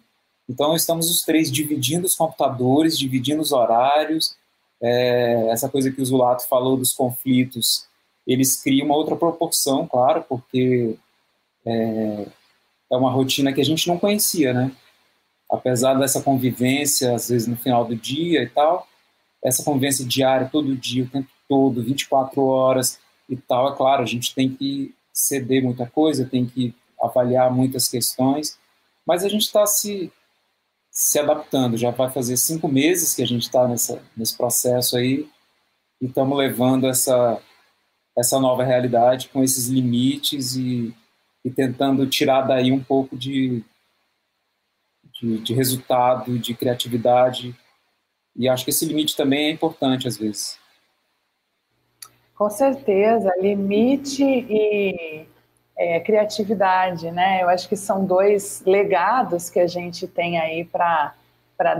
Então, 0.49 0.75
estamos 0.75 1.11
os 1.11 1.21
três 1.21 1.51
dividindo 1.51 2.07
os 2.07 2.15
computadores, 2.15 2.97
dividindo 2.97 3.39
os 3.39 3.51
horários. 3.51 4.35
É, 4.81 5.47
essa 5.49 5.69
coisa 5.69 5.91
que 5.91 6.01
o 6.01 6.05
Zulato 6.05 6.47
falou 6.47 6.75
dos 6.75 6.91
conflitos, 6.91 7.87
eles 8.25 8.59
criam 8.59 8.87
uma 8.87 8.95
outra 8.95 9.15
proporção, 9.15 9.85
claro, 9.85 10.25
porque 10.27 10.95
é, 11.63 12.25
é 12.91 12.97
uma 12.97 13.11
rotina 13.11 13.53
que 13.53 13.61
a 13.61 13.65
gente 13.65 13.87
não 13.87 13.99
conhecia, 13.99 14.53
né? 14.53 14.71
Apesar 15.47 15.93
dessa 15.93 16.19
convivência, 16.19 17.13
às 17.13 17.29
vezes 17.29 17.47
no 17.47 17.57
final 17.57 17.85
do 17.85 17.95
dia 17.95 18.41
e 18.41 18.49
tal, 18.49 18.87
essa 19.43 19.63
convivência 19.63 20.03
diária, 20.03 20.49
todo 20.51 20.75
dia, 20.75 21.03
o 21.03 21.09
tempo 21.09 21.29
todo, 21.47 21.83
24 21.83 22.43
horas 22.43 22.99
e 23.29 23.35
tal, 23.35 23.71
é 23.71 23.75
claro, 23.75 24.01
a 24.01 24.07
gente 24.07 24.33
tem 24.33 24.49
que 24.49 24.94
ceder 25.15 25.63
muita 25.63 25.87
coisa, 25.87 26.25
tem 26.25 26.45
que 26.45 26.75
avaliar 27.01 27.51
muitas 27.53 27.87
questões, 27.87 28.59
mas 29.07 29.23
a 29.23 29.29
gente 29.29 29.43
está 29.43 29.65
se, 29.65 30.11
se 30.91 31.17
adaptando. 31.17 31.77
Já 31.77 31.91
vai 31.91 32.11
fazer 32.11 32.35
cinco 32.35 32.67
meses 32.67 33.15
que 33.15 33.23
a 33.23 33.27
gente 33.27 33.43
está 33.43 33.65
nesse 33.67 34.37
processo 34.37 34.97
aí 34.97 35.29
e 36.01 36.07
estamos 36.07 36.37
levando 36.37 36.87
essa, 36.87 37.41
essa 38.17 38.39
nova 38.39 38.63
realidade 38.65 39.29
com 39.29 39.41
esses 39.41 39.67
limites 39.67 40.57
e, 40.57 40.93
e 41.45 41.49
tentando 41.49 42.05
tirar 42.07 42.41
daí 42.41 42.71
um 42.71 42.83
pouco 42.83 43.15
de, 43.15 43.63
de, 45.13 45.39
de 45.39 45.53
resultado, 45.53 46.37
de 46.37 46.53
criatividade. 46.53 47.55
E 48.35 48.49
acho 48.49 48.65
que 48.65 48.71
esse 48.71 48.85
limite 48.85 49.15
também 49.15 49.47
é 49.47 49.51
importante 49.51 50.07
às 50.09 50.17
vezes. 50.17 50.59
Com 52.35 52.49
certeza, 52.49 53.33
limite 53.39 54.23
e 54.23 55.25
é, 55.77 55.99
criatividade, 56.01 57.09
né? 57.11 57.41
Eu 57.41 57.49
acho 57.49 57.67
que 57.67 57.77
são 57.77 58.05
dois 58.05 58.61
legados 58.65 59.49
que 59.49 59.59
a 59.59 59.67
gente 59.67 60.07
tem 60.07 60.37
aí 60.37 60.65
para 60.65 61.13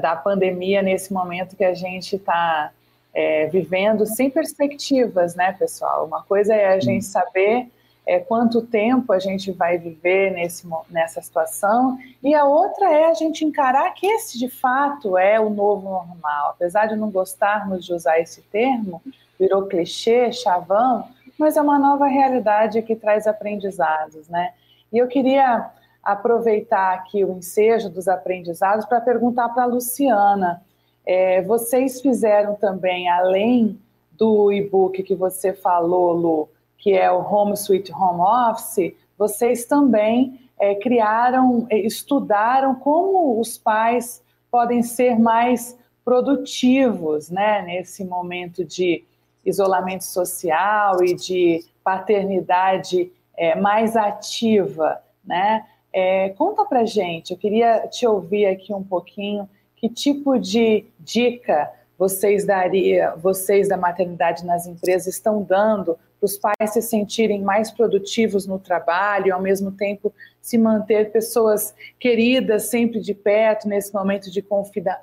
da 0.02 0.15
pandemia 0.15 0.82
nesse 0.82 1.13
momento 1.13 1.58
que 1.58 1.63
a 1.63 1.74
gente 1.74 2.15
está 2.15 2.72
é, 3.13 3.48
vivendo 3.48 4.06
sem 4.06 4.30
perspectivas, 4.30 5.36
né, 5.36 5.52
pessoal? 5.52 6.06
Uma 6.06 6.24
coisa 6.24 6.54
é 6.54 6.68
a 6.68 6.80
gente 6.80 7.04
saber 7.04 7.70
é, 8.06 8.20
quanto 8.20 8.62
tempo 8.62 9.12
a 9.12 9.20
gente 9.20 9.52
vai 9.52 9.78
viver 9.78 10.32
nesse, 10.32 10.65
nessa 10.89 11.22
situação, 11.22 11.98
e 12.24 12.34
a 12.34 12.46
outra 12.46 12.91
é 12.94 13.06
a 13.06 13.13
gente 13.13 13.44
encarar 13.44 13.91
que 13.94 14.06
esse 14.06 14.38
de 14.38 14.48
fato 14.48 15.18
é 15.18 15.39
o 15.39 15.50
novo 15.50 15.89
normal. 15.89 16.52
Apesar 16.52 16.86
de 16.86 16.96
não 16.96 17.10
gostarmos 17.10 17.84
de 17.84 17.94
usar 17.94 18.20
esse 18.20 18.41
termo, 18.44 19.02
virou 19.39 19.67
clichê, 19.67 20.32
chavão, 20.32 21.08
mas 21.38 21.58
é 21.58 21.62
uma 21.62 21.78
nova 21.78 22.08
realidade 22.08 22.82
que 22.82 22.95
traz 22.95 23.28
aprendizados, 23.28 24.30
né? 24.30 24.54
E 24.91 24.98
eu 24.98 25.08
queria 25.08 25.69
aproveitar 26.02 26.93
aqui 26.93 27.26
o 27.26 27.38
ensejo 27.38 27.89
dos 27.89 28.08
aprendizados 28.08 28.86
para 28.86 29.02
perguntar 29.02 29.50
para 29.50 29.63
a 29.63 29.67
Luciana. 29.67 30.62
É, 31.06 31.41
vocês 31.41 32.00
fizeram 32.02 32.56
também, 32.56 33.10
além 33.10 33.80
do 34.12 34.52
e-book 34.52 35.02
que 35.04 35.15
você 35.15 35.52
falou, 35.52 36.13
Lu, 36.13 36.50
que 36.78 36.93
é 36.93 37.12
o 37.12 37.19
Home 37.19 37.54
Sweet 37.54 37.91
Home 37.91 38.21
Office, 38.21 38.93
vocês 39.17 39.65
também 39.65 40.39
é, 40.60 40.76
criaram, 40.76 41.65
é, 41.69 41.78
estudaram 41.80 42.76
como 42.76 43.39
os 43.39 43.58
pais 43.58 44.24
podem 44.50 44.84
ser 44.84 45.19
mais 45.19 45.78
produtivos 46.04 47.30
né, 47.30 47.63
nesse 47.63 48.06
momento 48.06 48.63
de 48.63 49.04
isolamento 49.45 50.03
social 50.03 51.03
e 51.03 51.13
de 51.13 51.63
paternidade 51.84 53.12
é, 53.38 53.55
mais 53.55 53.95
ativa, 53.95 55.01
né? 55.23 55.65
É, 55.93 56.29
conta 56.29 56.65
para 56.65 56.84
gente, 56.84 57.31
eu 57.31 57.38
queria 57.38 57.88
te 57.88 58.05
ouvir 58.05 58.47
aqui 58.47 58.73
um 58.73 58.84
pouquinho, 58.84 59.49
que 59.75 59.88
tipo 59.88 60.38
de 60.38 60.86
dica 60.99 61.71
vocês 61.97 62.45
daria, 62.45 63.15
vocês 63.15 63.69
da 63.69 63.77
maternidade 63.77 64.45
nas 64.45 64.67
empresas 64.67 65.08
estão 65.08 65.41
dando 65.41 65.97
os 66.26 66.38
pais 66.38 66.74
se 66.74 66.82
sentirem 66.82 67.42
mais 67.42 67.72
produtivos 67.72 68.46
no 68.46 68.60
trabalho 68.60 69.34
ao 69.34 69.42
mesmo 69.42 69.72
tempo 69.72 70.14
se 70.42 70.58
manter 70.60 71.12
pessoas 71.12 71.74
queridas 72.00 72.70
sempre 72.70 73.00
de 73.00 73.16
perto 73.16 73.68
nesse 73.68 73.92
momento 73.92 74.30
de 74.30 74.46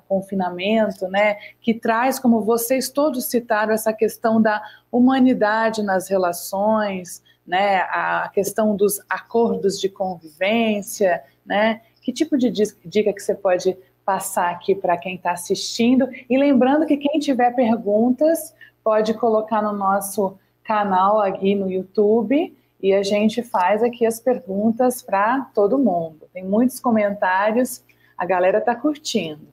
confinamento, 0.07 1.07
né? 1.09 1.35
Que 1.59 1.73
traz, 1.73 2.17
como 2.17 2.41
vocês 2.41 2.89
todos 2.89 3.25
citaram, 3.25 3.73
essa 3.73 3.91
questão 3.91 4.41
da 4.41 4.61
humanidade 4.89 5.83
nas 5.83 6.07
relações, 6.07 7.21
né? 7.45 7.79
A 7.89 8.31
questão 8.33 8.73
dos 8.75 9.01
acordos 9.09 9.81
de 9.81 9.89
convivência, 9.89 11.21
né? 11.45 11.81
Que 12.01 12.13
tipo 12.13 12.37
de 12.37 12.49
dica 12.49 13.11
que 13.11 13.21
você 13.21 13.35
pode 13.35 13.77
passar 14.05 14.49
aqui 14.49 14.73
para 14.73 14.97
quem 14.97 15.15
está 15.15 15.31
assistindo. 15.31 16.07
E 16.29 16.37
lembrando 16.37 16.85
que 16.85 16.95
quem 16.95 17.19
tiver 17.19 17.53
perguntas 17.53 18.53
pode 18.83 19.13
colocar 19.13 19.61
no 19.61 19.73
nosso 19.73 20.37
canal 20.63 21.19
aqui 21.19 21.55
no 21.55 21.69
YouTube 21.69 22.55
e 22.81 22.93
a 22.93 23.03
gente 23.03 23.41
faz 23.41 23.81
aqui 23.83 24.05
as 24.05 24.19
perguntas 24.19 25.01
para 25.01 25.41
todo 25.53 25.77
mundo. 25.77 26.27
Tem 26.33 26.43
muitos 26.43 26.79
comentários, 26.79 27.83
a 28.17 28.25
galera 28.25 28.57
está 28.57 28.75
curtindo. 28.75 29.52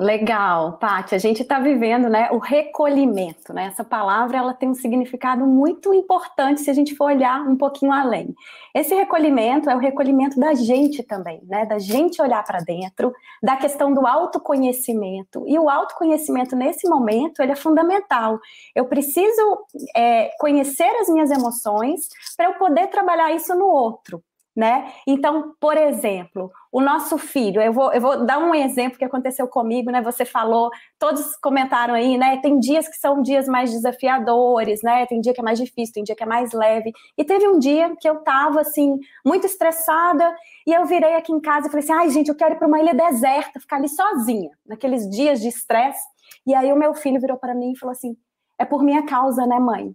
Legal, 0.00 0.78
Paty. 0.78 1.14
A 1.14 1.18
gente 1.18 1.42
está 1.42 1.60
vivendo, 1.60 2.08
né, 2.08 2.30
o 2.32 2.38
recolhimento, 2.38 3.52
né? 3.52 3.66
Essa 3.66 3.84
palavra 3.84 4.38
ela 4.38 4.54
tem 4.54 4.70
um 4.70 4.74
significado 4.74 5.46
muito 5.46 5.92
importante 5.92 6.62
se 6.62 6.70
a 6.70 6.72
gente 6.72 6.96
for 6.96 7.04
olhar 7.12 7.42
um 7.42 7.54
pouquinho 7.54 7.92
além. 7.92 8.34
Esse 8.74 8.94
recolhimento 8.94 9.68
é 9.68 9.76
o 9.76 9.78
recolhimento 9.78 10.40
da 10.40 10.54
gente 10.54 11.02
também, 11.02 11.42
né? 11.46 11.66
Da 11.66 11.78
gente 11.78 12.22
olhar 12.22 12.42
para 12.42 12.60
dentro, 12.60 13.12
da 13.42 13.56
questão 13.58 13.92
do 13.92 14.06
autoconhecimento. 14.06 15.44
E 15.46 15.58
o 15.58 15.68
autoconhecimento 15.68 16.56
nesse 16.56 16.88
momento 16.88 17.42
ele 17.42 17.52
é 17.52 17.56
fundamental. 17.56 18.40
Eu 18.74 18.86
preciso 18.86 19.66
é, 19.94 20.30
conhecer 20.38 20.90
as 20.98 21.10
minhas 21.10 21.30
emoções 21.30 22.08
para 22.38 22.46
eu 22.46 22.54
poder 22.54 22.86
trabalhar 22.86 23.34
isso 23.34 23.54
no 23.54 23.66
outro 23.66 24.22
né? 24.54 24.92
Então, 25.06 25.54
por 25.60 25.76
exemplo, 25.76 26.50
o 26.72 26.80
nosso 26.80 27.16
filho, 27.16 27.60
eu 27.62 27.72
vou, 27.72 27.92
eu 27.92 28.00
vou 28.00 28.26
dar 28.26 28.38
um 28.38 28.54
exemplo 28.54 28.98
que 28.98 29.04
aconteceu 29.04 29.46
comigo, 29.46 29.90
né? 29.90 30.02
Você 30.02 30.24
falou, 30.24 30.70
todos 30.98 31.36
comentaram 31.36 31.94
aí, 31.94 32.18
né? 32.18 32.38
Tem 32.38 32.58
dias 32.58 32.88
que 32.88 32.96
são 32.96 33.22
dias 33.22 33.46
mais 33.46 33.70
desafiadores, 33.70 34.82
né? 34.82 35.06
Tem 35.06 35.20
dia 35.20 35.32
que 35.32 35.40
é 35.40 35.44
mais 35.44 35.58
difícil, 35.58 35.94
tem 35.94 36.04
dia 36.04 36.16
que 36.16 36.22
é 36.22 36.26
mais 36.26 36.52
leve. 36.52 36.92
E 37.16 37.24
teve 37.24 37.46
um 37.48 37.58
dia 37.58 37.94
que 38.00 38.08
eu 38.08 38.16
tava, 38.22 38.60
assim, 38.60 38.98
muito 39.24 39.46
estressada, 39.46 40.34
e 40.66 40.72
eu 40.72 40.84
virei 40.84 41.14
aqui 41.14 41.32
em 41.32 41.40
casa 41.40 41.68
e 41.68 41.70
falei 41.70 41.84
assim: 41.84 41.92
ai, 41.92 42.10
gente, 42.10 42.28
eu 42.28 42.36
quero 42.36 42.54
ir 42.54 42.58
para 42.58 42.68
uma 42.68 42.80
ilha 42.80 42.94
deserta, 42.94 43.60
ficar 43.60 43.76
ali 43.76 43.88
sozinha, 43.88 44.50
naqueles 44.66 45.08
dias 45.08 45.40
de 45.40 45.48
estresse. 45.48 46.06
E 46.46 46.54
aí 46.54 46.72
o 46.72 46.76
meu 46.76 46.94
filho 46.94 47.20
virou 47.20 47.38
para 47.38 47.54
mim 47.54 47.72
e 47.72 47.78
falou 47.78 47.92
assim: 47.92 48.16
é 48.58 48.64
por 48.64 48.82
minha 48.82 49.04
causa, 49.06 49.46
né, 49.46 49.58
mãe? 49.58 49.94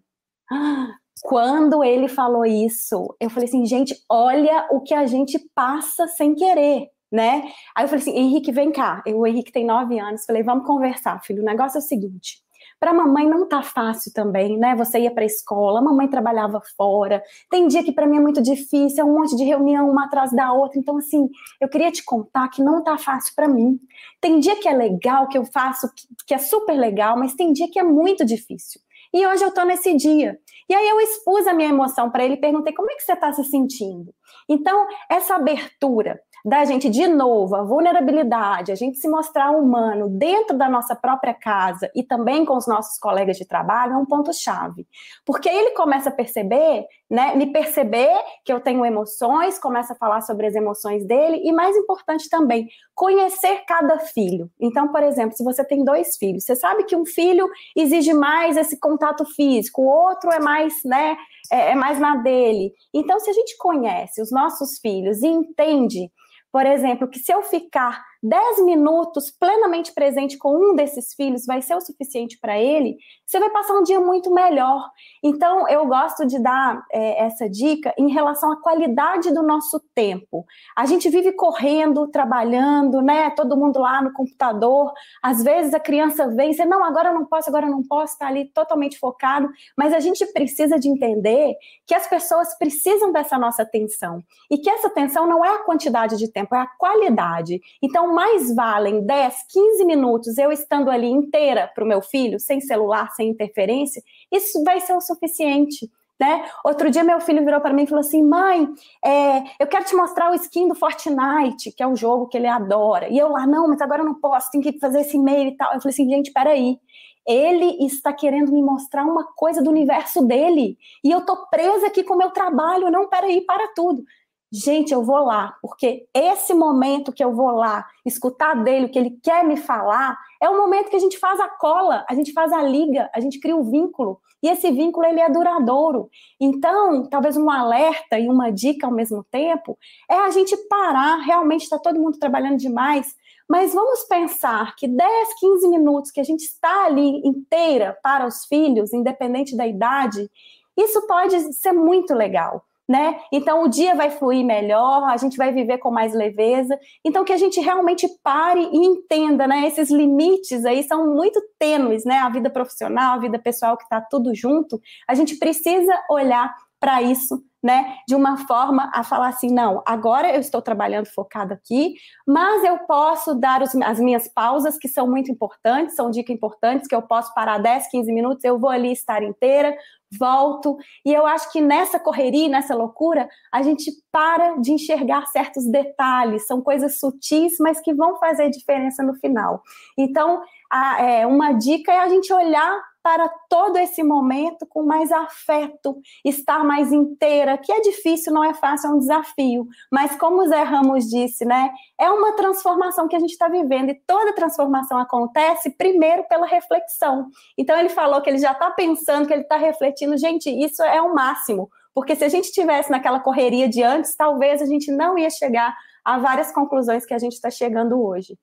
Quando 1.21 1.83
ele 1.83 2.07
falou 2.07 2.45
isso, 2.45 3.15
eu 3.19 3.29
falei 3.29 3.47
assim, 3.47 3.65
gente, 3.65 3.95
olha 4.09 4.67
o 4.71 4.81
que 4.81 4.93
a 4.93 5.05
gente 5.05 5.39
passa 5.55 6.07
sem 6.07 6.35
querer, 6.35 6.89
né? 7.11 7.43
Aí 7.75 7.85
eu 7.85 7.87
falei 7.87 8.01
assim, 8.01 8.17
Henrique, 8.17 8.51
vem 8.51 8.71
cá. 8.71 9.01
o 9.07 9.25
Henrique 9.25 9.51
tem 9.51 9.65
nove 9.65 9.97
anos. 9.99 10.25
Falei, 10.25 10.43
vamos 10.43 10.67
conversar, 10.67 11.19
filho. 11.23 11.41
O 11.41 11.45
negócio 11.45 11.77
é 11.77 11.79
o 11.79 11.83
seguinte: 11.83 12.43
para 12.79 12.93
mamãe 12.93 13.27
não 13.27 13.47
tá 13.47 13.63
fácil 13.63 14.11
também, 14.13 14.57
né? 14.57 14.75
Você 14.75 14.99
ia 14.99 15.11
para 15.11 15.23
a 15.23 15.25
escola, 15.25 15.81
mamãe 15.81 16.07
trabalhava 16.07 16.61
fora. 16.75 17.23
Tem 17.49 17.67
dia 17.67 17.83
que 17.83 17.91
para 17.91 18.05
mim 18.05 18.17
é 18.17 18.21
muito 18.21 18.41
difícil, 18.41 19.01
é 19.01 19.03
um 19.03 19.13
monte 19.13 19.35
de 19.35 19.43
reunião 19.43 19.89
uma 19.89 20.05
atrás 20.05 20.31
da 20.33 20.51
outra. 20.51 20.77
Então 20.77 20.97
assim, 20.97 21.29
eu 21.61 21.69
queria 21.69 21.91
te 21.91 22.03
contar 22.03 22.49
que 22.49 22.61
não 22.61 22.83
tá 22.83 22.97
fácil 22.97 23.33
para 23.35 23.47
mim. 23.47 23.79
Tem 24.19 24.39
dia 24.39 24.57
que 24.57 24.67
é 24.67 24.73
legal, 24.73 25.27
que 25.29 25.37
eu 25.37 25.45
faço, 25.45 25.87
que 26.27 26.33
é 26.33 26.37
super 26.37 26.77
legal, 26.77 27.17
mas 27.17 27.33
tem 27.33 27.53
dia 27.53 27.69
que 27.71 27.79
é 27.79 27.83
muito 27.83 28.25
difícil. 28.25 28.81
E 29.13 29.25
hoje 29.25 29.43
eu 29.43 29.53
tô 29.53 29.63
nesse 29.63 29.95
dia. 29.95 30.37
E 30.67 30.73
aí 30.73 30.87
eu 30.87 30.99
expus 30.99 31.45
a 31.47 31.53
minha 31.53 31.69
emoção 31.69 32.09
para 32.09 32.25
ele 32.25 32.37
perguntei 32.37 32.73
como 32.73 32.91
é 32.91 32.95
que 32.95 33.03
você 33.03 33.13
está 33.13 33.31
se 33.31 33.43
sentindo. 33.43 34.13
Então, 34.49 34.87
essa 35.09 35.35
abertura 35.35 36.19
da 36.45 36.63
gente, 36.63 36.91
de 36.91 37.07
novo, 37.07 37.55
a 37.55 37.63
vulnerabilidade, 37.63 38.71
a 38.71 38.75
gente 38.75 38.99
se 38.99 39.09
mostrar 39.09 39.49
humano 39.49 40.07
dentro 40.07 40.55
da 40.55 40.69
nossa 40.69 40.95
própria 40.95 41.33
casa 41.33 41.89
e 41.95 42.03
também 42.03 42.45
com 42.45 42.55
os 42.55 42.67
nossos 42.67 42.99
colegas 42.99 43.35
de 43.35 43.47
trabalho 43.47 43.93
é 43.93 43.97
um 43.97 44.05
ponto-chave. 44.05 44.87
Porque 45.25 45.49
ele 45.49 45.71
começa 45.71 46.09
a 46.09 46.11
perceber, 46.11 46.85
né, 47.09 47.35
me 47.35 47.51
perceber 47.51 48.13
que 48.43 48.53
eu 48.53 48.59
tenho 48.59 48.85
emoções, 48.85 49.57
começa 49.57 49.93
a 49.93 49.95
falar 49.95 50.21
sobre 50.21 50.45
as 50.45 50.53
emoções 50.53 51.03
dele 51.03 51.41
e, 51.43 51.51
mais 51.51 51.75
importante 51.75 52.29
também, 52.29 52.67
conhecer 52.93 53.63
cada 53.67 53.97
filho. 53.97 54.47
Então, 54.59 54.89
por 54.91 55.01
exemplo, 55.01 55.35
se 55.35 55.43
você 55.43 55.65
tem 55.65 55.83
dois 55.83 56.15
filhos, 56.15 56.43
você 56.43 56.55
sabe 56.55 56.83
que 56.83 56.95
um 56.95 57.07
filho 57.07 57.49
exige 57.75 58.13
mais 58.13 58.55
esse 58.55 58.79
contato 58.79 59.25
físico, 59.25 59.81
o 59.81 59.87
outro 59.87 60.31
é 60.31 60.39
mais, 60.39 60.75
né, 60.85 61.17
é, 61.51 61.71
é 61.71 61.75
mais 61.75 61.99
na 61.99 62.17
dele. 62.17 62.71
Então, 62.93 63.19
se 63.19 63.31
a 63.31 63.33
gente 63.33 63.57
conhece 63.57 64.21
os 64.21 64.31
nossos 64.31 64.77
filhos 64.77 65.23
e 65.23 65.27
entende 65.27 66.11
por 66.55 66.65
exemplo, 66.65 67.09
que 67.09 67.19
se 67.19 67.33
eu 67.33 67.41
ficar 67.43 68.01
10 68.25 68.65
minutos 68.65 69.29
plenamente 69.29 69.93
presente 69.93 70.35
com 70.37 70.55
um 70.55 70.75
desses 70.75 71.13
filhos 71.13 71.45
vai 71.45 71.61
ser 71.61 71.75
o 71.75 71.81
suficiente 71.81 72.39
para 72.39 72.59
ele, 72.59 72.97
você 73.23 73.39
vai 73.39 73.51
passar 73.51 73.73
um 73.75 73.83
dia 73.83 73.99
muito 73.99 74.33
melhor. 74.33 74.89
Então, 75.23 75.67
eu 75.69 75.85
gosto 75.85 76.25
de 76.25 76.41
dar 76.41 76.83
é, 76.91 77.23
essa 77.23 77.47
dica 77.47 77.93
em 77.97 78.11
relação 78.11 78.51
à 78.51 78.59
qualidade 78.59 79.31
do 79.31 79.43
nosso 79.43 79.79
tempo. 79.93 80.43
A 80.75 80.85
gente 80.87 81.07
vive 81.07 81.33
correndo, 81.33 82.07
trabalhando, 82.07 82.99
né? 83.01 83.29
Todo 83.29 83.57
mundo 83.57 83.79
lá 83.79 84.01
no 84.01 84.11
computador. 84.11 84.91
Às 85.21 85.43
vezes 85.43 85.73
a 85.73 85.79
criança 85.79 86.27
vem 86.27 86.51
e 86.51 86.55
diz, 86.55 86.67
não, 86.67 86.83
agora 86.83 87.09
eu 87.09 87.13
não 87.13 87.25
posso, 87.25 87.49
agora 87.49 87.67
eu 87.67 87.71
não 87.71 87.83
posso, 87.83 88.13
está 88.13 88.27
ali 88.27 88.45
totalmente 88.45 88.97
focado. 88.97 89.49
Mas 89.77 89.93
a 89.93 89.99
gente 89.99 90.25
precisa 90.33 90.79
de 90.79 90.89
entender 90.89 91.55
que 91.85 91.93
as 91.93 92.07
pessoas 92.07 92.57
precisam 92.57 93.11
dessa 93.11 93.37
nossa 93.37 93.61
atenção. 93.61 94.23
E 94.49 94.57
que 94.57 94.69
essa 94.69 94.87
atenção 94.87 95.27
não 95.27 95.45
é 95.45 95.49
a 95.49 95.63
quantidade 95.63 96.17
de 96.17 96.31
tempo, 96.31 96.55
é 96.55 96.59
a 96.59 96.67
qualidade. 96.67 97.61
Então, 97.83 98.14
mais 98.15 98.55
valem 98.55 99.05
10, 99.05 99.35
15 99.51 99.85
minutos 99.85 100.37
eu 100.37 100.51
estando 100.51 100.89
ali 100.89 101.07
inteira 101.07 101.69
para 101.75 101.83
o 101.83 101.87
meu 101.87 102.01
filho, 102.01 102.39
sem 102.39 102.61
celular, 102.61 103.11
sem 103.11 103.29
interferência, 103.29 104.01
isso 104.31 104.63
vai 104.63 104.79
ser 104.79 104.93
o 104.93 105.01
suficiente. 105.01 105.91
Né? 106.17 106.49
Outro 106.63 106.89
dia 106.89 107.03
meu 107.03 107.19
filho 107.19 107.43
virou 107.43 107.59
para 107.59 107.73
mim 107.73 107.83
e 107.83 107.87
falou 107.87 107.99
assim: 107.99 108.23
mãe, 108.23 108.69
é, 109.03 109.43
eu 109.59 109.67
quero 109.67 109.83
te 109.83 109.93
mostrar 109.93 110.31
o 110.31 110.35
skin 110.35 110.69
do 110.69 110.73
Fortnite, 110.73 111.73
que 111.75 111.83
é 111.83 111.87
um 111.87 111.95
jogo 111.95 112.27
que 112.27 112.37
ele 112.37 112.47
adora. 112.47 113.09
E 113.09 113.17
eu 113.17 113.27
lá, 113.27 113.45
não, 113.45 113.67
mas 113.67 113.81
agora 113.81 114.01
eu 114.01 114.05
não 114.05 114.15
posso, 114.15 114.49
tem 114.49 114.61
que 114.61 114.79
fazer 114.79 115.01
esse 115.01 115.17
e-mail 115.17 115.49
e 115.49 115.57
tal. 115.57 115.73
Eu 115.73 115.81
falei 115.81 115.93
assim, 115.93 116.09
gente, 116.09 116.31
peraí. 116.31 116.79
Ele 117.27 117.83
está 117.83 118.13
querendo 118.13 118.51
me 118.51 118.61
mostrar 118.61 119.03
uma 119.03 119.25
coisa 119.35 119.61
do 119.61 119.71
universo 119.71 120.21
dele. 120.25 120.77
E 121.03 121.11
eu 121.11 121.25
tô 121.25 121.47
presa 121.47 121.87
aqui 121.87 122.03
com 122.03 122.13
o 122.13 122.17
meu 122.17 122.29
trabalho. 122.29 122.91
Não, 122.91 123.09
peraí, 123.09 123.41
para 123.41 123.67
tudo 123.73 124.03
gente, 124.51 124.93
eu 124.93 125.03
vou 125.03 125.25
lá, 125.25 125.55
porque 125.61 126.07
esse 126.13 126.53
momento 126.53 127.11
que 127.11 127.23
eu 127.23 127.33
vou 127.33 127.51
lá 127.51 127.85
escutar 128.05 128.63
dele 128.63 128.85
o 128.85 128.89
que 128.89 128.99
ele 128.99 129.19
quer 129.21 129.43
me 129.43 129.57
falar, 129.57 130.17
é 130.41 130.49
o 130.49 130.57
momento 130.57 130.89
que 130.89 130.95
a 130.95 130.99
gente 130.99 131.17
faz 131.17 131.39
a 131.39 131.49
cola, 131.49 132.05
a 132.07 132.13
gente 132.13 132.31
faz 132.31 132.51
a 132.53 132.61
liga, 132.61 133.09
a 133.13 133.19
gente 133.19 133.39
cria 133.39 133.55
um 133.55 133.69
vínculo, 133.69 134.19
e 134.41 134.47
esse 134.47 134.71
vínculo 134.71 135.05
ele 135.07 135.19
é 135.19 135.29
duradouro. 135.29 136.09
Então, 136.39 137.07
talvez 137.09 137.35
um 137.35 137.49
alerta 137.49 138.19
e 138.19 138.29
uma 138.29 138.51
dica 138.51 138.85
ao 138.85 138.93
mesmo 138.93 139.25
tempo 139.31 139.77
é 140.09 140.15
a 140.15 140.29
gente 140.29 140.55
parar, 140.67 141.17
realmente 141.17 141.63
está 141.63 141.79
todo 141.79 141.99
mundo 141.99 142.19
trabalhando 142.19 142.57
demais, 142.57 143.15
mas 143.49 143.73
vamos 143.73 144.03
pensar 144.03 144.75
que 144.75 144.87
10, 144.87 145.39
15 145.39 145.67
minutos 145.67 146.11
que 146.11 146.19
a 146.19 146.23
gente 146.23 146.41
está 146.41 146.85
ali 146.85 147.21
inteira 147.25 147.97
para 148.03 148.25
os 148.25 148.45
filhos, 148.45 148.93
independente 148.93 149.55
da 149.55 149.67
idade, 149.67 150.29
isso 150.77 151.05
pode 151.07 151.53
ser 151.53 151.71
muito 151.71 152.13
legal 152.13 152.63
né? 152.87 153.19
Então 153.31 153.63
o 153.63 153.67
dia 153.67 153.95
vai 153.95 154.11
fluir 154.11 154.45
melhor, 154.45 155.03
a 155.03 155.17
gente 155.17 155.37
vai 155.37 155.51
viver 155.51 155.79
com 155.79 155.89
mais 155.91 156.13
leveza. 156.13 156.77
Então 157.03 157.25
que 157.25 157.33
a 157.33 157.37
gente 157.37 157.59
realmente 157.59 158.07
pare 158.23 158.61
e 158.61 158.77
entenda, 158.77 159.47
né? 159.47 159.67
Esses 159.67 159.89
limites 159.89 160.65
aí 160.65 160.83
são 160.83 161.13
muito 161.13 161.41
tênues, 161.57 162.05
né? 162.05 162.19
A 162.19 162.29
vida 162.29 162.49
profissional, 162.49 163.15
a 163.15 163.19
vida 163.19 163.39
pessoal 163.39 163.75
que 163.75 163.83
está 163.83 163.99
tudo 163.99 164.33
junto. 164.35 164.79
A 165.07 165.15
gente 165.15 165.37
precisa 165.37 165.93
olhar 166.09 166.53
para 166.79 167.01
isso, 167.01 167.43
né? 167.63 167.95
De 168.07 168.13
uma 168.13 168.45
forma 168.45 168.91
a 168.93 169.03
falar 169.03 169.29
assim, 169.29 169.49
não, 169.51 169.81
agora 169.87 170.31
eu 170.31 170.39
estou 170.39 170.61
trabalhando 170.61 171.07
focado 171.07 171.51
aqui, 171.51 171.95
mas 172.27 172.63
eu 172.63 172.77
posso 172.79 173.33
dar 173.33 173.63
os, 173.63 173.73
as 173.77 173.99
minhas 173.99 174.27
pausas, 174.27 174.77
que 174.77 174.87
são 174.87 175.09
muito 175.09 175.31
importantes, 175.31 175.95
são 175.95 176.11
dicas 176.11 176.35
importantes, 176.35 176.87
que 176.87 176.93
eu 176.93 177.01
posso 177.01 177.33
parar 177.33 177.57
10, 177.57 177.87
15 177.89 178.13
minutos, 178.13 178.43
eu 178.43 178.59
vou 178.59 178.69
ali 178.69 178.91
estar 178.91 179.23
inteira, 179.23 179.75
volto. 180.17 180.77
E 181.05 181.13
eu 181.13 181.25
acho 181.25 181.51
que 181.51 181.61
nessa 181.61 181.99
correria, 181.99 182.49
nessa 182.49 182.75
loucura, 182.75 183.27
a 183.51 183.61
gente 183.61 183.91
para 184.11 184.57
de 184.57 184.71
enxergar 184.71 185.25
certos 185.27 185.65
detalhes, 185.69 186.47
são 186.47 186.61
coisas 186.61 186.99
sutis, 186.99 187.53
mas 187.59 187.81
que 187.81 187.93
vão 187.93 188.17
fazer 188.17 188.49
diferença 188.49 189.03
no 189.03 189.15
final. 189.15 189.61
Então, 189.97 190.41
a, 190.71 191.01
é, 191.01 191.27
uma 191.27 191.53
dica 191.53 191.91
é 191.91 191.99
a 191.99 192.09
gente 192.09 192.31
olhar 192.33 192.81
para 193.05 193.29
todo 193.47 193.77
esse 193.77 194.01
momento 194.01 194.65
com 194.65 194.81
mais 194.81 195.11
afeto, 195.11 195.95
estar 196.25 196.63
mais 196.63 196.91
inteira, 196.91 197.55
que 197.55 197.71
é 197.71 197.79
difícil, 197.79 198.33
não 198.33 198.43
é 198.43 198.51
fácil, 198.55 198.89
é 198.89 198.93
um 198.95 198.97
desafio. 198.97 199.67
Mas 199.91 200.15
como 200.15 200.41
o 200.41 200.47
Zé 200.47 200.63
Ramos 200.63 201.05
disse, 201.07 201.45
né, 201.45 201.69
é 201.99 202.09
uma 202.09 202.31
transformação 202.31 203.07
que 203.07 203.15
a 203.15 203.19
gente 203.19 203.33
está 203.33 203.47
vivendo 203.47 203.91
e 203.91 204.01
toda 204.07 204.33
transformação 204.33 204.97
acontece 204.97 205.69
primeiro 205.69 206.23
pela 206.23 206.47
reflexão. 206.47 207.27
Então 207.55 207.77
ele 207.77 207.89
falou 207.89 208.19
que 208.23 208.29
ele 208.31 208.39
já 208.39 208.53
está 208.53 208.71
pensando, 208.71 209.27
que 209.27 209.33
ele 209.33 209.43
está 209.43 209.57
refletindo, 209.57 210.17
gente, 210.17 210.49
isso 210.49 210.81
é 210.81 210.99
o 210.99 211.13
máximo. 211.13 211.69
Porque 211.93 212.15
se 212.15 212.23
a 212.23 212.29
gente 212.29 212.51
tivesse 212.51 212.89
naquela 212.89 213.19
correria 213.19 213.69
de 213.69 213.83
antes, 213.83 214.15
talvez 214.15 214.63
a 214.63 214.65
gente 214.65 214.91
não 214.91 215.15
ia 215.15 215.29
chegar 215.29 215.77
a 216.03 216.17
várias 216.17 216.51
conclusões 216.51 217.05
que 217.05 217.13
a 217.13 217.19
gente 217.19 217.33
está 217.33 217.51
chegando 217.51 218.03
hoje. 218.03 218.35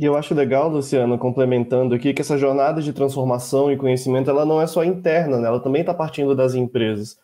E 0.00 0.04
eu 0.06 0.16
acho 0.16 0.34
legal, 0.34 0.70
Luciano, 0.70 1.18
complementando 1.18 1.94
aqui, 1.94 2.14
que 2.14 2.22
essa 2.22 2.38
jornada 2.38 2.80
de 2.80 2.90
transformação 2.90 3.70
e 3.70 3.76
conhecimento, 3.76 4.30
ela 4.30 4.46
não 4.46 4.58
é 4.58 4.66
só 4.66 4.82
interna, 4.82 5.38
né? 5.38 5.46
ela 5.46 5.60
também 5.60 5.82
está 5.82 5.92
partindo 5.92 6.34
das 6.34 6.54
empresas. 6.54 7.18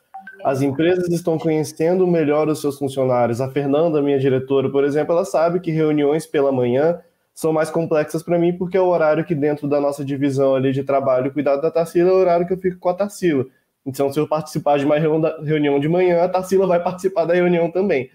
As 0.45 0.61
empresas 0.61 1.09
estão 1.09 1.39
conhecendo 1.39 2.07
melhor 2.07 2.51
os 2.51 2.61
seus 2.61 2.79
funcionários. 2.79 3.41
A 3.41 3.51
Fernanda, 3.51 4.03
minha 4.03 4.19
diretora, 4.19 4.69
por 4.69 4.85
exemplo, 4.85 5.15
ela 5.15 5.25
sabe 5.25 5.59
que 5.59 5.71
reuniões 5.71 6.27
pela 6.27 6.53
manhã 6.53 7.01
são 7.33 7.51
mais 7.51 7.71
complexas 7.71 8.23
para 8.23 8.39
mim, 8.39 8.53
porque 8.53 8.77
é 8.77 8.81
o 8.81 8.89
horário 8.89 9.25
que 9.25 9.35
dentro 9.35 9.67
da 9.67 9.81
nossa 9.81 10.05
divisão 10.05 10.55
ali 10.55 10.71
de 10.71 10.85
trabalho, 10.85 11.33
cuidado 11.33 11.63
da 11.63 11.71
Tarsila, 11.71 12.11
é 12.11 12.13
o 12.13 12.17
horário 12.17 12.47
que 12.47 12.53
eu 12.53 12.59
fico 12.59 12.79
com 12.79 12.91
a 12.91 12.95
Tarsila. 12.95 13.47
Então, 13.87 14.13
se 14.13 14.21
eu 14.21 14.29
participar 14.29 14.79
de 14.79 14.85
uma 14.85 14.99
reunião 14.99 15.81
de 15.81 15.89
manhã, 15.89 16.23
a 16.23 16.29
Tarsila 16.29 16.67
vai 16.67 16.83
participar 16.85 17.25
da 17.25 17.33
reunião 17.33 17.71
também. 17.71 18.11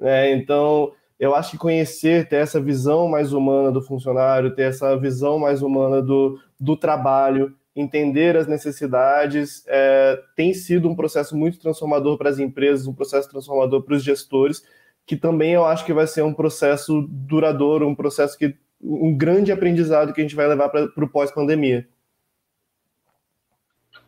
É, 0.00 0.32
então, 0.32 0.92
eu 1.18 1.34
acho 1.34 1.52
que 1.52 1.58
conhecer, 1.58 2.28
ter 2.28 2.36
essa 2.36 2.60
visão 2.60 3.08
mais 3.08 3.32
humana 3.32 3.72
do 3.72 3.80
funcionário, 3.80 4.54
ter 4.54 4.62
essa 4.62 4.96
visão 4.96 5.38
mais 5.38 5.62
humana 5.62 6.02
do, 6.02 6.38
do 6.60 6.76
trabalho, 6.76 7.54
entender 7.74 8.36
as 8.36 8.46
necessidades, 8.46 9.64
é, 9.66 10.20
tem 10.34 10.52
sido 10.54 10.88
um 10.88 10.94
processo 10.94 11.36
muito 11.36 11.58
transformador 11.58 12.16
para 12.16 12.30
as 12.30 12.38
empresas, 12.38 12.86
um 12.86 12.94
processo 12.94 13.28
transformador 13.28 13.82
para 13.82 13.94
os 13.94 14.02
gestores, 14.02 14.62
que 15.06 15.16
também 15.16 15.52
eu 15.52 15.64
acho 15.64 15.84
que 15.84 15.92
vai 15.92 16.06
ser 16.06 16.22
um 16.22 16.34
processo 16.34 17.06
duradouro, 17.08 17.86
um 17.86 17.94
processo 17.94 18.36
que 18.36 18.56
um 18.82 19.16
grande 19.16 19.52
aprendizado 19.52 20.12
que 20.12 20.20
a 20.20 20.24
gente 20.24 20.36
vai 20.36 20.46
levar 20.46 20.68
para 20.68 21.04
o 21.04 21.08
pós-pandemia. 21.08 21.88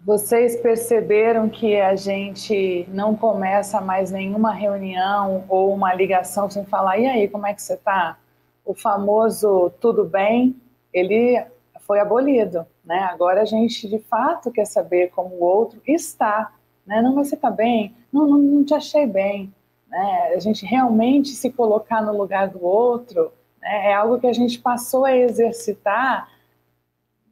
Vocês 0.05 0.57
perceberam 0.57 1.49
que 1.49 1.79
a 1.81 1.95
gente 1.97 2.89
não 2.89 3.15
começa 3.15 3.81
mais 3.81 4.11
nenhuma 4.11 4.53
reunião 4.53 5.45
ou 5.49 5.75
uma 5.75 5.93
ligação 5.93 6.49
sem 6.49 6.65
falar, 6.65 6.99
e 6.99 7.07
aí, 7.07 7.29
como 7.29 7.47
é 7.47 7.53
que 7.53 7.63
você 7.63 7.75
está? 7.75 8.17
O 8.65 8.75
famoso 8.75 9.71
tudo 9.81 10.05
bem, 10.05 10.57
ele 10.93 11.45
foi 11.81 12.01
abolido, 12.01 12.67
né? 12.85 13.01
Agora 13.05 13.43
a 13.43 13.45
gente 13.45 13.89
de 13.89 13.99
fato 13.99 14.51
quer 14.51 14.67
saber 14.67 15.11
como 15.11 15.35
o 15.35 15.43
outro 15.43 15.81
está, 15.87 16.53
né? 16.87 17.01
Não, 17.01 17.15
mas 17.15 17.29
você 17.29 17.35
está 17.35 17.51
bem? 17.51 17.95
Não, 18.13 18.27
não, 18.27 18.39
não 18.39 18.65
te 18.65 18.75
achei 18.75 19.07
bem, 19.07 19.53
né? 19.89 20.33
A 20.35 20.39
gente 20.39 20.65
realmente 20.65 21.31
se 21.31 21.51
colocar 21.51 22.03
no 22.03 22.17
lugar 22.17 22.49
do 22.49 22.63
outro 22.63 23.33
né? 23.61 23.91
é 23.91 23.95
algo 23.95 24.19
que 24.19 24.27
a 24.27 24.33
gente 24.33 24.59
passou 24.59 25.05
a 25.05 25.17
exercitar 25.17 26.29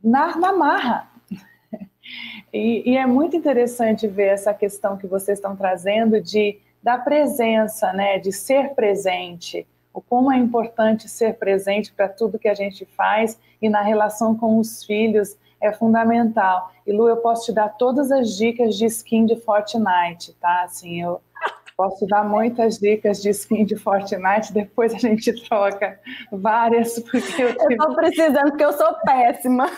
na, 0.03 0.37
na 0.37 0.53
marra, 0.53 1.11
e, 2.53 2.93
e, 2.93 2.97
é 2.97 3.07
muito 3.07 3.37
interessante 3.37 4.07
ver 4.07 4.29
essa 4.29 4.55
questão 4.55 4.97
que 4.97 5.07
vocês 5.07 5.39
estão 5.39 5.57
trazendo 5.57 6.21
de 6.21 6.59
da 6.83 6.97
presença, 6.97 7.93
né, 7.93 8.19
de 8.19 8.31
ser 8.31 8.75
presente, 8.75 9.67
o 9.93 10.01
como 10.01 10.31
é 10.31 10.37
importante 10.37 11.09
ser 11.09 11.35
presente 11.35 11.93
para 11.93 12.09
tudo 12.09 12.39
que 12.39 12.47
a 12.47 12.55
gente 12.55 12.85
faz 12.85 13.41
e 13.61 13.69
na 13.69 13.81
relação 13.81 14.37
com 14.37 14.59
os 14.59 14.85
filhos 14.85 15.37
é 15.61 15.73
fundamental. 15.73 16.71
E 16.87 16.93
Lu, 16.93 17.09
eu 17.09 17.17
posso 17.17 17.47
te 17.47 17.53
dar 17.53 17.71
todas 17.71 18.13
as 18.13 18.37
dicas 18.37 18.77
de 18.77 18.85
skin 18.85 19.25
de 19.25 19.37
Fortnite, 19.37 20.35
tá? 20.41 20.63
Assim, 20.65 21.03
eu 21.03 21.21
posso 21.77 22.07
dar 22.07 22.25
muitas 22.25 22.79
dicas 22.79 23.23
de 23.23 23.31
skin 23.31 23.65
de 23.65 23.75
Fortnite, 23.77 24.53
depois 24.53 24.95
a 24.95 24.99
gente 24.99 25.33
troca 25.49 25.99
várias, 26.31 26.99
porque 27.01 27.43
eu, 27.43 27.57
tive... 27.57 27.75
eu 27.75 27.79
tô 27.79 27.95
precisando, 27.95 28.51
porque 28.51 28.65
eu 28.65 28.73
sou 28.75 28.95
péssima. 29.05 29.69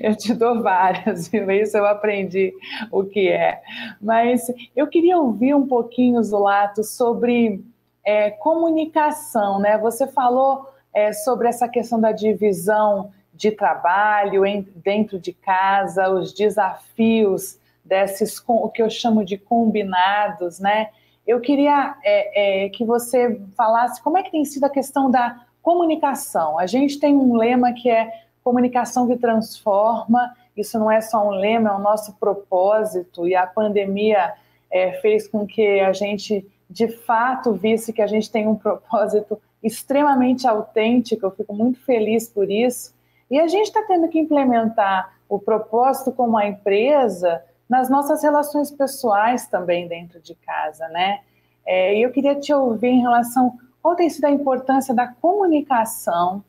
Eu 0.00 0.16
te 0.16 0.34
dou 0.34 0.62
várias, 0.62 1.28
viu? 1.28 1.50
Isso 1.50 1.76
eu 1.76 1.86
aprendi 1.86 2.52
o 2.90 3.04
que 3.04 3.28
é. 3.28 3.60
Mas 4.00 4.50
eu 4.74 4.86
queria 4.86 5.18
ouvir 5.18 5.54
um 5.54 5.66
pouquinho, 5.66 6.22
Zulato, 6.22 6.82
sobre 6.82 7.64
é, 8.04 8.30
comunicação, 8.30 9.58
né? 9.58 9.76
Você 9.78 10.06
falou 10.06 10.68
é, 10.94 11.12
sobre 11.12 11.48
essa 11.48 11.68
questão 11.68 12.00
da 12.00 12.12
divisão 12.12 13.10
de 13.34 13.50
trabalho 13.50 14.46
em, 14.46 14.66
dentro 14.76 15.18
de 15.18 15.32
casa, 15.32 16.08
os 16.08 16.32
desafios 16.32 17.58
desses, 17.84 18.42
o 18.46 18.68
que 18.68 18.82
eu 18.82 18.88
chamo 18.88 19.24
de 19.24 19.36
combinados, 19.36 20.58
né? 20.58 20.88
Eu 21.26 21.40
queria 21.40 21.96
é, 22.02 22.64
é, 22.64 22.68
que 22.68 22.84
você 22.84 23.40
falasse 23.56 24.02
como 24.02 24.16
é 24.16 24.22
que 24.22 24.30
tem 24.30 24.44
sido 24.44 24.64
a 24.64 24.70
questão 24.70 25.10
da 25.10 25.44
comunicação. 25.60 26.58
A 26.58 26.66
gente 26.66 26.98
tem 27.00 27.14
um 27.16 27.36
lema 27.36 27.72
que 27.72 27.90
é 27.90 28.25
comunicação 28.46 29.08
que 29.08 29.16
transforma. 29.16 30.32
Isso 30.56 30.78
não 30.78 30.88
é 30.88 31.00
só 31.00 31.26
um 31.26 31.30
lema, 31.30 31.70
é 31.70 31.72
o 31.72 31.80
nosso 31.80 32.14
propósito. 32.14 33.26
E 33.26 33.34
a 33.34 33.44
pandemia 33.44 34.34
é, 34.70 34.92
fez 35.00 35.26
com 35.26 35.44
que 35.44 35.80
a 35.80 35.92
gente, 35.92 36.46
de 36.70 36.86
fato, 36.86 37.52
visse 37.54 37.92
que 37.92 38.00
a 38.00 38.06
gente 38.06 38.30
tem 38.30 38.46
um 38.46 38.54
propósito 38.54 39.36
extremamente 39.60 40.46
autêntico. 40.46 41.26
Eu 41.26 41.32
fico 41.32 41.52
muito 41.52 41.80
feliz 41.80 42.28
por 42.28 42.48
isso. 42.48 42.94
E 43.28 43.40
a 43.40 43.48
gente 43.48 43.66
está 43.66 43.82
tendo 43.82 44.06
que 44.06 44.20
implementar 44.20 45.12
o 45.28 45.40
propósito 45.40 46.12
como 46.12 46.38
a 46.38 46.46
empresa 46.46 47.42
nas 47.68 47.90
nossas 47.90 48.22
relações 48.22 48.70
pessoais 48.70 49.48
também 49.48 49.88
dentro 49.88 50.20
de 50.20 50.36
casa, 50.36 50.86
né? 50.90 51.18
É, 51.66 51.98
e 51.98 52.02
eu 52.02 52.12
queria 52.12 52.36
te 52.36 52.54
ouvir 52.54 52.90
em 52.90 53.00
relação 53.00 53.58
qual 53.82 53.96
tem 53.96 54.08
sido 54.08 54.26
a 54.26 54.30
importância 54.30 54.94
da 54.94 55.08
comunicação 55.08 56.44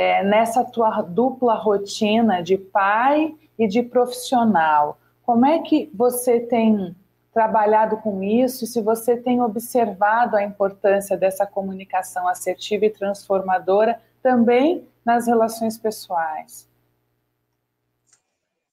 é, 0.00 0.24
nessa 0.24 0.64
tua 0.64 1.02
dupla 1.02 1.54
rotina 1.56 2.42
de 2.42 2.56
pai 2.56 3.34
e 3.58 3.68
de 3.68 3.82
profissional. 3.82 4.98
Como 5.22 5.44
é 5.44 5.58
que 5.58 5.90
você 5.92 6.40
tem 6.40 6.96
trabalhado 7.34 7.98
com 7.98 8.22
isso? 8.22 8.66
Se 8.66 8.80
você 8.80 9.18
tem 9.18 9.42
observado 9.42 10.38
a 10.38 10.42
importância 10.42 11.18
dessa 11.18 11.46
comunicação 11.46 12.26
assertiva 12.26 12.86
e 12.86 12.90
transformadora 12.90 14.00
também 14.22 14.88
nas 15.04 15.26
relações 15.26 15.76
pessoais? 15.76 16.66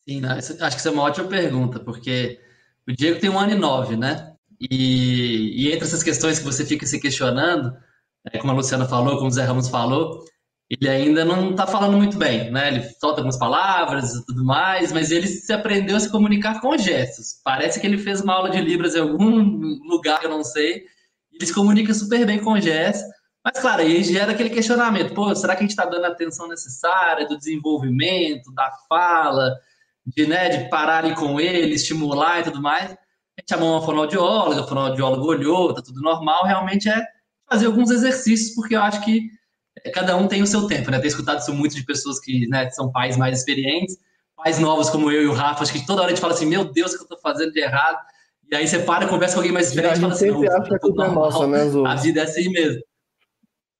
Sim, 0.07 0.25
acho 0.25 0.55
que 0.55 0.79
isso 0.79 0.87
é 0.87 0.91
uma 0.91 1.03
ótima 1.03 1.27
pergunta, 1.27 1.77
porque 1.77 2.39
o 2.87 2.93
Diego 2.93 3.19
tem 3.19 3.29
um 3.29 3.37
ano 3.37 3.51
e 3.51 3.55
nove, 3.55 3.97
né? 3.97 4.33
E, 4.61 5.65
e 5.65 5.73
entre 5.73 5.85
essas 5.85 6.03
questões 6.03 6.39
que 6.39 6.45
você 6.45 6.65
fica 6.65 6.85
se 6.85 7.01
questionando, 7.01 7.75
é, 8.31 8.39
como 8.39 8.53
a 8.53 8.55
Luciana 8.55 8.87
falou, 8.87 9.17
como 9.17 9.27
o 9.27 9.31
Zé 9.31 9.43
Ramos 9.43 9.67
falou, 9.67 10.23
ele 10.69 10.89
ainda 10.89 11.23
não 11.23 11.51
está 11.51 11.65
falando 11.65 11.95
muito 11.95 12.17
bem, 12.17 12.51
né? 12.51 12.67
Ele 12.67 12.83
solta 12.99 13.21
algumas 13.21 13.37
palavras 13.37 14.13
e 14.13 14.25
tudo 14.25 14.43
mais, 14.43 14.91
mas 14.91 15.11
ele 15.11 15.27
se 15.27 15.53
aprendeu 15.53 15.95
a 15.95 15.99
se 15.99 16.11
comunicar 16.11 16.59
com 16.59 16.77
gestos. 16.77 17.39
Parece 17.43 17.79
que 17.79 17.87
ele 17.87 17.97
fez 17.97 18.19
uma 18.19 18.33
aula 18.33 18.49
de 18.49 18.59
Libras 18.59 18.93
em 18.93 18.99
algum 18.99 19.39
lugar 19.87 20.23
eu 20.23 20.29
não 20.29 20.43
sei. 20.43 20.83
Ele 21.31 21.45
se 21.45 21.53
comunica 21.53 21.93
super 21.93 22.25
bem 22.25 22.39
com 22.39 22.59
gestos. 22.59 23.07
Mas, 23.45 23.61
claro, 23.61 23.81
aí 23.81 24.03
gera 24.03 24.33
aquele 24.33 24.49
questionamento: 24.49 25.13
pô, 25.13 25.33
será 25.33 25.55
que 25.55 25.59
a 25.59 25.61
gente 25.61 25.71
está 25.71 25.85
dando 25.85 26.03
a 26.03 26.09
atenção 26.09 26.49
necessária 26.49 27.25
do 27.25 27.37
desenvolvimento, 27.37 28.53
da 28.53 28.69
fala, 28.89 29.55
de, 30.05 30.27
né, 30.27 30.49
de 30.49 30.69
parar 30.69 31.05
ali 31.05 31.15
com 31.15 31.39
ele, 31.39 31.75
estimular 31.75 32.41
e 32.41 32.43
tudo 32.43 32.61
mais? 32.61 32.91
A 32.91 33.39
gente 33.39 33.49
chamou 33.49 33.71
uma 33.71 33.85
fonoaudióloga, 33.85 34.61
a 34.61 34.67
fonoaudióloga 34.67 35.23
olhou, 35.23 35.73
tá 35.73 35.81
tudo 35.81 36.01
normal. 36.01 36.45
Realmente 36.45 36.89
é 36.89 37.01
fazer 37.49 37.67
alguns 37.67 37.89
exercícios, 37.89 38.53
porque 38.53 38.75
eu 38.75 38.81
acho 38.81 38.99
que 39.05 39.29
cada 39.93 40.15
um 40.15 40.27
tem 40.27 40.41
o 40.41 40.47
seu 40.47 40.67
tempo, 40.67 40.91
né? 40.91 40.97
Tenho 40.97 41.09
escutado 41.09 41.39
isso 41.39 41.53
muito 41.53 41.75
de 41.75 41.83
pessoas 41.83 42.19
que 42.19 42.47
né, 42.47 42.69
são 42.71 42.91
pais 42.91 43.17
mais 43.17 43.39
experientes, 43.39 43.97
pais 44.35 44.59
novos 44.59 44.89
como 44.89 45.11
eu 45.11 45.23
e 45.23 45.27
o 45.27 45.33
Rafa, 45.33 45.63
acho 45.63 45.73
que 45.73 45.85
toda 45.85 46.01
hora 46.01 46.11
a 46.11 46.13
gente 46.13 46.21
fala 46.21 46.33
assim, 46.33 46.45
meu 46.45 46.65
Deus, 46.65 46.93
o 46.93 46.97
que 46.97 47.03
eu 47.03 47.07
tô 47.07 47.17
fazendo 47.17 47.51
de 47.51 47.59
errado? 47.59 47.97
E 48.49 48.55
aí 48.55 48.67
você 48.67 48.79
para, 48.79 49.07
conversa 49.07 49.35
com 49.35 49.39
alguém 49.39 49.51
mais 49.51 49.67
experiente 49.67 49.97
e 49.97 50.01
fala 50.01 50.13
assim, 50.13 50.31
sempre 50.31 50.49
acha 50.49 50.75
é 50.75 51.09
nossa, 51.09 51.47
né, 51.47 51.63
A 51.85 51.95
vida 51.95 52.21
é 52.21 52.23
assim 52.23 52.49
mesmo. 52.49 52.81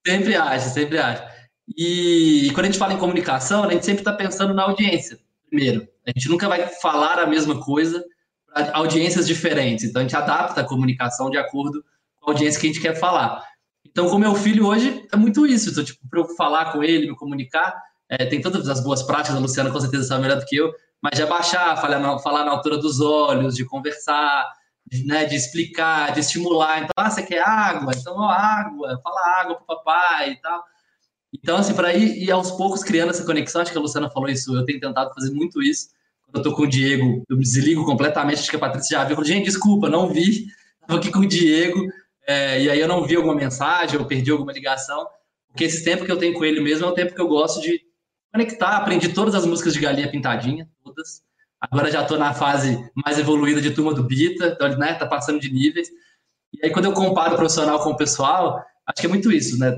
Sempre 0.06 0.36
acha, 0.36 0.70
sempre 0.70 0.98
acha. 0.98 1.38
E, 1.76 2.48
e 2.48 2.52
quando 2.52 2.66
a 2.66 2.70
gente 2.70 2.80
fala 2.80 2.94
em 2.94 2.98
comunicação, 2.98 3.64
a 3.64 3.72
gente 3.72 3.86
sempre 3.86 4.02
está 4.02 4.14
pensando 4.14 4.54
na 4.54 4.64
audiência, 4.64 5.18
primeiro. 5.50 5.88
A 6.06 6.12
gente 6.12 6.30
nunca 6.30 6.48
vai 6.48 6.68
falar 6.68 7.20
a 7.20 7.28
mesma 7.28 7.62
coisa 7.62 8.04
para 8.46 8.76
audiências 8.76 9.28
diferentes. 9.28 9.86
Então 9.86 10.02
a 10.02 10.04
gente 10.04 10.16
adapta 10.16 10.62
a 10.62 10.64
comunicação 10.64 11.30
de 11.30 11.38
acordo 11.38 11.84
com 12.20 12.30
a 12.30 12.34
audiência 12.34 12.60
que 12.60 12.68
a 12.68 12.70
gente 12.72 12.82
quer 12.82 12.96
falar. 12.96 13.44
Então, 13.90 14.10
com 14.10 14.18
meu 14.18 14.36
filho 14.36 14.68
hoje, 14.68 15.08
é 15.12 15.16
muito 15.16 15.46
isso. 15.46 15.70
Então, 15.70 15.84
tipo, 15.84 16.00
para 16.10 16.20
eu 16.20 16.28
falar 16.36 16.72
com 16.72 16.84
ele, 16.84 17.08
me 17.08 17.16
comunicar, 17.16 17.76
é, 18.10 18.26
tem 18.26 18.42
todas 18.42 18.68
as 18.70 18.82
boas 18.82 19.04
práticas, 19.04 19.36
a 19.36 19.40
Luciana 19.40 19.72
com 19.72 19.80
certeza 19.80 20.04
sabe 20.04 20.22
melhor 20.22 20.40
do 20.40 20.46
que 20.46 20.56
eu, 20.56 20.74
mas 21.02 21.16
de 21.16 21.24
abaixar, 21.24 21.80
falar 21.80 22.00
na, 22.00 22.20
falar 22.20 22.46
na 22.46 22.52
altura 22.52 22.78
dos 22.78 23.00
olhos, 23.00 23.56
de 23.56 23.66
conversar, 23.66 24.48
de, 24.86 25.06
né, 25.06 25.26
de 25.26 25.36
explicar, 25.36 26.14
de 26.14 26.22
estimular. 26.22 26.80
Então, 26.80 26.94
ah, 26.96 27.10
você 27.10 27.24
quer 27.24 27.42
água? 27.42 27.94
Então, 27.96 28.16
ó, 28.18 28.30
água, 28.30 29.00
fala 29.04 29.42
água 29.42 29.56
pro 29.56 29.66
papai 29.66 30.32
e 30.32 30.42
tal. 30.42 30.64
Então, 31.34 31.58
assim, 31.58 31.74
para 31.74 31.94
ir, 31.94 32.24
ir 32.24 32.32
aos 32.32 32.52
poucos 32.52 32.84
criando 32.84 33.10
essa 33.10 33.26
conexão, 33.26 33.62
acho 33.62 33.72
que 33.72 33.78
a 33.78 33.82
Luciana 33.82 34.10
falou 34.10 34.30
isso, 34.30 34.56
eu 34.56 34.66
tenho 34.66 34.80
tentado 34.80 35.14
fazer 35.14 35.32
muito 35.32 35.62
isso. 35.62 35.90
Quando 36.26 36.38
eu 36.38 36.44
tô 36.44 36.56
com 36.56 36.64
o 36.64 36.68
Diego, 36.68 37.24
eu 37.30 37.38
me 37.38 37.44
desligo 37.44 37.86
completamente, 37.86 38.40
acho 38.40 38.50
que 38.50 38.56
a 38.56 38.60
Patrícia 38.60 38.98
já 38.98 39.04
viu, 39.04 39.12
eu 39.12 39.16
falo, 39.18 39.28
gente, 39.28 39.46
desculpa, 39.46 39.90
não 39.90 40.10
vi, 40.10 40.48
tava 40.86 41.00
aqui 41.00 41.12
com 41.12 41.20
o 41.20 41.28
Diego, 41.28 41.88
é, 42.28 42.62
e 42.62 42.70
aí 42.70 42.80
eu 42.80 42.88
não 42.88 43.06
vi 43.06 43.16
alguma 43.16 43.34
mensagem, 43.34 43.98
eu 43.98 44.06
perdi 44.06 44.30
alguma 44.30 44.52
ligação, 44.52 45.08
porque 45.48 45.64
esse 45.64 45.84
tempo 45.84 46.04
que 46.06 46.12
eu 46.12 46.18
tenho 46.18 46.34
com 46.34 46.44
ele 46.44 46.60
mesmo 46.60 46.86
é 46.86 46.90
o 46.90 46.94
tempo 46.94 47.16
que 47.16 47.22
eu 47.22 47.28
gosto 47.28 47.62
de 47.62 47.82
conectar, 48.32 48.78
aprendi 48.78 49.10
todas 49.10 49.34
as 49.34 49.46
músicas 49.46 49.74
de 49.74 49.80
Galinha 49.80 50.12
Pintadinha, 50.12 50.70
todas. 50.84 51.24
Agora 51.60 51.90
já 51.90 52.04
estou 52.04 52.20
na 52.20 52.34
fase 52.34 52.78
mais 52.94 53.18
evoluída 53.18 53.62
de 53.62 53.72
turma 53.72 53.94
do 53.94 54.04
Bita, 54.04 54.50
então, 54.50 54.78
né, 54.78 54.94
tá 54.94 55.08
passando 55.08 55.40
de 55.40 55.52
níveis. 55.52 55.88
E 56.54 56.66
aí 56.66 56.72
quando 56.72 56.86
eu 56.86 56.94
comparo 56.94 57.34
o 57.34 57.38
profissional 57.38 57.80
com 57.80 57.92
o 57.92 57.98
pessoal, 57.98 58.64
acho 58.86 59.02
que 59.02 59.08
é 59.08 59.10
muito 59.10 59.32
isso, 59.32 59.58
né? 59.58 59.76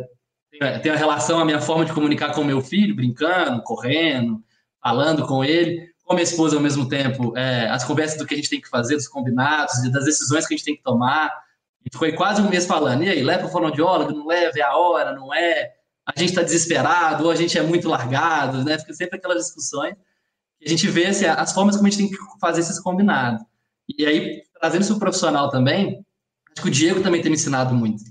Tem 0.82 0.91
a 0.91 0.95
relação, 0.95 1.39
a 1.39 1.45
minha 1.45 1.62
forma 1.62 1.86
de 1.86 1.93
comunicar 1.93 2.34
com 2.34 2.41
o 2.41 2.45
meu 2.45 2.60
filho, 2.62 2.95
brincando, 2.95 3.62
correndo, 3.64 4.43
falando 4.84 5.26
com 5.26 5.43
ele, 5.43 5.88
com 6.04 6.16
minha 6.16 6.24
esposa 6.24 6.58
ao 6.58 6.62
mesmo 6.62 6.89
tempo, 6.89 7.38
é, 7.38 7.70
as 7.70 7.86
conversas 7.86 8.18
do 8.18 8.26
que 8.26 8.34
a 8.34 8.38
gente 8.38 8.50
tem 8.50 8.60
que 8.60 8.68
fazer, 8.68 8.95
dos 8.95 9.08
combinados, 9.08 9.89
das 9.91 10.06
decisões 10.06 10.45
que 10.45 10.54
a 10.54 10.58
gente 10.58 10.66
tem 10.66 10.76
que 10.76 10.84
tomar, 10.84 11.32
e 11.86 11.90
ficou 11.92 12.12
quase 12.14 12.42
um 12.42 12.50
mês 12.50 12.66
falando, 12.66 13.04
e 13.04 13.10
aí, 13.10 13.24
leva 13.24 13.48
o 13.48 13.50
fonoaudiólogo, 13.50 14.12
não 14.12 14.28
leva, 14.28 14.58
é 14.58 14.62
a 14.62 14.76
hora, 14.76 15.14
não 15.14 15.34
é? 15.34 15.74
A 16.06 16.20
gente 16.20 16.30
está 16.30 16.42
desesperado, 16.42 17.26
ou 17.26 17.32
a 17.32 17.36
gente 17.36 17.58
é 17.58 17.62
muito 17.62 17.88
largado, 17.88 18.64
né? 18.64 18.78
Fica 18.80 18.94
sempre 18.94 19.18
aquelas 19.18 19.46
discussões. 19.46 19.96
E 20.60 20.66
a 20.66 20.70
gente 20.70 20.88
vê 20.88 21.06
assim, 21.06 21.26
as 21.26 21.54
formas 21.54 21.76
como 21.76 21.88
a 21.88 21.90
gente 21.90 22.00
tem 22.00 22.10
que 22.10 22.18
fazer 22.40 22.62
esses 22.62 22.80
combinados. 22.80 23.42
E 23.98 24.06
aí, 24.06 24.44
trazendo 24.60 24.82
isso 24.82 24.92
para 24.92 24.98
o 24.98 25.00
profissional 25.00 25.50
também, 25.50 26.06
acho 26.52 26.62
que 26.62 26.68
o 26.68 26.72
Diego 26.72 27.02
também 27.02 27.22
tem 27.22 27.32
me 27.32 27.38
ensinado 27.38 27.74
muito. 27.74 28.04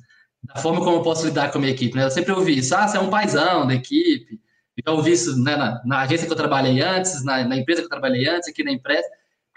da 0.43 0.57
forma 0.61 0.81
como 0.81 0.97
eu 0.97 1.03
posso 1.03 1.27
lidar 1.27 1.51
com 1.51 1.59
a 1.59 1.61
minha 1.61 1.73
equipe. 1.73 1.97
Né? 1.97 2.05
Eu 2.05 2.11
sempre 2.11 2.33
ouvi 2.33 2.59
isso, 2.59 2.75
ah, 2.75 2.89
você 2.89 2.97
é 2.97 3.01
um 3.01 3.11
paizão 3.11 3.67
da 3.67 3.75
equipe. 3.75 4.41
Eu 4.85 4.95
ouvi 4.95 5.13
isso 5.13 5.37
né, 5.43 5.57
na, 5.57 5.83
na, 5.85 6.01
agência 6.01 6.27
que 6.27 6.33
eu 6.33 6.37
trabalhei 6.37 6.81
antes, 6.81 7.25
na, 7.25 7.45
na, 7.45 7.57
empresa 7.57 7.81
que 7.81 7.87
eu 7.87 7.91
trabalhei 7.91 8.29
antes, 8.29 8.49
aqui 8.49 8.63
na 8.63 8.71
empresa. 8.71 9.07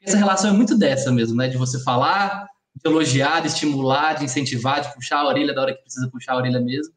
Essa 0.03 0.17
relação 0.17 0.49
é 0.49 0.53
muito 0.53 0.75
dessa 0.75 1.11
mesmo, 1.11 1.37
né? 1.37 1.47
De 1.47 1.57
você 1.57 1.81
falar, 1.83 2.47
de 2.75 2.89
elogiar, 2.89 3.41
de 3.41 3.47
estimular, 3.47 4.13
de 4.13 4.25
incentivar, 4.25 4.81
de 4.81 4.93
puxar 4.93 5.19
a 5.19 5.27
orelha 5.27 5.53
da 5.53 5.61
hora 5.61 5.73
que 5.73 5.81
precisa 5.81 6.09
puxar 6.09 6.33
a 6.33 6.37
orelha 6.37 6.59
mesmo. 6.59 6.93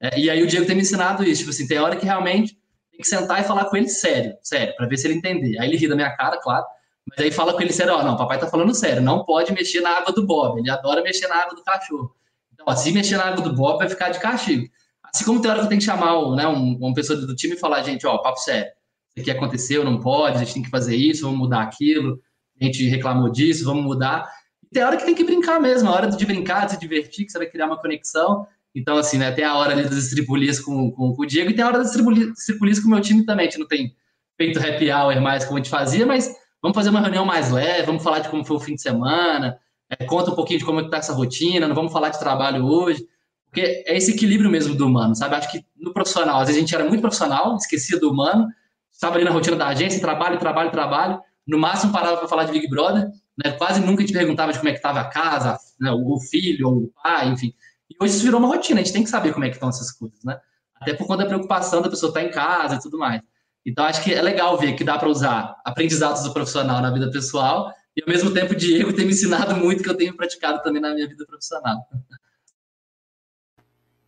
É, 0.00 0.18
e 0.18 0.28
aí 0.28 0.42
o 0.42 0.46
Diego 0.46 0.66
tem 0.66 0.76
me 0.76 0.82
ensinado 0.82 1.24
isso, 1.24 1.40
tipo 1.40 1.50
assim, 1.50 1.66
tem 1.66 1.78
hora 1.78 1.96
que 1.96 2.04
realmente 2.04 2.58
tem 2.90 3.00
que 3.00 3.08
sentar 3.08 3.40
e 3.40 3.44
falar 3.44 3.64
com 3.66 3.76
ele 3.76 3.88
sério, 3.88 4.36
sério, 4.42 4.74
para 4.76 4.86
ver 4.86 4.96
se 4.96 5.06
ele 5.06 5.14
entender. 5.14 5.58
Aí 5.58 5.68
ele 5.68 5.76
ri 5.76 5.88
da 5.88 5.96
minha 5.96 6.14
cara, 6.14 6.38
claro, 6.40 6.64
mas 7.08 7.18
aí 7.18 7.30
fala 7.30 7.52
com 7.52 7.60
ele 7.60 7.72
sério, 7.72 7.94
ó, 7.94 8.02
não, 8.02 8.16
papai 8.16 8.38
tá 8.38 8.46
falando 8.46 8.74
sério, 8.74 9.02
não 9.02 9.24
pode 9.24 9.52
mexer 9.52 9.80
na 9.80 9.90
água 9.90 10.12
do 10.12 10.26
Bob, 10.26 10.58
ele 10.58 10.70
adora 10.70 11.02
mexer 11.02 11.26
na 11.26 11.36
água 11.36 11.54
do 11.54 11.62
cachorro. 11.62 12.14
Então, 12.52 12.66
ó, 12.68 12.74
se 12.74 12.92
mexer 12.92 13.16
na 13.16 13.24
água 13.24 13.42
do 13.42 13.54
Bob, 13.54 13.78
vai 13.78 13.88
ficar 13.88 14.10
de 14.10 14.18
castigo. 14.18 14.68
Assim 15.02 15.24
como 15.24 15.40
tem 15.40 15.50
hora 15.50 15.60
que 15.60 15.66
eu 15.66 15.68
tenho 15.68 15.80
que 15.80 15.86
chamar 15.86 16.12
né, 16.34 16.46
um, 16.46 16.76
uma 16.76 16.94
pessoa 16.94 17.18
do 17.18 17.34
time 17.34 17.54
e 17.54 17.58
falar, 17.58 17.82
gente, 17.82 18.06
ó, 18.06 18.18
papo 18.18 18.38
sério, 18.38 18.70
isso 19.14 19.20
aqui 19.20 19.30
aconteceu, 19.30 19.84
não 19.84 20.00
pode, 20.00 20.36
a 20.36 20.40
gente 20.40 20.54
tem 20.54 20.62
que 20.62 20.70
fazer 20.70 20.96
isso, 20.96 21.22
vamos 21.22 21.38
mudar 21.38 21.62
aquilo, 21.62 22.20
a 22.60 22.64
gente 22.64 22.86
reclamou 22.88 23.30
disso, 23.30 23.64
vamos 23.64 23.84
mudar. 23.84 24.28
Tem 24.74 24.82
hora 24.82 24.96
que 24.96 25.04
tem 25.04 25.14
que 25.14 25.22
brincar 25.22 25.60
mesmo, 25.60 25.88
a 25.88 25.92
hora 25.92 26.10
de 26.10 26.26
brincar, 26.26 26.66
de 26.66 26.72
se 26.72 26.80
divertir, 26.80 27.24
que 27.24 27.30
você 27.30 27.38
vai 27.38 27.46
criar 27.46 27.66
uma 27.66 27.80
conexão. 27.80 28.44
Então, 28.74 28.96
assim, 28.96 29.16
né, 29.16 29.30
tem 29.30 29.44
a 29.44 29.54
hora 29.54 29.72
ali 29.72 29.84
das 29.84 29.94
estripulias 29.94 30.58
com, 30.58 30.90
com, 30.90 31.14
com, 31.14 31.22
o 31.22 31.26
Diego 31.26 31.50
e 31.50 31.54
tem 31.54 31.64
a 31.64 31.68
hora 31.68 31.78
das 31.78 31.94
estripulias 31.94 32.80
com 32.80 32.88
o 32.88 32.90
meu 32.90 33.00
time 33.00 33.24
também. 33.24 33.46
A 33.46 33.50
gente 33.50 33.60
não 33.60 33.68
tem 33.68 33.94
feito 34.36 34.58
happy 34.58 34.90
hour 34.90 35.20
mais 35.20 35.44
como 35.44 35.58
a 35.58 35.60
gente 35.62 35.70
fazia, 35.70 36.04
mas 36.04 36.34
vamos 36.60 36.74
fazer 36.74 36.90
uma 36.90 37.00
reunião 37.00 37.24
mais 37.24 37.52
leve, 37.52 37.86
vamos 37.86 38.02
falar 38.02 38.18
de 38.18 38.28
como 38.28 38.44
foi 38.44 38.56
o 38.56 38.60
fim 38.60 38.74
de 38.74 38.82
semana, 38.82 39.56
é, 39.88 40.04
conta 40.06 40.32
um 40.32 40.34
pouquinho 40.34 40.58
de 40.58 40.64
como 40.64 40.80
está 40.80 40.96
essa 40.96 41.12
rotina, 41.12 41.68
não 41.68 41.74
vamos 41.74 41.92
falar 41.92 42.08
de 42.08 42.18
trabalho 42.18 42.64
hoje, 42.64 43.06
porque 43.44 43.84
é 43.86 43.96
esse 43.96 44.10
equilíbrio 44.10 44.50
mesmo 44.50 44.74
do 44.74 44.86
humano, 44.86 45.14
sabe? 45.14 45.36
Acho 45.36 45.52
que 45.52 45.64
no 45.76 45.92
profissional, 45.92 46.40
às 46.40 46.48
vezes 46.48 46.56
a 46.56 46.60
gente 46.60 46.74
era 46.74 46.84
muito 46.84 47.00
profissional, 47.00 47.54
esquecia 47.56 48.00
do 48.00 48.10
humano, 48.10 48.48
estava 48.90 49.14
ali 49.14 49.24
na 49.24 49.30
rotina 49.30 49.54
da 49.54 49.68
agência, 49.68 50.00
trabalho, 50.00 50.36
trabalho, 50.38 50.72
trabalho, 50.72 51.20
no 51.46 51.58
máximo 51.58 51.92
parava 51.92 52.16
para 52.16 52.26
falar 52.26 52.44
de 52.44 52.52
Big 52.52 52.68
Brother, 52.68 53.08
né? 53.42 53.52
quase 53.52 53.80
nunca 53.80 54.02
gente 54.02 54.12
perguntava 54.12 54.52
de 54.52 54.58
como 54.58 54.68
é 54.68 54.72
que 54.72 54.78
estava 54.78 55.00
a 55.00 55.08
casa, 55.08 55.58
né? 55.80 55.90
o 55.90 56.20
filho, 56.20 56.68
ou 56.68 56.76
o 56.84 56.92
pai, 57.02 57.28
enfim. 57.28 57.54
E 57.90 57.96
hoje 58.00 58.14
isso 58.14 58.24
virou 58.24 58.40
uma 58.40 58.48
rotina, 58.48 58.80
a 58.80 58.82
gente 58.82 58.92
tem 58.92 59.04
que 59.04 59.10
saber 59.10 59.32
como 59.32 59.44
é 59.44 59.48
que 59.48 59.56
estão 59.56 59.68
essas 59.68 59.92
coisas, 59.92 60.22
né? 60.24 60.38
Até 60.80 60.94
por 60.94 61.06
conta 61.06 61.22
da 61.22 61.28
preocupação 61.28 61.80
da 61.80 61.88
pessoa 61.88 62.10
estar 62.10 62.20
tá 62.20 62.26
em 62.26 62.30
casa 62.30 62.76
e 62.76 62.80
tudo 62.80 62.98
mais. 62.98 63.20
Então, 63.66 63.84
acho 63.84 64.02
que 64.02 64.12
é 64.12 64.20
legal 64.20 64.58
ver 64.58 64.74
que 64.74 64.84
dá 64.84 64.98
para 64.98 65.08
usar 65.08 65.56
aprendizados 65.64 66.22
do 66.22 66.32
profissional 66.32 66.82
na 66.82 66.90
vida 66.90 67.10
pessoal 67.10 67.72
e, 67.96 68.02
ao 68.02 68.08
mesmo 68.08 68.32
tempo, 68.32 68.52
o 68.52 68.56
Diego 68.56 68.92
tem 68.92 69.06
me 69.06 69.12
ensinado 69.12 69.56
muito 69.56 69.82
que 69.82 69.88
eu 69.88 69.96
tenho 69.96 70.14
praticado 70.14 70.62
também 70.62 70.82
na 70.82 70.92
minha 70.92 71.08
vida 71.08 71.24
profissional. 71.24 71.86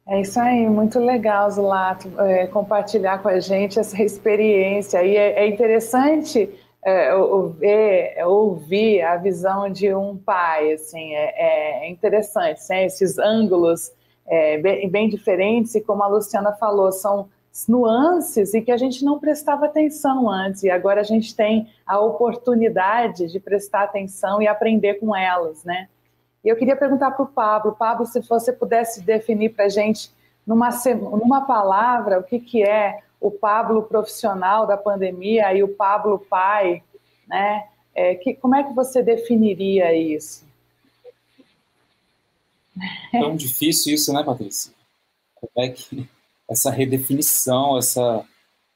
É 0.08 0.20
isso 0.20 0.38
aí, 0.38 0.68
muito 0.68 1.00
legal, 1.00 1.50
Zulato, 1.50 2.08
é, 2.20 2.46
compartilhar 2.46 3.18
com 3.18 3.28
a 3.28 3.40
gente 3.40 3.78
essa 3.78 4.00
experiência. 4.02 5.02
E 5.02 5.16
é, 5.16 5.44
é 5.44 5.48
interessante 5.48 6.48
é, 6.86 7.10
ver, 7.58 8.12
é, 8.16 8.24
ouvir 8.24 9.02
a 9.02 9.16
visão 9.16 9.68
de 9.68 9.92
um 9.92 10.16
pai, 10.16 10.72
assim, 10.72 11.12
é, 11.14 11.82
é 11.84 11.90
interessante, 11.90 12.60
né? 12.70 12.86
esses 12.86 13.18
ângulos 13.18 13.90
é, 14.24 14.56
bem, 14.58 14.88
bem, 14.88 15.08
diferentes 15.08 15.74
e 15.74 15.80
como 15.80 16.04
a 16.04 16.06
Luciana 16.06 16.52
falou, 16.52 16.92
são 16.92 17.28
nuances 17.68 18.54
e 18.54 18.62
que 18.62 18.70
a 18.70 18.76
gente 18.76 19.04
não 19.04 19.18
prestava 19.18 19.66
atenção 19.66 20.30
antes 20.30 20.62
e 20.62 20.70
agora 20.70 21.00
a 21.00 21.04
gente 21.04 21.34
tem 21.34 21.68
a 21.84 21.98
oportunidade 21.98 23.32
de 23.32 23.40
prestar 23.40 23.82
atenção 23.82 24.40
e 24.40 24.46
aprender 24.46 24.94
com 25.00 25.16
elas, 25.16 25.64
né? 25.64 25.88
E 26.44 26.48
eu 26.48 26.54
queria 26.54 26.76
perguntar 26.76 27.10
para 27.10 27.24
o 27.24 27.26
Pablo, 27.26 27.72
Pablo, 27.72 28.06
se 28.06 28.20
você 28.20 28.52
pudesse 28.52 29.02
definir 29.02 29.54
para 29.54 29.64
a 29.64 29.68
gente 29.68 30.12
numa, 30.46 30.68
numa 31.20 31.40
palavra 31.46 32.20
o 32.20 32.22
que, 32.22 32.38
que 32.38 32.62
é 32.62 33.00
o 33.20 33.30
Pablo 33.30 33.82
profissional 33.82 34.66
da 34.66 34.76
pandemia 34.76 35.52
e 35.54 35.62
o 35.62 35.68
Pablo 35.68 36.18
pai, 36.18 36.82
né? 37.26 37.68
É, 37.94 38.14
que, 38.14 38.34
como 38.34 38.54
é 38.54 38.62
que 38.62 38.74
você 38.74 39.02
definiria 39.02 39.94
isso? 39.94 40.44
Tão 43.10 43.34
difícil 43.34 43.94
isso, 43.94 44.12
né, 44.12 44.22
Patrícia? 44.22 44.72
Como 45.34 45.64
é 45.64 45.70
que 45.70 46.08
essa 46.48 46.70
redefinição, 46.70 47.78
essa 47.78 48.24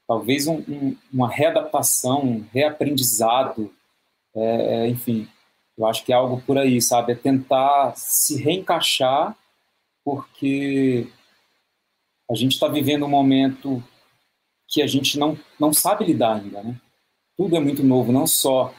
talvez 0.07 0.47
um, 0.47 0.57
um, 0.67 0.97
uma 1.13 1.29
readaptação, 1.29 2.23
um 2.23 2.45
reaprendizado, 2.51 3.71
é, 4.35 4.41
é, 4.85 4.87
enfim, 4.89 5.27
eu 5.77 5.85
acho 5.85 6.03
que 6.03 6.11
é 6.11 6.15
algo 6.15 6.41
por 6.41 6.57
aí, 6.57 6.81
sabe? 6.81 7.13
É 7.13 7.15
tentar 7.15 7.93
se 7.95 8.41
reencaixar, 8.41 9.37
porque 10.03 11.07
a 12.29 12.35
gente 12.35 12.53
está 12.53 12.67
vivendo 12.67 13.05
um 13.05 13.09
momento 13.09 13.83
que 14.71 14.81
a 14.81 14.87
gente 14.87 15.19
não, 15.19 15.37
não 15.59 15.73
sabe 15.73 16.05
lidar 16.05 16.37
ainda, 16.37 16.63
né? 16.63 16.77
Tudo 17.37 17.57
é 17.57 17.59
muito 17.59 17.83
novo, 17.83 18.11
não 18.13 18.25
só 18.25 18.73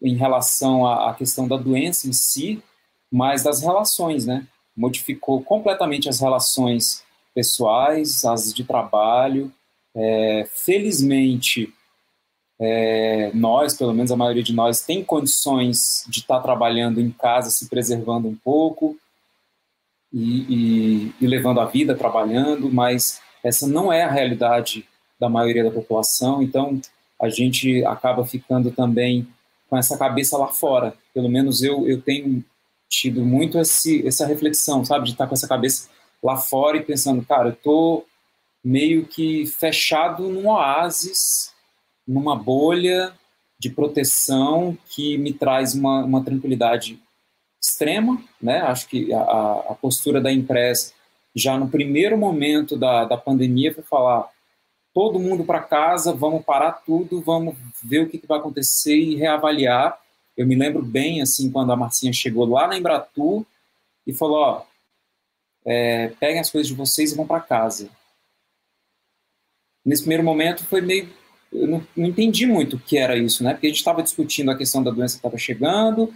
em 0.00 0.14
relação 0.14 0.86
à, 0.86 1.10
à 1.10 1.14
questão 1.14 1.48
da 1.48 1.56
doença 1.56 2.08
em 2.08 2.12
si, 2.12 2.62
mas 3.10 3.42
das 3.42 3.60
relações, 3.60 4.24
né? 4.24 4.46
Modificou 4.76 5.42
completamente 5.42 6.08
as 6.08 6.20
relações 6.20 7.02
pessoais, 7.34 8.24
as 8.24 8.54
de 8.54 8.62
trabalho. 8.62 9.52
É, 9.96 10.48
felizmente, 10.52 11.72
é, 12.60 13.32
nós, 13.34 13.74
pelo 13.74 13.92
menos 13.92 14.12
a 14.12 14.16
maioria 14.16 14.42
de 14.42 14.52
nós, 14.52 14.82
tem 14.82 15.04
condições 15.04 16.04
de 16.08 16.20
estar 16.20 16.40
trabalhando 16.40 17.00
em 17.00 17.10
casa, 17.10 17.50
se 17.50 17.68
preservando 17.68 18.28
um 18.28 18.36
pouco 18.36 18.96
e, 20.12 21.08
e, 21.08 21.14
e 21.20 21.26
levando 21.26 21.60
a 21.60 21.64
vida 21.64 21.96
trabalhando, 21.96 22.70
mas 22.72 23.20
essa 23.42 23.66
não 23.66 23.92
é 23.92 24.04
a 24.04 24.10
realidade 24.10 24.86
da 25.24 25.30
maioria 25.30 25.64
da 25.64 25.70
população, 25.70 26.42
então 26.42 26.80
a 27.20 27.30
gente 27.30 27.82
acaba 27.86 28.26
ficando 28.26 28.70
também 28.70 29.26
com 29.70 29.76
essa 29.76 29.96
cabeça 29.96 30.36
lá 30.36 30.48
fora. 30.48 30.94
Pelo 31.14 31.30
menos 31.30 31.62
eu, 31.62 31.88
eu 31.88 32.00
tenho 32.00 32.44
tido 32.88 33.24
muito 33.24 33.58
esse, 33.58 34.06
essa 34.06 34.26
reflexão, 34.26 34.84
sabe, 34.84 35.06
de 35.06 35.12
estar 35.12 35.26
com 35.26 35.34
essa 35.34 35.48
cabeça 35.48 35.88
lá 36.22 36.36
fora 36.36 36.76
e 36.76 36.82
pensando, 36.82 37.24
cara, 37.24 37.48
eu 37.48 37.56
tô 37.56 38.04
meio 38.62 39.06
que 39.06 39.46
fechado 39.46 40.28
num 40.28 40.48
oásis, 40.48 41.52
numa 42.06 42.36
bolha 42.36 43.12
de 43.58 43.70
proteção 43.70 44.76
que 44.90 45.16
me 45.16 45.32
traz 45.32 45.74
uma, 45.74 46.04
uma 46.04 46.22
tranquilidade 46.22 47.00
extrema, 47.62 48.22
né? 48.40 48.60
Acho 48.60 48.86
que 48.86 49.12
a, 49.14 49.20
a 49.70 49.74
postura 49.80 50.20
da 50.20 50.30
empresa 50.30 50.92
já 51.34 51.56
no 51.56 51.68
primeiro 51.68 52.18
momento 52.18 52.76
da, 52.76 53.06
da 53.06 53.16
pandemia 53.16 53.72
foi 53.72 53.82
falar 53.82 54.28
todo 54.94 55.18
mundo 55.18 55.44
para 55.44 55.60
casa, 55.60 56.14
vamos 56.14 56.44
parar 56.44 56.72
tudo, 56.72 57.20
vamos 57.20 57.56
ver 57.82 58.04
o 58.04 58.08
que, 58.08 58.16
que, 58.16 58.26
vai 58.26 58.38
acontecer 58.38 58.96
e 58.96 59.16
reavaliar. 59.16 60.00
Eu 60.36 60.46
me 60.46 60.54
lembro 60.54 60.82
bem, 60.82 61.20
assim, 61.20 61.50
quando 61.50 61.72
a 61.72 61.76
Marcinha 61.76 62.12
chegou 62.12 62.46
lá 62.46 62.68
na 62.68 62.78
Embratur 62.78 63.44
e 64.06 64.14
falou, 64.14 64.38
ó, 64.38 64.62
é, 65.66 66.08
peguem 66.20 66.40
as 66.40 66.50
coisas 66.50 66.68
de 66.68 66.74
vocês 66.74 67.12
e 67.12 67.16
vão 67.16 67.26
para 67.26 67.40
casa. 67.40 67.90
Nesse 69.84 70.02
primeiro 70.02 70.22
momento 70.22 70.64
foi 70.64 70.80
meio 70.80 71.08
eu 71.54 71.68
não, 71.68 71.86
não, 71.96 72.08
entendi 72.08 72.46
muito 72.46 72.74
o 72.74 72.80
que 72.80 72.98
era 72.98 73.16
isso, 73.16 73.44
né? 73.44 73.52
Porque 73.52 73.68
a 73.68 73.70
gente 73.70 73.78
estava 73.78 74.02
discutindo 74.02 74.50
a 74.50 74.56
questão 74.56 74.82
da 74.82 74.90
doença 74.90 75.14
que 75.14 75.18
estava 75.18 75.38
chegando, 75.38 76.12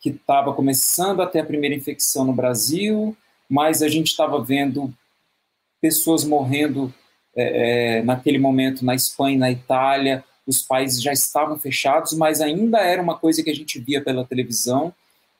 que 0.00 0.10
estava 0.10 0.52
começando 0.52 1.22
a 1.22 1.26
ter 1.26 1.38
a 1.38 1.46
primeira 1.46 1.76
infecção 1.76 2.24
no 2.24 2.32
Brasil, 2.32 3.16
mas 3.48 3.82
a 3.82 3.88
gente 3.88 4.08
estava 4.08 4.42
vendo 4.42 4.92
pessoas 5.80 6.24
morrendo 6.24 6.92
é, 7.34 7.98
é, 7.98 8.02
naquele 8.02 8.38
momento 8.38 8.84
na 8.84 8.94
Espanha, 8.94 9.38
na 9.38 9.50
Itália, 9.50 10.24
os 10.46 10.62
países 10.62 11.02
já 11.02 11.12
estavam 11.12 11.58
fechados, 11.58 12.12
mas 12.12 12.40
ainda 12.40 12.78
era 12.78 13.00
uma 13.00 13.16
coisa 13.16 13.42
que 13.42 13.50
a 13.50 13.54
gente 13.54 13.78
via 13.78 14.02
pela 14.02 14.24
televisão 14.24 14.92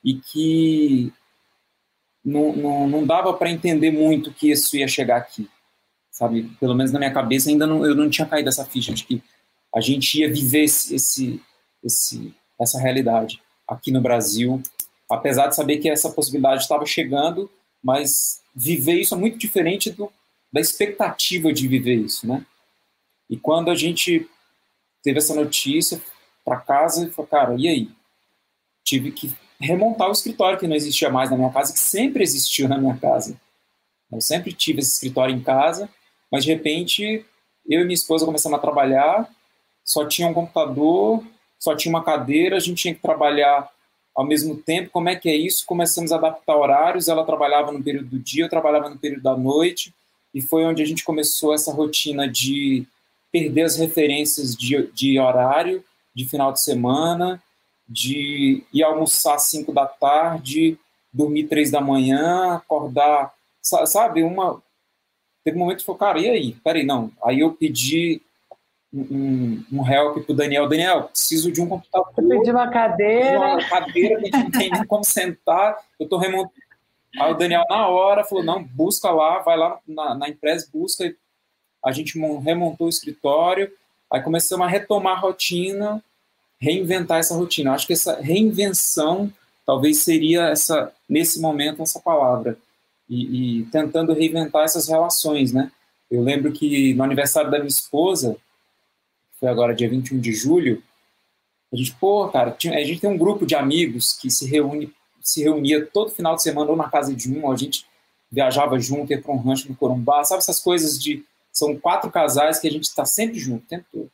e 0.03 0.15
que 0.15 1.11
não, 2.23 2.53
não, 2.53 2.87
não 2.87 3.05
dava 3.05 3.33
para 3.33 3.49
entender 3.49 3.91
muito 3.91 4.33
que 4.33 4.51
isso 4.51 4.75
ia 4.77 4.87
chegar 4.87 5.17
aqui, 5.17 5.49
sabe? 6.11 6.43
Pelo 6.59 6.75
menos 6.75 6.91
na 6.91 6.99
minha 6.99 7.13
cabeça 7.13 7.49
ainda 7.49 7.67
não, 7.67 7.85
eu 7.85 7.95
não 7.95 8.09
tinha 8.09 8.27
caído 8.27 8.49
essa 8.49 8.65
ficha 8.65 8.93
de 8.93 9.03
que 9.03 9.21
a 9.75 9.81
gente 9.81 10.19
ia 10.19 10.31
viver 10.31 10.63
esse, 10.63 10.95
esse, 10.95 11.41
esse, 11.83 12.33
essa 12.59 12.79
realidade 12.79 13.41
aqui 13.67 13.91
no 13.91 14.01
Brasil, 14.01 14.61
apesar 15.09 15.47
de 15.47 15.55
saber 15.55 15.77
que 15.77 15.89
essa 15.89 16.09
possibilidade 16.09 16.61
estava 16.61 16.85
chegando, 16.85 17.49
mas 17.83 18.41
viver 18.55 18.99
isso 18.99 19.15
é 19.15 19.17
muito 19.17 19.37
diferente 19.37 19.89
do, 19.91 20.11
da 20.51 20.59
expectativa 20.59 21.51
de 21.53 21.67
viver 21.67 21.95
isso, 21.95 22.27
né? 22.27 22.45
E 23.29 23.37
quando 23.37 23.71
a 23.71 23.75
gente 23.75 24.29
teve 25.01 25.17
essa 25.19 25.33
notícia 25.33 26.01
para 26.43 26.57
casa, 26.57 27.05
e 27.05 27.11
falou, 27.11 27.29
cara, 27.29 27.55
e 27.57 27.67
aí? 27.67 27.89
Tive 28.83 29.11
que 29.11 29.33
remontar 29.59 30.09
o 30.09 30.11
escritório 30.11 30.59
que 30.59 30.67
não 30.67 30.75
existia 30.75 31.09
mais 31.09 31.29
na 31.29 31.37
minha 31.37 31.51
casa, 31.51 31.71
que 31.71 31.79
sempre 31.79 32.23
existiu 32.23 32.67
na 32.67 32.77
minha 32.77 32.97
casa. 32.97 33.39
Eu 34.11 34.19
sempre 34.19 34.51
tive 34.51 34.79
esse 34.79 34.91
escritório 34.91 35.33
em 35.33 35.41
casa, 35.41 35.89
mas 36.31 36.43
de 36.43 36.51
repente 36.51 37.25
eu 37.69 37.81
e 37.81 37.83
minha 37.83 37.93
esposa 37.93 38.25
começamos 38.25 38.57
a 38.57 38.61
trabalhar, 38.61 39.29
só 39.85 40.05
tinha 40.05 40.27
um 40.27 40.33
computador, 40.33 41.23
só 41.59 41.75
tinha 41.75 41.93
uma 41.93 42.03
cadeira, 42.03 42.57
a 42.57 42.59
gente 42.59 42.81
tinha 42.81 42.93
que 42.93 43.01
trabalhar 43.01 43.69
ao 44.15 44.25
mesmo 44.25 44.57
tempo, 44.57 44.89
como 44.89 45.07
é 45.07 45.15
que 45.15 45.29
é 45.29 45.35
isso? 45.35 45.65
Começamos 45.65 46.11
a 46.11 46.17
adaptar 46.17 46.57
horários, 46.57 47.07
ela 47.07 47.23
trabalhava 47.23 47.71
no 47.71 47.81
período 47.81 48.09
do 48.09 48.19
dia, 48.19 48.45
eu 48.45 48.49
trabalhava 48.49 48.89
no 48.89 48.97
período 48.97 49.23
da 49.23 49.37
noite, 49.37 49.93
e 50.33 50.41
foi 50.41 50.63
onde 50.63 50.81
a 50.81 50.85
gente 50.85 51.03
começou 51.03 51.53
essa 51.53 51.71
rotina 51.71 52.27
de 52.27 52.85
perder 53.31 53.63
as 53.63 53.77
referências 53.77 54.55
de, 54.55 54.91
de 54.93 55.19
horário, 55.19 55.83
de 56.13 56.25
final 56.25 56.51
de 56.51 56.61
semana, 56.61 57.41
de 57.87 58.63
ir 58.73 58.83
almoçar 58.83 59.35
às 59.35 59.49
5 59.49 59.71
da 59.73 59.85
tarde, 59.85 60.77
dormir 61.11 61.47
três 61.47 61.71
da 61.71 61.81
manhã, 61.81 62.55
acordar, 62.55 63.33
sabe, 63.61 64.23
uma... 64.23 64.61
Teve 65.43 65.57
um 65.57 65.61
momento 65.61 65.79
que 65.79 65.85
falou, 65.85 65.99
cara, 65.99 66.19
e 66.19 66.29
aí? 66.29 66.53
Peraí, 66.63 66.85
não. 66.85 67.11
Aí 67.23 67.39
eu 67.39 67.51
pedi 67.51 68.21
um, 68.93 69.63
um 69.71 69.87
help 69.87 70.23
pro 70.23 70.35
Daniel. 70.35 70.69
Daniel, 70.69 71.03
preciso 71.03 71.51
de 71.51 71.61
um 71.61 71.67
computador. 71.67 72.13
Eu 72.15 72.29
pedi 72.29 72.51
uma 72.51 72.69
cadeira. 72.69 73.39
Uma 73.39 73.69
cadeira 73.69 74.19
que 74.19 74.21
a 74.21 74.25
gente 74.25 74.43
não 74.43 74.51
tem 74.51 74.69
nem 74.69 74.85
como 74.85 75.03
sentar. 75.03 75.77
Eu 75.99 76.07
tô 76.07 76.17
remontando. 76.17 76.60
Aí 77.19 77.31
o 77.31 77.35
Daniel, 77.35 77.65
na 77.69 77.87
hora, 77.87 78.23
falou: 78.23 78.43
não, 78.43 78.63
busca 78.63 79.11
lá, 79.11 79.39
vai 79.39 79.57
lá 79.57 79.79
na, 79.87 80.15
na 80.15 80.29
empresa, 80.29 80.69
busca. 80.73 81.13
A 81.83 81.91
gente 81.91 82.17
remontou 82.39 82.87
o 82.87 82.89
escritório. 82.89 83.71
Aí 84.11 84.21
começamos 84.21 84.65
a 84.65 84.69
retomar 84.69 85.17
a 85.17 85.19
rotina, 85.19 86.03
reinventar 86.59 87.19
essa 87.19 87.35
rotina. 87.35 87.73
Acho 87.73 87.87
que 87.87 87.93
essa 87.93 88.19
reinvenção 88.19 89.31
talvez 89.65 89.99
seria 89.99 90.49
essa 90.49 90.93
nesse 91.07 91.39
momento 91.39 91.81
essa 91.81 91.99
palavra 91.99 92.57
e, 93.09 93.59
e, 93.59 93.65
tentando 93.65 94.13
reinventar 94.13 94.63
essas 94.63 94.87
relações, 94.87 95.51
né? 95.51 95.71
Eu 96.09 96.21
lembro 96.21 96.51
que 96.51 96.93
no 96.93 97.03
aniversário 97.03 97.51
da 97.51 97.57
minha 97.57 97.67
esposa 97.67 98.37
foi 99.39 99.49
agora 99.49 99.73
dia 99.73 99.89
21 99.89 100.19
de 100.19 100.33
julho, 100.33 100.83
a 101.73 101.75
gente, 101.75 101.93
pô, 101.95 102.27
cara, 102.27 102.55
a 102.55 102.83
gente 102.83 102.99
tem 102.99 103.09
um 103.09 103.17
grupo 103.17 103.45
de 103.45 103.55
amigos 103.55 104.13
que 104.13 104.29
se 104.29 104.45
reúne, 104.45 104.93
se 105.23 105.43
reunia 105.43 105.85
todo 105.85 106.11
final 106.11 106.35
de 106.35 106.43
semana 106.43 106.69
ou 106.69 106.77
na 106.77 106.89
casa 106.89 107.15
de 107.15 107.31
um, 107.31 107.51
a 107.51 107.55
gente 107.55 107.85
viajava 108.31 108.79
junto, 108.79 109.11
ia 109.11 109.21
para 109.21 109.33
um 109.33 109.37
rancho 109.37 109.69
no 109.69 109.75
Corumbá, 109.75 110.23
sabe 110.23 110.39
essas 110.39 110.59
coisas 110.59 110.99
de 110.99 111.25
são 111.51 111.77
quatro 111.77 112.09
casais 112.09 112.59
que 112.59 112.67
a 112.67 112.71
gente 112.71 112.85
está 112.85 113.05
sempre 113.05 113.37
junto 113.37 113.63
o 113.63 113.67
tempo 113.67 113.85
todo. 113.91 114.11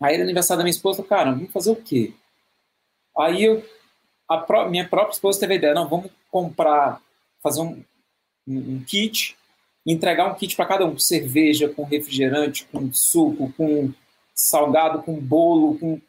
Aí 0.00 0.14
era 0.14 0.22
aniversário 0.22 0.58
da 0.58 0.64
minha 0.64 0.74
esposa, 0.74 1.02
cara, 1.02 1.32
vamos 1.32 1.52
fazer 1.52 1.70
o 1.70 1.76
quê? 1.76 2.12
Aí 3.16 3.44
eu, 3.44 3.64
a 4.28 4.38
pró 4.38 4.68
minha 4.68 4.88
própria 4.88 5.12
esposa 5.12 5.40
teve 5.40 5.54
a 5.54 5.56
ideia, 5.56 5.74
não, 5.74 5.88
vamos 5.88 6.10
comprar, 6.30 7.00
fazer 7.40 7.60
um, 7.60 7.82
um, 8.46 8.58
um 8.58 8.84
kit 8.84 9.38
entregar 9.92 10.30
um 10.30 10.34
kit 10.34 10.54
para 10.54 10.66
cada 10.66 10.86
um, 10.86 10.98
cerveja, 10.98 11.68
com 11.68 11.82
refrigerante, 11.84 12.66
com 12.70 12.92
suco, 12.92 13.52
com 13.56 13.92
salgado, 14.34 15.02
com 15.02 15.18
bolo, 15.18 15.78
com 15.78 16.00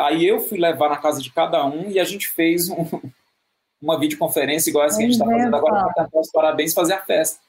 aí 0.00 0.26
eu 0.26 0.40
fui 0.40 0.58
levar 0.58 0.90
na 0.90 0.96
casa 0.96 1.20
de 1.20 1.32
cada 1.32 1.64
um 1.64 1.90
e 1.90 1.98
a 1.98 2.04
gente 2.04 2.28
fez 2.28 2.68
um, 2.68 2.86
uma 3.80 3.98
videoconferência 3.98 4.70
igual 4.70 4.84
essa 4.84 4.98
que 4.98 5.04
a 5.04 5.06
gente 5.06 5.14
está 5.14 5.24
fazendo 5.24 5.56
agora 5.56 5.84
para 5.84 6.04
cantar 6.04 6.20
os 6.20 6.30
parabéns 6.30 6.72
e 6.72 6.74
fazer 6.74 6.94
a 6.94 7.00
festa. 7.00 7.40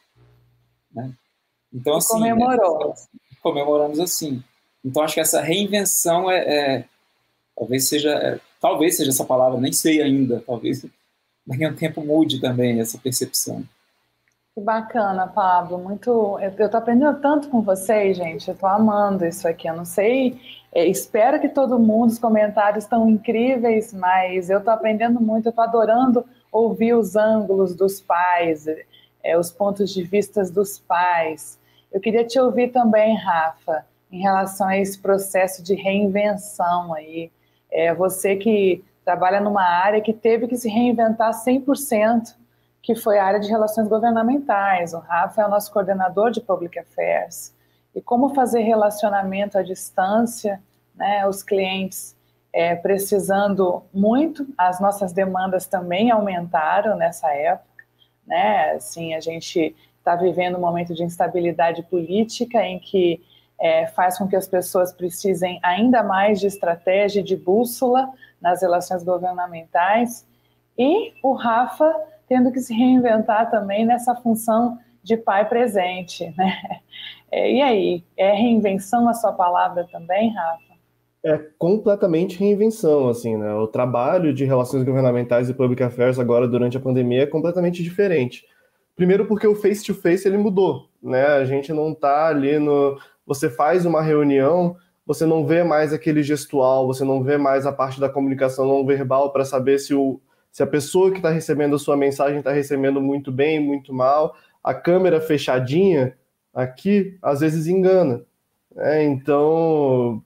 Né? 0.92 1.12
Então, 1.74 1.98
assim. 1.98 2.14
Comemorou. 2.14 2.90
Né, 2.90 2.96
comemoramos 3.42 4.00
assim. 4.00 4.44
Então, 4.84 5.04
acho 5.04 5.16
que 5.16 5.20
essa 5.20 5.42
reinvenção 5.42 6.30
é. 6.32 6.38
é 6.38 6.86
talvez 7.58 7.88
seja. 7.88 8.12
É, 8.12 8.40
talvez 8.60 8.96
seja 8.96 9.10
essa 9.10 9.26
palavra, 9.26 9.60
nem 9.60 9.74
sei 9.74 10.02
ainda. 10.02 10.42
Talvez 10.46 10.86
daqui 11.46 11.66
a 11.66 11.70
um 11.70 11.76
tempo 11.76 12.02
mude 12.06 12.40
também 12.40 12.80
essa 12.80 12.98
percepção. 12.98 13.64
Que 14.56 14.62
bacana, 14.62 15.28
Pablo. 15.28 15.80
Muito. 15.80 16.38
Eu 16.39 16.49
estou 16.49 16.78
aprendendo 16.80 17.20
tanto 17.20 17.49
com 17.49 17.62
vocês, 17.62 18.16
gente. 18.16 18.47
Eu 18.47 18.54
estou 18.54 18.70
amando 18.70 19.26
isso 19.26 19.47
aqui. 19.47 19.68
Eu 19.68 19.76
não 19.76 19.86
sei. 19.86 20.39
É, 20.72 20.86
espero 20.86 21.39
que 21.41 21.49
todo 21.49 21.80
mundo, 21.80 22.12
os 22.12 22.20
comentários 22.20 22.84
estão 22.84 23.10
incríveis, 23.10 23.91
mas 23.91 24.51
eu 24.51 24.60
estou 24.60 24.72
aprendendo 24.74 25.20
muito. 25.20 25.47
Eu 25.47 25.49
estou 25.49 25.64
adorando 25.64 26.24
ouvir 26.51 26.93
os 26.93 27.16
ângulos 27.16 27.76
dos 27.76 27.99
pais, 27.99 28.68
é, 29.24 29.38
os 29.38 29.51
pontos 29.51 29.91
de 29.91 30.04
vista 30.04 30.43
dos 30.43 30.78
pais. 30.78 31.60
Eu 31.91 31.99
queria 31.99 32.24
te 32.24 32.39
ouvir 32.39 32.72
também, 32.72 33.16
Rafa, 33.16 33.84
em 34.12 34.22
relação 34.22 34.68
a 34.68 34.78
esse 34.78 34.99
processo 34.99 35.64
de 35.64 35.74
reinvenção 35.74 36.93
aí. 36.93 37.32
É, 37.72 37.91
você 37.93 38.36
que 38.36 38.84
trabalha 39.04 39.41
numa 39.41 39.64
área 39.64 39.99
que 39.99 40.14
teve 40.14 40.47
que 40.47 40.58
se 40.58 40.70
reinventar 40.70 41.32
100% 41.32 42.36
que 42.84 42.94
foi 42.94 43.18
a 43.18 43.26
área 43.26 43.40
de 43.40 43.50
relações 43.50 43.88
governamentais. 43.88 44.94
O 44.94 45.00
Rafa 45.00 45.42
é 45.42 45.46
o 45.48 45.50
nosso 45.50 45.72
coordenador 45.72 46.30
de 46.30 46.42
Public 46.42 46.78
Affairs. 46.78 47.56
E 47.96 48.02
como 48.02 48.36
fazer 48.36 48.60
relacionamento 48.60 49.58
à 49.58 49.64
distância, 49.64 50.62
né, 50.94 51.26
os 51.26 51.42
clientes 51.42 52.14
é, 52.52 52.76
precisando 52.76 53.84
muito, 53.94 54.46
as 54.58 54.82
nossas 54.82 55.14
demandas 55.14 55.66
também 55.66 56.12
aumentaram 56.12 56.98
nessa 56.98 57.34
época. 57.34 57.86
Né? 58.28 58.72
Assim, 58.72 59.14
a 59.14 59.22
gente 59.22 59.74
está 59.98 60.18
vivendo 60.18 60.58
um 60.58 60.62
momento 60.62 60.94
de 60.94 61.04
instabilidade 61.04 61.84
política 61.84 62.62
em 62.62 62.80
que 62.80 63.24
é, 63.60 63.88
faz 63.88 64.18
com 64.18 64.28
que 64.28 64.36
as 64.36 64.48
pessoas 64.48 64.92
precisem 64.92 65.58
ainda 65.64 66.04
mais 66.04 66.42
de 66.42 66.48
estratégia 66.48 67.24
de 67.24 67.38
bússola 67.38 68.12
nas 68.42 68.62
relações 68.62 69.04
governamentais. 69.04 70.28
E 70.78 71.14
o 71.24 71.32
Rafa 71.32 71.96
tendo 72.34 72.52
que 72.52 72.60
se 72.60 72.74
reinventar 72.74 73.52
também 73.52 73.86
nessa 73.86 74.16
função 74.16 74.80
de 75.04 75.16
pai 75.16 75.48
presente, 75.48 76.34
né? 76.36 76.52
É, 77.32 77.52
e 77.52 77.62
aí, 77.64 78.04
é 78.16 78.32
reinvenção 78.32 79.10
a 79.10 79.14
sua 79.14 79.34
palavra 79.34 79.88
também, 79.92 80.32
Rafa? 80.34 80.74
É 81.26 81.38
completamente 81.58 82.38
reinvenção, 82.38 83.10
assim, 83.10 83.36
né? 83.36 83.54
O 83.56 83.66
trabalho 83.66 84.32
de 84.32 84.46
relações 84.46 84.84
governamentais 84.84 85.50
e 85.50 85.54
public 85.54 85.82
affairs 85.82 86.20
agora 86.20 86.48
durante 86.48 86.78
a 86.78 86.80
pandemia 86.80 87.24
é 87.24 87.26
completamente 87.26 87.82
diferente. 87.82 88.46
Primeiro 88.96 89.26
porque 89.26 89.48
o 89.48 89.56
face 89.56 89.84
to 89.84 89.96
face 89.96 90.28
ele 90.28 90.38
mudou, 90.38 90.90
né? 91.02 91.26
A 91.26 91.46
gente 91.46 91.74
não 91.74 91.92
tá 91.94 92.28
ali 92.28 92.60
no 92.60 93.00
você 93.26 93.50
faz 93.50 93.84
uma 93.84 94.04
reunião, 94.04 94.76
você 95.06 95.26
não 95.26 95.44
vê 95.44 95.64
mais 95.64 95.92
aquele 95.92 96.22
gestual, 96.22 96.86
você 96.86 97.04
não 97.04 97.24
vê 97.24 97.36
mais 97.36 97.66
a 97.66 97.72
parte 97.72 98.00
da 98.00 98.10
comunicação 98.10 98.68
não 98.68 98.86
verbal 98.86 99.32
para 99.32 99.44
saber 99.44 99.80
se 99.80 99.96
o 99.96 100.22
se 100.54 100.62
a 100.62 100.68
pessoa 100.68 101.10
que 101.10 101.18
está 101.18 101.32
recebendo 101.32 101.76
a 101.76 101.80
sua 101.80 101.97
mensagem 101.97 102.38
está 102.38 102.51
recebendo 102.51 103.01
muito 103.01 103.32
bem, 103.32 103.60
muito 103.60 103.91
mal, 103.91 104.36
a 104.64 104.72
câmera 104.72 105.20
fechadinha 105.20 106.16
aqui 106.54 107.18
às 107.24 107.39
vezes 107.39 107.66
engana. 107.66 108.24
Né? 108.74 109.04
Então 109.04 110.24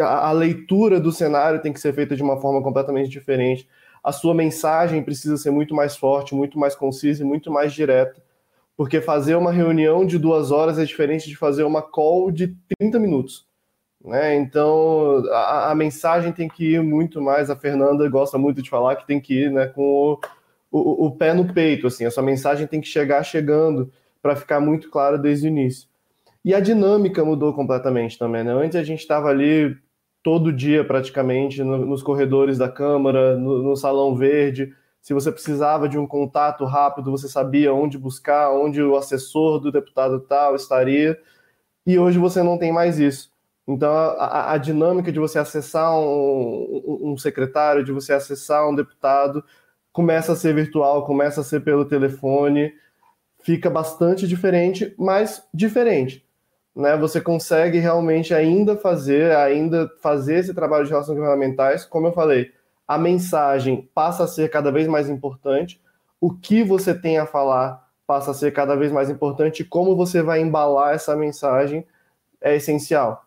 a, 0.00 0.28
a 0.28 0.32
leitura 0.32 0.98
do 0.98 1.12
cenário 1.12 1.60
tem 1.60 1.70
que 1.70 1.80
ser 1.80 1.92
feita 1.92 2.16
de 2.16 2.22
uma 2.22 2.40
forma 2.40 2.62
completamente 2.62 3.10
diferente. 3.10 3.68
A 4.02 4.10
sua 4.10 4.34
mensagem 4.34 5.02
precisa 5.04 5.36
ser 5.36 5.50
muito 5.50 5.74
mais 5.74 5.98
forte, 5.98 6.34
muito 6.34 6.58
mais 6.58 6.74
concisa 6.74 7.22
e 7.22 7.26
muito 7.26 7.52
mais 7.52 7.74
direta, 7.74 8.22
porque 8.74 9.02
fazer 9.02 9.34
uma 9.34 9.52
reunião 9.52 10.06
de 10.06 10.18
duas 10.18 10.50
horas 10.50 10.78
é 10.78 10.84
diferente 10.86 11.28
de 11.28 11.36
fazer 11.36 11.64
uma 11.64 11.82
call 11.82 12.30
de 12.32 12.56
30 12.78 12.98
minutos. 12.98 13.46
Né? 14.04 14.34
Então, 14.36 15.22
a, 15.30 15.70
a, 15.70 15.74
mensagem 15.74 16.32
tem 16.32 16.48
que 16.48 16.74
ir 16.74 16.82
muito 16.82 17.20
mais. 17.20 17.50
A 17.50 17.56
Fernanda 17.56 18.08
gosta 18.08 18.36
muito 18.36 18.60
de 18.60 18.68
falar 18.68 18.96
que 18.96 19.06
tem 19.06 19.20
que 19.20 19.44
ir 19.44 19.52
né, 19.52 19.66
com 19.66 19.82
o, 19.82 20.18
o, 20.70 21.06
o 21.06 21.10
pé 21.12 21.32
no 21.32 21.52
peito. 21.52 21.86
Assim, 21.86 22.04
a 22.04 22.10
sua 22.10 22.22
mensagem 22.22 22.66
tem 22.66 22.80
que 22.80 22.88
chegar 22.88 23.22
chegando 23.22 23.92
para 24.20 24.34
ficar 24.36 24.60
muito 24.60 24.90
clara 24.90 25.16
desde 25.16 25.46
o 25.46 25.48
início. 25.48 25.88
E 26.44 26.52
a 26.54 26.60
dinâmica 26.60 27.24
mudou 27.24 27.52
completamente 27.52 28.18
também. 28.18 28.42
Né? 28.42 28.52
Antes 28.52 28.76
a 28.76 28.82
gente 28.82 29.00
estava 29.00 29.28
ali 29.28 29.76
todo 30.22 30.52
dia 30.52 30.84
praticamente 30.84 31.62
no, 31.62 31.86
nos 31.86 32.02
corredores 32.02 32.58
da 32.58 32.68
Câmara, 32.68 33.36
no, 33.36 33.62
no 33.62 33.76
Salão 33.76 34.16
Verde. 34.16 34.74
Se 35.00 35.14
você 35.14 35.30
precisava 35.30 35.88
de 35.88 35.98
um 35.98 36.06
contato 36.06 36.64
rápido, 36.64 37.10
você 37.10 37.28
sabia 37.28 37.72
onde 37.72 37.98
buscar, 37.98 38.52
onde 38.52 38.82
o 38.82 38.96
assessor 38.96 39.60
do 39.60 39.70
deputado 39.70 40.20
tal 40.20 40.56
estaria. 40.56 41.18
E 41.86 41.98
hoje 41.98 42.18
você 42.18 42.42
não 42.42 42.58
tem 42.58 42.72
mais 42.72 42.98
isso. 42.98 43.31
Então, 43.72 43.90
a, 43.90 44.52
a, 44.52 44.58
dinâmica 44.58 45.10
de 45.10 45.18
você 45.18 45.38
acessar 45.38 45.98
um, 45.98 47.00
um, 47.02 47.16
secretário, 47.16 47.82
de 47.82 47.90
você 47.90 48.12
acessar 48.12 48.68
um 48.68 48.74
deputado, 48.74 49.42
começa 49.90 50.32
a 50.32 50.36
ser 50.36 50.54
virtual, 50.54 51.06
começa 51.06 51.40
a 51.40 51.44
ser 51.44 51.60
pelo 51.60 51.86
telefone, 51.86 52.74
fica 53.42 53.70
bastante 53.70 54.28
diferente, 54.28 54.94
mas 54.98 55.42
diferente. 55.54 56.22
Né? 56.76 56.96
Você 56.98 57.18
consegue 57.18 57.78
realmente 57.78 58.34
ainda 58.34 58.76
fazer, 58.76 59.34
ainda 59.36 59.90
fazer 60.02 60.36
esse 60.40 60.52
trabalho 60.52 60.84
de 60.84 60.90
relações 60.90 61.16
governamentais, 61.16 61.86
como 61.86 62.08
eu 62.08 62.12
falei, 62.12 62.52
a 62.86 62.98
mensagem 62.98 63.88
passa 63.94 64.24
a 64.24 64.28
ser 64.28 64.50
cada 64.50 64.70
vez 64.70 64.86
mais 64.86 65.08
importante, 65.08 65.80
o 66.20 66.34
que 66.34 66.62
você 66.62 66.94
tem 66.94 67.16
a 67.16 67.26
falar 67.26 67.88
passa 68.06 68.32
a 68.32 68.34
ser 68.34 68.52
cada 68.52 68.76
vez 68.76 68.92
mais 68.92 69.08
importante, 69.08 69.64
como 69.64 69.96
você 69.96 70.20
vai 70.20 70.42
embalar 70.42 70.94
essa 70.94 71.16
mensagem 71.16 71.86
é 72.38 72.54
essencial. 72.56 73.21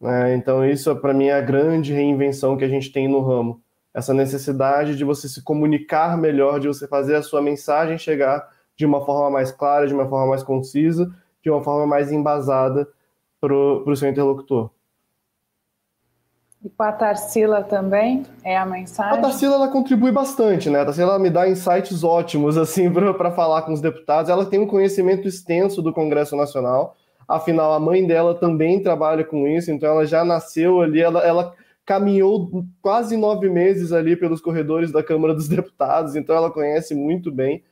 Né? 0.00 0.34
Então, 0.34 0.64
isso, 0.64 0.94
para 0.96 1.12
mim, 1.12 1.26
é 1.26 1.34
a 1.34 1.40
grande 1.40 1.92
reinvenção 1.92 2.56
que 2.56 2.64
a 2.64 2.68
gente 2.68 2.90
tem 2.90 3.06
no 3.06 3.20
ramo. 3.20 3.60
Essa 3.92 4.14
necessidade 4.14 4.96
de 4.96 5.04
você 5.04 5.28
se 5.28 5.42
comunicar 5.42 6.16
melhor, 6.16 6.60
de 6.60 6.68
você 6.68 6.86
fazer 6.86 7.16
a 7.16 7.22
sua 7.22 7.42
mensagem 7.42 7.98
chegar 7.98 8.48
de 8.76 8.86
uma 8.86 9.04
forma 9.04 9.30
mais 9.30 9.52
clara, 9.52 9.86
de 9.86 9.92
uma 9.92 10.08
forma 10.08 10.28
mais 10.28 10.42
concisa, 10.42 11.12
de 11.42 11.50
uma 11.50 11.62
forma 11.62 11.86
mais 11.86 12.10
embasada 12.10 12.88
para 13.40 13.54
o 13.54 13.96
seu 13.96 14.08
interlocutor. 14.08 14.70
E 16.62 16.68
com 16.68 16.82
a 16.82 16.92
Tarsila 16.92 17.62
também 17.62 18.26
é 18.44 18.56
a 18.56 18.66
mensagem? 18.66 19.18
A 19.18 19.22
Tarsila 19.22 19.54
ela 19.54 19.68
contribui 19.68 20.12
bastante, 20.12 20.68
né? 20.68 20.80
A 20.80 20.84
Tarsila 20.84 21.18
me 21.18 21.30
dá 21.30 21.48
insights 21.48 22.04
ótimos 22.04 22.56
assim 22.58 22.92
para 22.92 23.30
falar 23.30 23.62
com 23.62 23.72
os 23.72 23.80
deputados. 23.80 24.30
Ela 24.30 24.44
tem 24.44 24.60
um 24.60 24.66
conhecimento 24.66 25.26
extenso 25.26 25.80
do 25.80 25.92
Congresso 25.92 26.36
Nacional. 26.36 26.96
Afinal, 27.30 27.72
a 27.72 27.78
mãe 27.78 28.04
dela 28.04 28.34
também 28.34 28.82
trabalha 28.82 29.22
com 29.24 29.46
isso, 29.46 29.70
então 29.70 29.88
ela 29.88 30.04
já 30.04 30.24
nasceu 30.24 30.80
ali, 30.80 31.00
ela, 31.00 31.20
ela 31.20 31.54
caminhou 31.86 32.64
quase 32.82 33.16
nove 33.16 33.48
meses 33.48 33.92
ali 33.92 34.16
pelos 34.16 34.40
corredores 34.40 34.90
da 34.90 35.00
Câmara 35.00 35.32
dos 35.32 35.46
Deputados, 35.48 36.16
então 36.16 36.34
ela 36.34 36.50
conhece 36.50 36.92
muito 36.92 37.30
bem. 37.30 37.62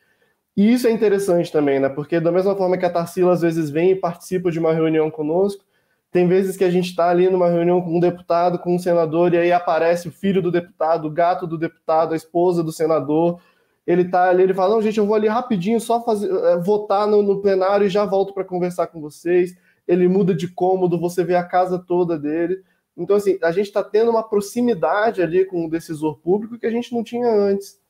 E 0.56 0.72
isso 0.72 0.86
é 0.86 0.92
interessante 0.92 1.50
também, 1.50 1.80
né? 1.80 1.88
Porque 1.88 2.20
da 2.20 2.30
mesma 2.30 2.54
forma 2.54 2.78
que 2.78 2.84
a 2.84 2.90
Tarsila 2.90 3.32
às 3.32 3.42
vezes 3.42 3.68
vem 3.68 3.90
e 3.90 3.96
participa 3.96 4.50
de 4.50 4.60
uma 4.60 4.72
reunião 4.72 5.10
conosco, 5.10 5.64
tem 6.12 6.28
vezes 6.28 6.56
que 6.56 6.64
a 6.64 6.70
gente 6.70 6.90
está 6.90 7.10
ali 7.10 7.28
numa 7.28 7.48
reunião 7.48 7.82
com 7.82 7.96
um 7.96 8.00
deputado, 8.00 8.60
com 8.60 8.76
um 8.76 8.78
senador, 8.78 9.34
e 9.34 9.38
aí 9.38 9.52
aparece 9.52 10.06
o 10.06 10.12
filho 10.12 10.40
do 10.40 10.52
deputado, 10.52 11.06
o 11.06 11.10
gato 11.10 11.48
do 11.48 11.58
deputado, 11.58 12.12
a 12.12 12.16
esposa 12.16 12.62
do 12.62 12.70
senador. 12.70 13.40
Ele 13.88 14.02
está 14.02 14.28
ali, 14.28 14.42
ele 14.42 14.52
fala: 14.52 14.74
Não, 14.74 14.82
gente, 14.82 14.98
eu 14.98 15.06
vou 15.06 15.16
ali 15.16 15.26
rapidinho 15.28 15.80
só 15.80 16.04
fazer, 16.04 16.30
é, 16.30 16.58
votar 16.58 17.06
no, 17.06 17.22
no 17.22 17.40
plenário 17.40 17.86
e 17.86 17.88
já 17.88 18.04
volto 18.04 18.34
para 18.34 18.44
conversar 18.44 18.88
com 18.88 19.00
vocês. 19.00 19.56
Ele 19.86 20.06
muda 20.06 20.34
de 20.34 20.46
cômodo, 20.46 21.00
você 21.00 21.24
vê 21.24 21.34
a 21.34 21.42
casa 21.42 21.78
toda 21.78 22.18
dele. 22.18 22.62
Então, 22.94 23.16
assim, 23.16 23.38
a 23.42 23.50
gente 23.50 23.68
está 23.68 23.82
tendo 23.82 24.10
uma 24.10 24.22
proximidade 24.22 25.22
ali 25.22 25.46
com 25.46 25.64
o 25.64 25.70
decisor 25.70 26.18
público 26.18 26.58
que 26.58 26.66
a 26.66 26.70
gente 26.70 26.92
não 26.92 27.02
tinha 27.02 27.26
antes. 27.26 27.80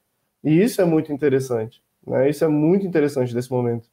E 0.44 0.62
isso 0.62 0.80
é 0.80 0.84
muito 0.84 1.12
interessante. 1.12 1.82
Né? 2.06 2.30
Isso 2.30 2.44
é 2.44 2.48
muito 2.48 2.86
interessante 2.86 3.34
nesse 3.34 3.50
momento. 3.50 3.88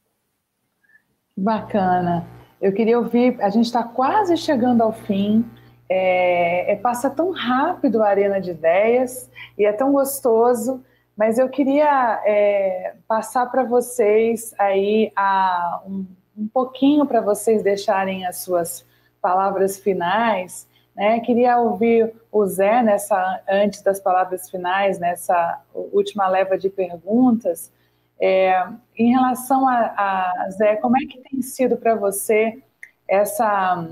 Bacana. 1.36 2.28
Eu 2.62 2.72
queria 2.72 3.00
ouvir, 3.00 3.36
a 3.42 3.50
gente 3.50 3.66
está 3.66 3.84
quase 3.84 4.38
chegando 4.38 4.84
ao 4.84 4.94
fim. 4.94 5.44
É, 5.90 6.74
é, 6.74 6.76
passa 6.76 7.10
tão 7.10 7.32
rápido 7.32 8.04
a 8.04 8.10
Arena 8.10 8.40
de 8.40 8.52
Ideias 8.52 9.28
e 9.58 9.66
é 9.66 9.74
tão 9.74 9.92
gostoso, 9.92 10.84
mas 11.16 11.38
eu 11.38 11.48
queria 11.48 12.22
é, 12.26 12.96
passar 13.08 13.46
para 13.48 13.64
vocês 13.64 14.54
aí 14.60 15.12
a, 15.16 15.82
um, 15.86 16.06
um 16.38 16.48
pouquinho 16.48 17.06
para 17.06 17.22
vocês 17.22 17.64
deixarem 17.64 18.26
as 18.26 18.40
suas 18.40 18.86
palavras 19.22 19.80
finais. 19.80 20.68
Né? 20.96 21.20
Queria 21.22 21.58
ouvir 21.58 22.14
o 22.32 22.46
Zé 22.46 22.84
nessa 22.84 23.42
antes 23.50 23.82
das 23.82 24.00
palavras 24.00 24.50
finais, 24.50 25.00
nessa 25.00 25.62
última 25.74 26.28
leva 26.28 26.58
de 26.58 26.70
perguntas. 26.70 27.72
É, 28.20 28.66
em 28.98 29.12
relação 29.12 29.68
a, 29.68 29.76
a, 29.76 30.50
Zé, 30.52 30.76
como 30.78 30.98
é 30.98 31.02
que 31.02 31.22
tem 31.30 31.42
sido 31.42 31.78
para 31.78 31.96
você 31.96 32.62
essa, 33.08 33.88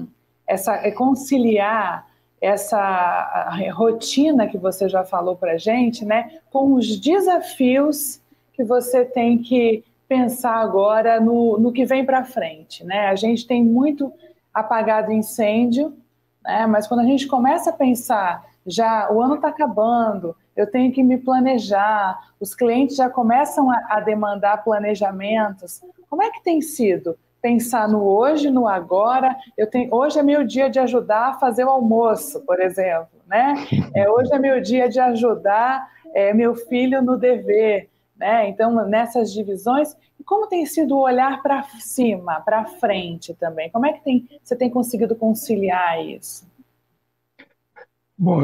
essa 0.48 0.92
conciliar 0.92 2.06
essa 2.44 3.50
rotina 3.72 4.48
que 4.48 4.58
você 4.58 4.90
já 4.90 5.06
falou 5.06 5.34
para 5.36 5.54
a 5.54 5.58
gente, 5.58 6.04
né, 6.04 6.40
com 6.52 6.74
os 6.74 7.00
desafios 7.00 8.20
que 8.52 8.66
você 8.66 9.06
tem 9.06 9.38
que 9.38 9.82
pensar 10.10 10.56
agora 10.56 11.22
no, 11.22 11.58
no 11.58 11.72
que 11.72 11.86
vem 11.86 12.06
para 12.06 12.26
frente, 12.26 12.84
né? 12.84 13.08
A 13.08 13.16
gente 13.16 13.48
tem 13.48 13.64
muito 13.64 14.12
apagado 14.54 15.12
incêndio, 15.12 15.94
né? 16.44 16.68
Mas 16.68 16.86
quando 16.86 17.00
a 17.00 17.06
gente 17.06 17.26
começa 17.28 17.70
a 17.70 17.74
pensar, 17.74 18.46
já 18.68 19.10
o 19.10 19.22
ano 19.22 19.36
está 19.36 19.48
acabando, 19.48 20.36
eu 20.56 20.70
tenho 20.70 20.92
que 20.92 21.02
me 21.02 21.18
planejar, 21.18 22.20
os 22.40 22.54
clientes 22.54 22.98
já 22.98 23.10
começam 23.10 23.72
a, 23.72 23.88
a, 23.90 24.00
demandar 24.02 24.64
planejamentos. 24.64 25.82
Como 26.10 26.22
é 26.22 26.30
que 26.30 26.44
tem 26.44 26.62
sido? 26.62 27.18
Pensar 27.44 27.90
no 27.90 28.06
hoje, 28.06 28.50
no 28.50 28.70
agora. 28.70 29.36
Eu 29.58 29.70
tenho, 29.70 29.94
hoje 29.94 30.18
é 30.18 30.24
meu 30.24 30.46
dia 30.46 30.70
de 30.70 30.80
ajudar 30.80 31.32
a 31.32 31.34
fazer 31.34 31.66
o 31.66 31.70
almoço, 31.70 32.40
por 32.46 32.62
exemplo, 32.62 33.20
né? 33.28 33.54
É, 33.94 34.10
hoje 34.10 34.34
é 34.34 34.40
meu 34.40 34.62
dia 34.62 34.88
de 34.88 34.98
ajudar 34.98 35.86
é, 36.14 36.34
meu 36.34 36.56
filho 36.56 37.02
no 37.02 37.18
dever, 37.18 37.90
né? 38.16 38.48
Então, 38.48 38.74
nessas 38.88 39.34
divisões, 39.34 39.94
como 40.26 40.48
tem 40.48 40.66
sido 40.66 40.96
o 40.96 41.02
olhar 41.02 41.42
para 41.44 41.64
cima, 41.80 42.40
para 42.40 42.64
frente 42.64 43.34
também? 43.34 43.70
Como 43.70 43.86
é 43.86 43.92
que 43.92 44.02
tem, 44.06 44.30
você 44.42 44.56
tem 44.56 44.70
conseguido 44.70 45.14
conciliar 45.14 46.02
isso? 46.02 46.48
Bom, 48.18 48.40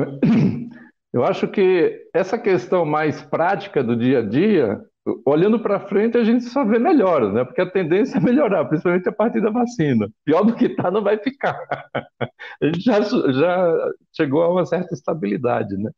eu 1.13 1.23
acho 1.23 1.47
que 1.47 2.05
essa 2.13 2.37
questão 2.37 2.85
mais 2.85 3.21
prática 3.21 3.81
do 3.81 3.95
dia 3.95 4.19
a 4.19 4.27
dia, 4.27 4.83
olhando 5.25 5.59
para 5.59 5.79
frente, 5.79 6.17
a 6.17 6.23
gente 6.23 6.43
só 6.45 6.63
vê 6.65 6.79
melhora, 6.79 7.31
né? 7.31 7.43
Porque 7.43 7.61
a 7.61 7.69
tendência 7.69 8.17
é 8.17 8.21
melhorar, 8.21 8.65
principalmente 8.65 9.07
a 9.07 9.11
partir 9.11 9.41
da 9.41 9.49
vacina. 9.49 10.09
Pior 10.23 10.43
do 10.43 10.55
que 10.55 10.65
está, 10.65 10.89
não 10.91 11.03
vai 11.03 11.17
ficar. 11.17 11.57
A 12.61 12.65
gente 12.65 12.81
já, 12.81 13.01
já 13.01 13.91
chegou 14.13 14.43
a 14.43 14.49
uma 14.49 14.65
certa 14.65 14.93
estabilidade, 14.93 15.77
né? 15.77 15.91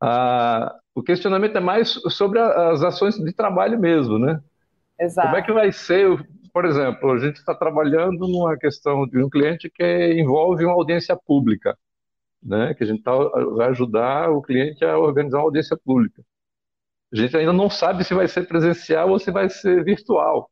Ah, 0.00 0.74
o 0.94 1.02
questionamento 1.02 1.56
é 1.56 1.60
mais 1.60 1.90
sobre 2.08 2.38
as 2.38 2.82
ações 2.82 3.16
de 3.16 3.32
trabalho 3.32 3.78
mesmo, 3.78 4.18
né? 4.18 4.40
Exato. 4.98 5.28
Como 5.28 5.38
é 5.38 5.42
que 5.42 5.52
vai 5.52 5.72
ser, 5.72 6.26
por 6.52 6.64
exemplo, 6.64 7.12
a 7.12 7.18
gente 7.18 7.36
está 7.36 7.54
trabalhando 7.54 8.26
numa 8.28 8.56
questão 8.56 9.06
de 9.06 9.22
um 9.22 9.30
cliente 9.30 9.70
que 9.70 10.14
envolve 10.14 10.64
uma 10.64 10.74
audiência 10.74 11.16
pública 11.16 11.76
né, 12.42 12.74
que 12.74 12.82
a 12.82 12.86
gente 12.86 13.02
tá, 13.02 13.12
vai 13.56 13.68
ajudar 13.68 14.30
o 14.30 14.42
cliente 14.42 14.84
a 14.84 14.98
organizar 14.98 15.38
uma 15.38 15.44
audiência 15.44 15.76
pública. 15.76 16.22
A 17.12 17.16
gente 17.16 17.36
ainda 17.36 17.52
não 17.52 17.68
sabe 17.68 18.04
se 18.04 18.14
vai 18.14 18.26
ser 18.26 18.46
presencial 18.46 19.10
ou 19.10 19.18
se 19.18 19.30
vai 19.30 19.48
ser 19.50 19.84
virtual. 19.84 20.50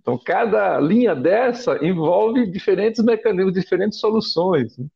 Então, 0.00 0.18
cada 0.18 0.78
linha 0.80 1.14
dessa 1.14 1.84
envolve 1.84 2.50
diferentes 2.50 3.04
mecanismos, 3.04 3.54
diferentes 3.54 4.00
soluções. 4.00 4.76
Né? 4.78 4.86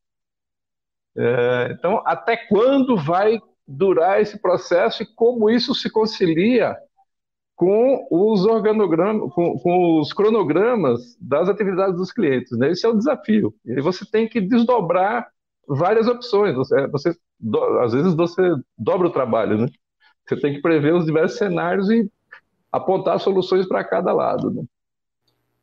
É, 1.15 1.71
então, 1.71 2.01
até 2.05 2.35
quando 2.35 2.97
vai 2.97 3.39
durar 3.67 4.21
esse 4.21 4.41
processo 4.41 5.03
e 5.03 5.15
como 5.15 5.49
isso 5.49 5.73
se 5.73 5.89
concilia 5.89 6.75
com 7.55 8.07
os 8.11 8.45
organogramas, 8.45 9.31
com, 9.33 9.57
com, 9.59 9.99
os 9.99 10.11
cronogramas 10.11 11.15
das 11.21 11.47
atividades 11.47 11.95
dos 11.95 12.11
clientes. 12.11 12.57
Né? 12.57 12.71
Esse 12.71 12.85
é 12.85 12.89
o 12.89 12.97
desafio. 12.97 13.53
E 13.65 13.79
você 13.79 14.05
tem 14.09 14.27
que 14.27 14.41
desdobrar 14.41 15.29
várias 15.67 16.07
opções. 16.07 16.55
Você, 16.55 16.87
você 16.87 17.15
às 17.81 17.93
vezes 17.93 18.15
você 18.15 18.41
dobra 18.77 19.07
o 19.07 19.13
trabalho, 19.13 19.57
né? 19.59 19.67
Você 20.25 20.39
tem 20.39 20.53
que 20.53 20.61
prever 20.61 20.93
os 20.93 21.05
diversos 21.05 21.37
cenários 21.37 21.89
e 21.89 22.09
apontar 22.71 23.19
soluções 23.19 23.67
para 23.67 23.83
cada 23.83 24.13
lado. 24.13 24.51
Né? 24.51 24.63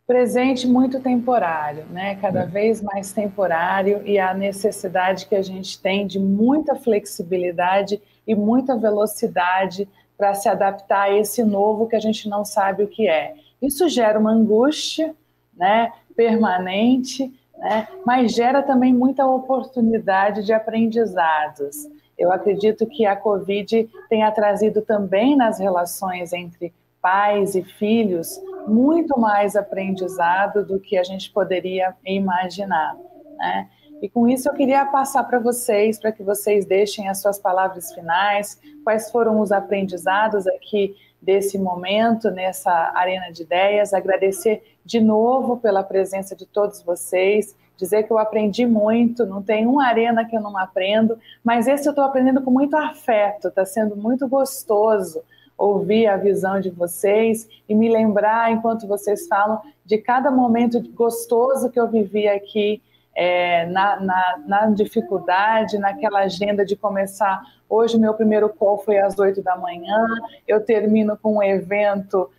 Presente 0.06 0.66
muito 0.66 1.00
temporário, 1.00 1.84
né? 1.90 2.16
Cada 2.16 2.42
é. 2.42 2.46
vez 2.46 2.82
mais 2.82 3.12
temporário 3.12 4.02
e 4.04 4.18
a 4.18 4.34
necessidade 4.34 5.26
que 5.26 5.34
a 5.34 5.42
gente 5.42 5.80
tem 5.80 6.06
de 6.06 6.18
muita 6.18 6.74
flexibilidade 6.76 8.00
e 8.26 8.34
muita 8.34 8.76
velocidade 8.76 9.88
para 10.16 10.34
se 10.34 10.48
adaptar 10.48 11.02
a 11.02 11.16
esse 11.16 11.42
novo 11.42 11.86
que 11.86 11.96
a 11.96 12.00
gente 12.00 12.28
não 12.28 12.44
sabe 12.44 12.82
o 12.82 12.88
que 12.88 13.08
é. 13.08 13.34
Isso 13.62 13.88
gera 13.88 14.18
uma 14.18 14.32
angústia, 14.32 15.14
né? 15.56 15.92
Permanente 16.14 17.32
né? 17.60 17.86
mas 18.04 18.32
gera 18.32 18.62
também 18.62 18.92
muita 18.92 19.26
oportunidade 19.26 20.44
de 20.44 20.52
aprendizados. 20.52 21.86
Eu 22.20 22.30
acredito 22.30 22.86
que 22.86 23.06
a 23.06 23.16
Covid 23.16 23.88
tenha 24.10 24.30
trazido 24.30 24.82
também 24.82 25.34
nas 25.34 25.58
relações 25.58 26.34
entre 26.34 26.72
pais 27.00 27.54
e 27.54 27.62
filhos 27.62 28.38
muito 28.68 29.18
mais 29.18 29.56
aprendizado 29.56 30.62
do 30.62 30.78
que 30.78 30.98
a 30.98 31.02
gente 31.02 31.32
poderia 31.32 31.96
imaginar. 32.04 32.94
Né? 33.38 33.70
E 34.02 34.08
com 34.08 34.28
isso 34.28 34.50
eu 34.50 34.52
queria 34.52 34.84
passar 34.84 35.24
para 35.24 35.38
vocês, 35.38 35.98
para 35.98 36.12
que 36.12 36.22
vocês 36.22 36.66
deixem 36.66 37.08
as 37.08 37.22
suas 37.22 37.38
palavras 37.38 37.90
finais, 37.94 38.60
quais 38.84 39.10
foram 39.10 39.40
os 39.40 39.50
aprendizados 39.50 40.46
aqui 40.46 40.94
desse 41.22 41.58
momento, 41.58 42.30
nessa 42.30 42.92
arena 42.94 43.30
de 43.30 43.42
ideias, 43.42 43.94
agradecer 43.94 44.62
de 44.84 45.00
novo 45.00 45.56
pela 45.56 45.82
presença 45.82 46.36
de 46.36 46.46
todos 46.46 46.82
vocês, 46.82 47.56
dizer 47.80 48.02
que 48.02 48.12
eu 48.12 48.18
aprendi 48.18 48.66
muito, 48.66 49.24
não 49.24 49.42
tem 49.42 49.66
uma 49.66 49.86
arena 49.86 50.22
que 50.22 50.36
eu 50.36 50.40
não 50.40 50.56
aprendo, 50.58 51.18
mas 51.42 51.66
esse 51.66 51.88
eu 51.88 51.92
estou 51.92 52.04
aprendendo 52.04 52.42
com 52.42 52.50
muito 52.50 52.76
afeto, 52.76 53.48
está 53.48 53.64
sendo 53.64 53.96
muito 53.96 54.28
gostoso 54.28 55.22
ouvir 55.56 56.06
a 56.06 56.16
visão 56.16 56.60
de 56.60 56.68
vocês 56.68 57.48
e 57.66 57.74
me 57.74 57.88
lembrar, 57.88 58.52
enquanto 58.52 58.86
vocês 58.86 59.26
falam, 59.26 59.60
de 59.84 59.96
cada 59.96 60.30
momento 60.30 60.82
gostoso 60.92 61.70
que 61.70 61.80
eu 61.80 61.88
vivi 61.88 62.28
aqui 62.28 62.82
é, 63.14 63.66
na, 63.66 63.98
na, 63.98 64.40
na, 64.46 64.66
dificuldade, 64.70 65.78
naquela 65.78 66.20
agenda 66.20 66.64
de 66.64 66.76
começar. 66.76 67.42
Hoje, 67.68 67.98
meu 67.98 68.14
primeiro 68.14 68.48
call 68.50 68.78
foi 68.78 68.98
às 68.98 69.18
oito 69.18 69.42
da 69.42 69.56
manhã, 69.56 70.06
eu 70.46 70.64
termino 70.64 71.16
com 71.16 71.36
um 71.38 71.42
evento 71.42 72.30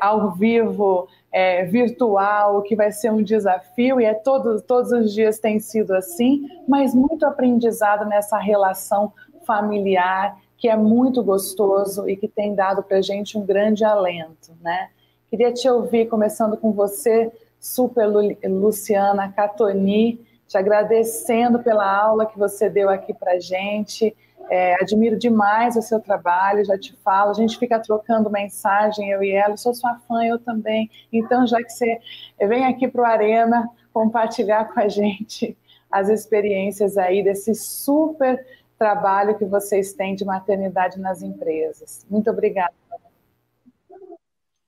ao 0.00 0.32
vivo, 0.32 1.08
é, 1.32 1.64
virtual, 1.64 2.62
que 2.62 2.74
vai 2.74 2.90
ser 2.90 3.10
um 3.10 3.22
desafio, 3.22 4.00
e 4.00 4.04
é 4.04 4.14
todo, 4.14 4.60
todos 4.60 4.92
os 4.92 5.12
dias 5.12 5.38
tem 5.38 5.58
sido 5.58 5.94
assim, 5.94 6.48
mas 6.66 6.94
muito 6.94 7.26
aprendizado 7.26 8.06
nessa 8.06 8.38
relação 8.38 9.12
familiar, 9.44 10.36
que 10.56 10.68
é 10.68 10.76
muito 10.76 11.22
gostoso 11.22 12.08
e 12.08 12.16
que 12.16 12.26
tem 12.26 12.54
dado 12.54 12.82
para 12.82 12.98
a 12.98 13.02
gente 13.02 13.36
um 13.36 13.44
grande 13.44 13.84
alento. 13.84 14.52
Né? 14.62 14.88
Queria 15.30 15.52
te 15.52 15.68
ouvir, 15.68 16.06
começando 16.06 16.56
com 16.56 16.72
você, 16.72 17.30
Super 17.60 18.06
Luciana 18.44 19.30
Catoni, 19.32 20.20
te 20.48 20.56
agradecendo 20.56 21.58
pela 21.58 21.86
aula 21.86 22.26
que 22.26 22.38
você 22.38 22.70
deu 22.70 22.88
aqui 22.88 23.12
para 23.12 23.38
gente. 23.38 24.16
É, 24.48 24.74
admiro 24.80 25.18
demais 25.18 25.76
o 25.76 25.82
seu 25.82 26.00
trabalho, 26.00 26.64
já 26.64 26.78
te 26.78 26.94
falo. 27.04 27.30
A 27.30 27.34
gente 27.34 27.58
fica 27.58 27.78
trocando 27.80 28.30
mensagem, 28.30 29.10
eu 29.10 29.22
e 29.22 29.32
ela. 29.32 29.56
Sou 29.56 29.74
sua 29.74 29.98
fã, 30.06 30.24
eu 30.24 30.38
também. 30.38 30.90
Então, 31.12 31.46
já 31.46 31.58
que 31.62 31.70
você 31.70 31.98
vem 32.40 32.64
aqui 32.64 32.86
para 32.88 33.02
o 33.02 33.04
Arena 33.04 33.68
compartilhar 33.92 34.72
com 34.72 34.80
a 34.80 34.88
gente 34.88 35.56
as 35.90 36.08
experiências 36.08 36.96
aí 36.98 37.22
desse 37.22 37.54
super 37.54 38.44
trabalho 38.78 39.38
que 39.38 39.44
vocês 39.44 39.92
têm 39.94 40.14
de 40.14 40.24
maternidade 40.24 41.00
nas 41.00 41.22
empresas. 41.22 42.06
Muito 42.10 42.30
obrigada. 42.30 42.74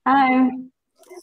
Ai, 0.05 0.49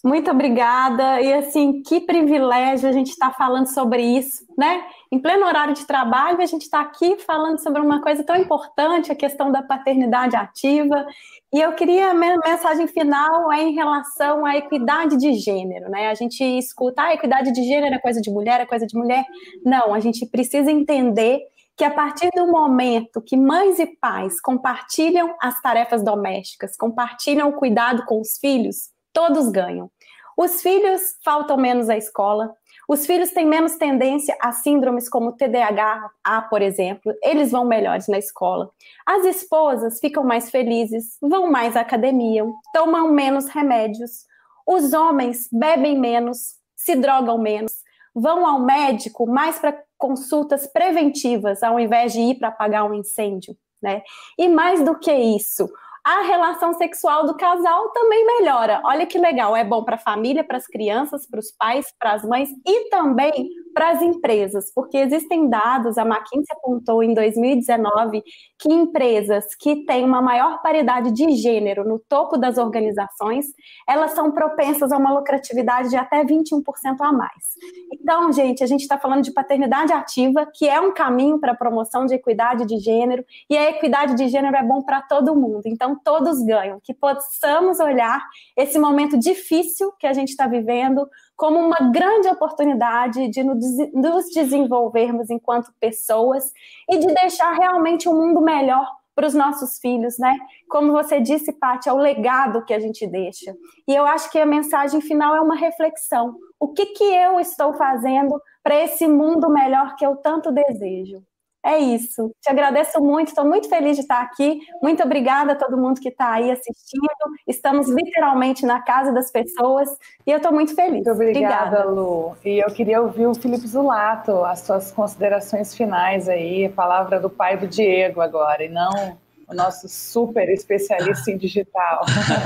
muito 0.03 0.31
obrigada. 0.31 1.21
E 1.21 1.33
assim, 1.33 1.81
que 1.81 2.01
privilégio 2.01 2.87
a 2.89 2.91
gente 2.91 3.09
estar 3.09 3.29
tá 3.29 3.35
falando 3.35 3.67
sobre 3.67 4.01
isso, 4.01 4.45
né? 4.57 4.83
Em 5.11 5.19
pleno 5.19 5.45
horário 5.45 5.73
de 5.73 5.85
trabalho, 5.85 6.41
a 6.41 6.45
gente 6.45 6.63
está 6.63 6.81
aqui 6.81 7.17
falando 7.19 7.59
sobre 7.59 7.81
uma 7.81 8.01
coisa 8.01 8.23
tão 8.23 8.35
importante, 8.35 9.11
a 9.11 9.15
questão 9.15 9.51
da 9.51 9.61
paternidade 9.61 10.35
ativa. 10.35 11.05
E 11.53 11.61
eu 11.61 11.73
queria, 11.73 12.11
a 12.11 12.13
minha 12.13 12.37
mensagem 12.37 12.87
final 12.87 13.51
é 13.51 13.61
em 13.63 13.73
relação 13.73 14.45
à 14.45 14.57
equidade 14.57 15.17
de 15.17 15.33
gênero, 15.33 15.89
né? 15.89 16.07
A 16.09 16.13
gente 16.15 16.43
escuta, 16.43 17.03
ah, 17.03 17.13
equidade 17.13 17.51
de 17.51 17.63
gênero 17.63 17.95
é 17.95 17.99
coisa 17.99 18.19
de 18.19 18.29
mulher, 18.29 18.59
é 18.61 18.65
coisa 18.65 18.85
de 18.85 18.97
mulher. 18.97 19.25
Não, 19.63 19.93
a 19.93 19.99
gente 19.99 20.25
precisa 20.25 20.71
entender 20.71 21.41
que 21.77 21.83
a 21.83 21.91
partir 21.91 22.29
do 22.33 22.47
momento 22.47 23.21
que 23.21 23.35
mães 23.35 23.79
e 23.79 23.85
pais 23.85 24.39
compartilham 24.39 25.35
as 25.41 25.61
tarefas 25.61 26.03
domésticas, 26.03 26.77
compartilham 26.77 27.49
o 27.49 27.53
cuidado 27.53 28.05
com 28.05 28.21
os 28.21 28.37
filhos, 28.37 28.94
todos 29.15 29.49
ganham. 29.49 29.89
Os 30.37 30.61
filhos 30.61 31.17
faltam 31.23 31.55
menos 31.55 31.89
à 31.89 31.95
escola, 31.95 32.53
os 32.89 33.05
filhos 33.05 33.31
têm 33.31 33.45
menos 33.45 33.77
tendência 33.77 34.37
a 34.41 34.51
síndromes 34.51 35.07
como 35.07 35.31
TDAH, 35.31 36.11
por 36.49 36.61
exemplo, 36.61 37.13
eles 37.23 37.51
vão 37.51 37.65
melhores 37.65 38.07
na 38.09 38.19
escola. 38.19 38.69
As 39.05 39.23
esposas 39.23 39.99
ficam 39.99 40.25
mais 40.25 40.51
felizes, 40.51 41.17
vão 41.21 41.49
mais 41.49 41.77
à 41.77 41.81
academia, 41.81 42.45
tomam 42.73 43.09
menos 43.11 43.47
remédios. 43.47 44.25
Os 44.67 44.93
homens 44.93 45.47
bebem 45.51 45.97
menos, 45.97 46.55
se 46.75 46.95
drogam 46.95 47.37
menos, 47.37 47.73
vão 48.13 48.45
ao 48.45 48.59
médico 48.59 49.25
mais 49.25 49.57
para 49.57 49.81
consultas 49.97 50.67
preventivas, 50.67 51.63
ao 51.63 51.79
invés 51.79 52.11
de 52.11 52.19
ir 52.19 52.35
para 52.35 52.49
apagar 52.49 52.83
um 52.85 52.93
incêndio. 52.93 53.55
Né? 53.81 54.03
E 54.37 54.47
mais 54.47 54.83
do 54.83 54.97
que 54.97 55.13
isso, 55.13 55.69
a 56.05 56.21
relação 56.21 56.71
sexual 56.75 57.25
do 57.25 57.35
casal 57.35 57.89
também 57.89 58.23
melhora. 58.27 58.79
Olha 58.85 59.07
que 59.07 59.17
legal, 59.17 59.55
é 59.55 59.63
bom 59.63 59.83
para 59.83 59.95
a 59.95 59.99
família, 59.99 60.43
para 60.43 60.57
as 60.57 60.67
crianças, 60.67 61.27
para 61.27 61.39
os 61.39 61.51
pais, 61.51 61.87
para 61.99 62.13
as 62.13 62.23
mães 62.23 62.47
e 62.63 62.89
também 62.89 63.49
para 63.75 63.89
as 63.89 64.01
empresas, 64.01 64.71
porque 64.73 64.97
existem 64.97 65.49
dados, 65.49 65.97
a 65.97 66.03
McKinsey 66.03 66.55
apontou 66.57 67.03
em 67.03 67.13
2019 67.13 68.23
que 68.57 68.71
empresas 68.71 69.53
que 69.53 69.85
têm 69.85 70.05
uma 70.05 70.21
maior 70.21 70.61
paridade 70.61 71.11
de 71.11 71.29
gênero 71.31 71.85
no 71.85 71.99
topo 71.99 72.37
das 72.37 72.57
organizações, 72.57 73.47
elas 73.85 74.11
são 74.11 74.31
propensas 74.31 74.93
a 74.93 74.97
uma 74.97 75.11
lucratividade 75.11 75.89
de 75.89 75.97
até 75.97 76.23
21% 76.23 76.61
a 77.01 77.11
mais. 77.11 77.55
Então, 77.91 78.31
gente, 78.31 78.63
a 78.63 78.67
gente 78.67 78.83
está 78.83 78.97
falando 78.97 79.23
de 79.23 79.33
paternidade 79.33 79.91
ativa, 79.91 80.49
que 80.55 80.69
é 80.69 80.79
um 80.79 80.93
caminho 80.93 81.37
para 81.37 81.51
a 81.51 81.55
promoção 81.55 82.05
de 82.05 82.13
equidade 82.13 82.65
de 82.65 82.79
gênero, 82.79 83.25
e 83.49 83.57
a 83.57 83.71
equidade 83.71 84.15
de 84.15 84.29
gênero 84.29 84.55
é 84.55 84.63
bom 84.63 84.83
para 84.83 85.01
todo 85.01 85.35
mundo. 85.35 85.63
Então, 85.65 85.99
todos 86.01 86.41
ganham, 86.45 86.79
que 86.81 86.93
possamos 86.93 87.81
olhar 87.81 88.25
esse 88.55 88.79
momento 88.79 89.19
difícil 89.19 89.91
que 89.99 90.07
a 90.07 90.13
gente 90.13 90.29
está 90.29 90.47
vivendo 90.47 91.05
como 91.35 91.59
uma 91.59 91.91
grande 91.91 92.27
oportunidade 92.27 93.27
de 93.27 93.43
nos 93.43 94.29
desenvolvermos 94.33 95.29
enquanto 95.29 95.73
pessoas 95.79 96.51
e 96.89 96.97
de 96.97 97.07
deixar 97.07 97.53
realmente 97.53 98.07
um 98.07 98.15
mundo 98.15 98.41
melhor 98.41 98.89
para 99.15 99.27
os 99.27 99.33
nossos 99.33 99.79
filhos, 99.79 100.17
né? 100.17 100.37
Como 100.69 100.91
você 100.91 101.21
disse, 101.21 101.53
Paty, 101.53 101.87
é 101.87 101.93
o 101.93 101.97
legado 101.97 102.65
que 102.65 102.73
a 102.73 102.79
gente 102.79 103.07
deixa. 103.07 103.55
E 103.87 103.95
eu 103.95 104.05
acho 104.05 104.29
que 104.29 104.37
a 104.37 104.45
mensagem 104.45 104.99
final 104.99 105.33
é 105.35 105.41
uma 105.41 105.55
reflexão. 105.55 106.35
O 106.59 106.73
que, 106.73 106.87
que 106.87 107.03
eu 107.03 107.39
estou 107.39 107.73
fazendo 107.73 108.41
para 108.61 108.75
esse 108.75 109.07
mundo 109.07 109.49
melhor 109.49 109.95
que 109.95 110.05
eu 110.05 110.17
tanto 110.17 110.51
desejo? 110.51 111.23
É 111.65 111.79
isso. 111.79 112.31
Te 112.39 112.51
agradeço 112.51 113.01
muito, 113.01 113.29
estou 113.29 113.43
muito 113.43 113.67
feliz 113.67 113.95
de 113.95 114.03
estar 114.03 114.21
aqui. 114.21 114.59
Muito 114.83 115.01
obrigada 115.01 115.53
a 115.53 115.55
todo 115.55 115.75
mundo 115.75 115.99
que 115.99 116.09
está 116.09 116.33
aí 116.33 116.51
assistindo. 116.51 117.09
Estamos 117.47 117.89
literalmente 117.89 118.67
na 118.67 118.83
casa 118.83 119.11
das 119.11 119.31
pessoas 119.31 119.89
e 120.27 120.31
eu 120.31 120.37
estou 120.37 120.53
muito 120.53 120.75
feliz. 120.75 121.03
Muito 121.03 121.11
obrigada, 121.11 121.65
obrigada, 121.65 121.89
Lu. 121.89 122.37
E 122.45 122.63
eu 122.63 122.71
queria 122.71 123.01
ouvir 123.01 123.25
o 123.25 123.33
Felipe 123.33 123.67
Zulato, 123.67 124.45
as 124.45 124.59
suas 124.59 124.91
considerações 124.91 125.75
finais 125.75 126.29
aí, 126.29 126.65
a 126.65 126.69
palavra 126.69 127.19
do 127.19 127.31
pai 127.31 127.57
do 127.57 127.67
Diego 127.67 128.21
agora, 128.21 128.63
e 128.63 128.69
não 128.69 129.17
o 129.47 129.53
nosso 129.53 129.87
super 129.87 130.49
especialista 130.49 131.31
em 131.31 131.37
digital. 131.37 132.05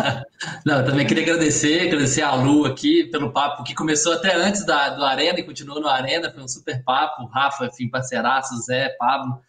Não, 0.66 0.84
também 0.84 1.08
queria 1.08 1.24
agradecer, 1.24 1.88
agradecer 1.88 2.22
a 2.22 2.36
Lu 2.36 2.66
aqui 2.66 3.06
pelo 3.06 3.32
papo 3.32 3.64
que 3.64 3.74
começou 3.74 4.14
até 4.14 4.36
antes 4.36 4.66
da, 4.66 4.90
do 4.90 5.04
Arena 5.04 5.40
e 5.40 5.44
continuou 5.44 5.80
no 5.80 5.88
Arena, 5.88 6.32
foi 6.32 6.44
um 6.44 6.48
super 6.48 6.84
papo, 6.84 7.26
Rafa, 7.28 7.66
enfim, 7.66 7.90
parceiraço, 7.90 8.62
Zé, 8.64 8.90
Pablo, 8.98 9.40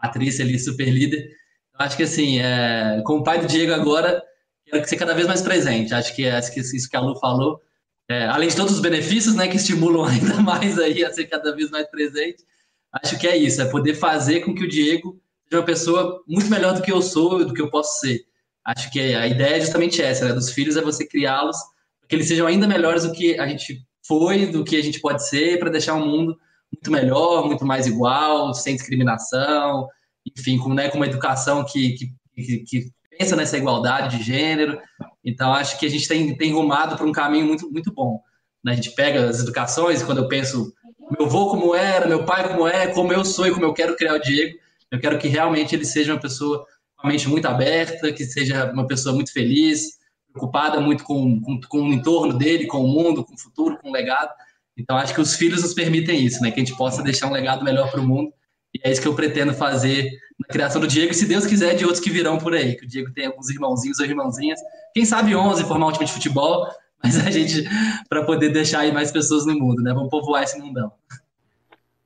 Patrícia 0.00 0.44
ali, 0.44 0.58
super 0.58 0.88
líder. 0.88 1.30
Eu 1.78 1.86
acho 1.86 1.96
que 1.96 2.02
assim, 2.02 2.40
é, 2.40 3.02
com 3.04 3.18
o 3.18 3.22
pai 3.22 3.40
do 3.40 3.46
Diego 3.46 3.72
agora, 3.72 4.22
quero 4.66 4.86
ser 4.86 4.96
cada 4.96 5.14
vez 5.14 5.26
mais 5.26 5.40
presente, 5.40 5.94
acho 5.94 6.14
que, 6.14 6.28
acho 6.28 6.52
que 6.52 6.60
isso 6.60 6.88
que 6.88 6.96
a 6.96 7.00
Lu 7.00 7.18
falou, 7.18 7.60
é, 8.08 8.26
além 8.26 8.48
de 8.48 8.56
todos 8.56 8.74
os 8.74 8.80
benefícios, 8.80 9.34
né, 9.34 9.48
que 9.48 9.56
estimulam 9.56 10.04
ainda 10.08 10.40
mais 10.42 10.78
aí 10.78 11.04
a 11.04 11.12
ser 11.12 11.24
cada 11.26 11.54
vez 11.54 11.70
mais 11.70 11.88
presente, 11.88 12.44
acho 12.92 13.18
que 13.18 13.26
é 13.26 13.36
isso, 13.36 13.62
é 13.62 13.66
poder 13.66 13.94
fazer 13.94 14.40
com 14.40 14.54
que 14.54 14.64
o 14.64 14.68
Diego 14.68 15.20
seja 15.48 15.60
uma 15.60 15.64
pessoa 15.64 16.22
muito 16.26 16.50
melhor 16.50 16.74
do 16.74 16.82
que 16.82 16.92
eu 16.92 17.00
sou, 17.00 17.44
do 17.44 17.54
que 17.54 17.62
eu 17.62 17.70
posso 17.70 18.00
ser. 18.00 18.20
Acho 18.64 18.90
que 18.90 19.00
a 19.14 19.26
ideia 19.26 19.56
é 19.56 19.60
justamente 19.60 20.02
essa, 20.02 20.26
né? 20.26 20.32
Dos 20.34 20.52
filhos 20.52 20.76
é 20.76 20.82
você 20.82 21.06
criá-los 21.06 21.56
para 22.00 22.08
que 22.08 22.14
eles 22.14 22.28
sejam 22.28 22.46
ainda 22.46 22.66
melhores 22.66 23.04
do 23.04 23.12
que 23.12 23.38
a 23.38 23.46
gente 23.46 23.82
foi, 24.06 24.46
do 24.46 24.64
que 24.64 24.76
a 24.76 24.82
gente 24.82 25.00
pode 25.00 25.26
ser, 25.26 25.58
para 25.58 25.70
deixar 25.70 25.94
um 25.94 26.06
mundo 26.06 26.38
muito 26.72 26.90
melhor, 26.90 27.46
muito 27.46 27.64
mais 27.64 27.86
igual, 27.86 28.52
sem 28.52 28.76
discriminação, 28.76 29.88
enfim, 30.36 30.58
com, 30.58 30.74
né, 30.74 30.88
com 30.88 30.98
uma 30.98 31.06
educação 31.06 31.64
que, 31.64 31.94
que, 31.94 32.12
que, 32.34 32.58
que 32.64 32.90
pensa 33.18 33.34
nessa 33.34 33.56
igualdade 33.56 34.18
de 34.18 34.22
gênero. 34.22 34.78
Então, 35.24 35.52
acho 35.52 35.78
que 35.78 35.86
a 35.86 35.90
gente 35.90 36.06
tem, 36.06 36.36
tem 36.36 36.52
rumado 36.52 36.96
para 36.96 37.06
um 37.06 37.12
caminho 37.12 37.46
muito, 37.46 37.70
muito 37.70 37.92
bom. 37.92 38.20
Né? 38.62 38.72
A 38.72 38.74
gente 38.74 38.90
pega 38.90 39.28
as 39.28 39.40
educações, 39.40 40.02
quando 40.02 40.18
eu 40.18 40.28
penso 40.28 40.72
meu 41.10 41.26
avô 41.26 41.48
como 41.48 41.74
era, 41.74 42.06
meu 42.06 42.24
pai 42.24 42.48
como 42.48 42.68
é, 42.68 42.88
como 42.88 43.12
eu 43.12 43.24
sou 43.24 43.46
e 43.46 43.50
como 43.50 43.64
eu 43.64 43.72
quero 43.72 43.96
criar 43.96 44.14
o 44.14 44.20
Diego, 44.20 44.58
eu 44.90 45.00
quero 45.00 45.18
que 45.18 45.28
realmente 45.28 45.74
ele 45.74 45.84
seja 45.84 46.12
uma 46.12 46.20
pessoa 46.20 46.64
com 46.96 47.06
a 47.06 47.10
mente 47.10 47.28
muito 47.28 47.46
aberta, 47.46 48.12
que 48.12 48.24
seja 48.24 48.70
uma 48.72 48.86
pessoa 48.86 49.14
muito 49.14 49.32
feliz, 49.32 49.98
preocupada 50.32 50.80
muito 50.80 51.04
com, 51.04 51.40
com, 51.40 51.60
com 51.60 51.82
o 51.82 51.92
entorno 51.92 52.36
dele, 52.36 52.66
com 52.66 52.84
o 52.84 52.88
mundo, 52.88 53.24
com 53.24 53.34
o 53.34 53.38
futuro, 53.38 53.78
com 53.78 53.90
o 53.90 53.92
legado. 53.92 54.30
Então, 54.76 54.96
acho 54.96 55.14
que 55.14 55.20
os 55.20 55.34
filhos 55.34 55.62
nos 55.62 55.74
permitem 55.74 56.24
isso, 56.24 56.40
né? 56.42 56.50
Que 56.50 56.60
a 56.60 56.64
gente 56.64 56.76
possa 56.76 57.02
deixar 57.02 57.26
um 57.26 57.32
legado 57.32 57.64
melhor 57.64 57.90
para 57.90 58.00
o 58.00 58.06
mundo. 58.06 58.32
E 58.74 58.80
é 58.84 58.92
isso 58.92 59.00
que 59.00 59.08
eu 59.08 59.14
pretendo 59.14 59.52
fazer 59.52 60.08
na 60.38 60.46
criação 60.48 60.80
do 60.80 60.86
Diego, 60.86 61.10
e 61.10 61.14
se 61.14 61.26
Deus 61.26 61.44
quiser, 61.44 61.74
de 61.74 61.84
outros 61.84 62.02
que 62.02 62.10
virão 62.10 62.38
por 62.38 62.54
aí. 62.54 62.76
Que 62.76 62.84
o 62.84 62.88
Diego 62.88 63.12
tem 63.12 63.26
alguns 63.26 63.48
irmãozinhos 63.50 63.98
ou 63.98 64.06
irmãzinhas. 64.06 64.60
Quem 64.94 65.04
sabe 65.04 65.34
11 65.34 65.64
formar 65.64 65.88
um 65.88 65.92
time 65.92 66.04
de 66.04 66.12
futebol, 66.12 66.68
mas 67.02 67.18
a 67.18 67.30
gente, 67.30 67.64
para 68.08 68.24
poder 68.24 68.50
deixar 68.50 68.80
aí 68.80 68.92
mais 68.92 69.10
pessoas 69.10 69.44
no 69.46 69.58
mundo, 69.58 69.82
né? 69.82 69.92
Vamos 69.92 70.10
povoar 70.10 70.44
esse 70.44 70.58
mundão. 70.58 70.92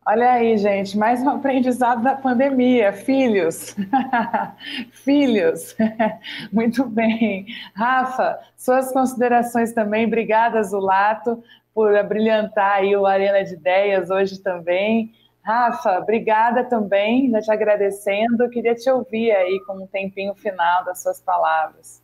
Olha 0.04 0.32
aí, 0.32 0.58
gente, 0.58 0.98
mais 0.98 1.22
um 1.22 1.30
aprendizado 1.30 2.02
da 2.02 2.16
pandemia. 2.16 2.92
Filhos, 2.92 3.76
filhos. 4.90 5.76
Muito 6.52 6.84
bem. 6.84 7.46
Rafa, 7.72 8.40
suas 8.56 8.90
considerações 8.92 9.72
também. 9.72 10.04
Obrigada, 10.06 10.60
Zulato, 10.64 11.40
por 11.72 11.94
abrilhantar 11.94 12.78
aí 12.78 12.96
o 12.96 13.06
Arena 13.06 13.44
de 13.44 13.54
Ideias 13.54 14.10
hoje 14.10 14.40
também. 14.40 15.12
Rafa, 15.40 16.00
obrigada 16.00 16.64
também, 16.64 17.30
já 17.30 17.40
te 17.40 17.52
agradecendo. 17.52 18.50
Queria 18.50 18.74
te 18.74 18.90
ouvir 18.90 19.30
aí 19.30 19.60
com 19.68 19.84
um 19.84 19.86
tempinho 19.86 20.34
final 20.34 20.84
das 20.84 21.00
suas 21.00 21.20
palavras. 21.20 22.02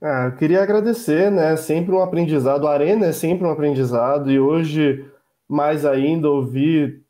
Ah, 0.00 0.26
eu 0.26 0.36
queria 0.36 0.62
agradecer, 0.62 1.32
né? 1.32 1.56
Sempre 1.56 1.96
um 1.96 2.00
aprendizado. 2.00 2.68
A 2.68 2.72
Arena 2.72 3.06
é 3.06 3.12
sempre 3.12 3.44
um 3.44 3.50
aprendizado 3.50 4.30
e 4.30 4.38
hoje 4.38 5.04
mais 5.50 5.84
ainda, 5.84 6.30
ouvir 6.30 7.02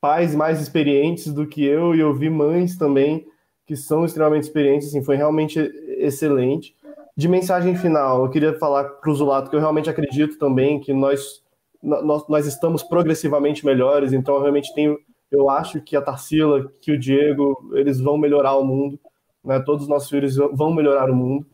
pais 0.00 0.34
mais 0.34 0.60
experientes 0.60 1.32
do 1.32 1.46
que 1.46 1.64
eu 1.64 1.94
e 1.94 2.02
ouvir 2.02 2.30
mães 2.30 2.76
também 2.76 3.26
que 3.66 3.76
são 3.76 4.04
extremamente 4.04 4.44
experientes, 4.44 4.88
assim, 4.88 5.04
foi 5.04 5.16
realmente 5.16 5.60
excelente. 5.98 6.74
De 7.14 7.28
mensagem 7.28 7.76
final, 7.76 8.24
eu 8.24 8.30
queria 8.30 8.58
falar 8.58 8.84
para 8.84 9.10
o 9.10 9.14
Zulato 9.14 9.50
que 9.50 9.56
eu 9.56 9.60
realmente 9.60 9.90
acredito 9.90 10.38
também 10.38 10.80
que 10.80 10.92
nós, 10.94 11.42
nós, 11.82 12.26
nós 12.28 12.46
estamos 12.46 12.82
progressivamente 12.82 13.66
melhores, 13.66 14.14
então 14.14 14.36
eu 14.36 14.40
realmente 14.40 14.72
tenho, 14.74 14.96
eu 15.30 15.50
acho 15.50 15.82
que 15.82 15.94
a 15.96 16.00
Tarsila, 16.00 16.72
que 16.80 16.92
o 16.92 16.98
Diego, 16.98 17.70
eles 17.74 18.00
vão 18.00 18.16
melhorar 18.16 18.56
o 18.56 18.64
mundo, 18.64 18.98
né? 19.44 19.60
todos 19.60 19.82
os 19.82 19.88
nossos 19.88 20.08
filhos 20.08 20.36
vão 20.36 20.72
melhorar 20.72 21.10
o 21.10 21.16
mundo. 21.16 21.46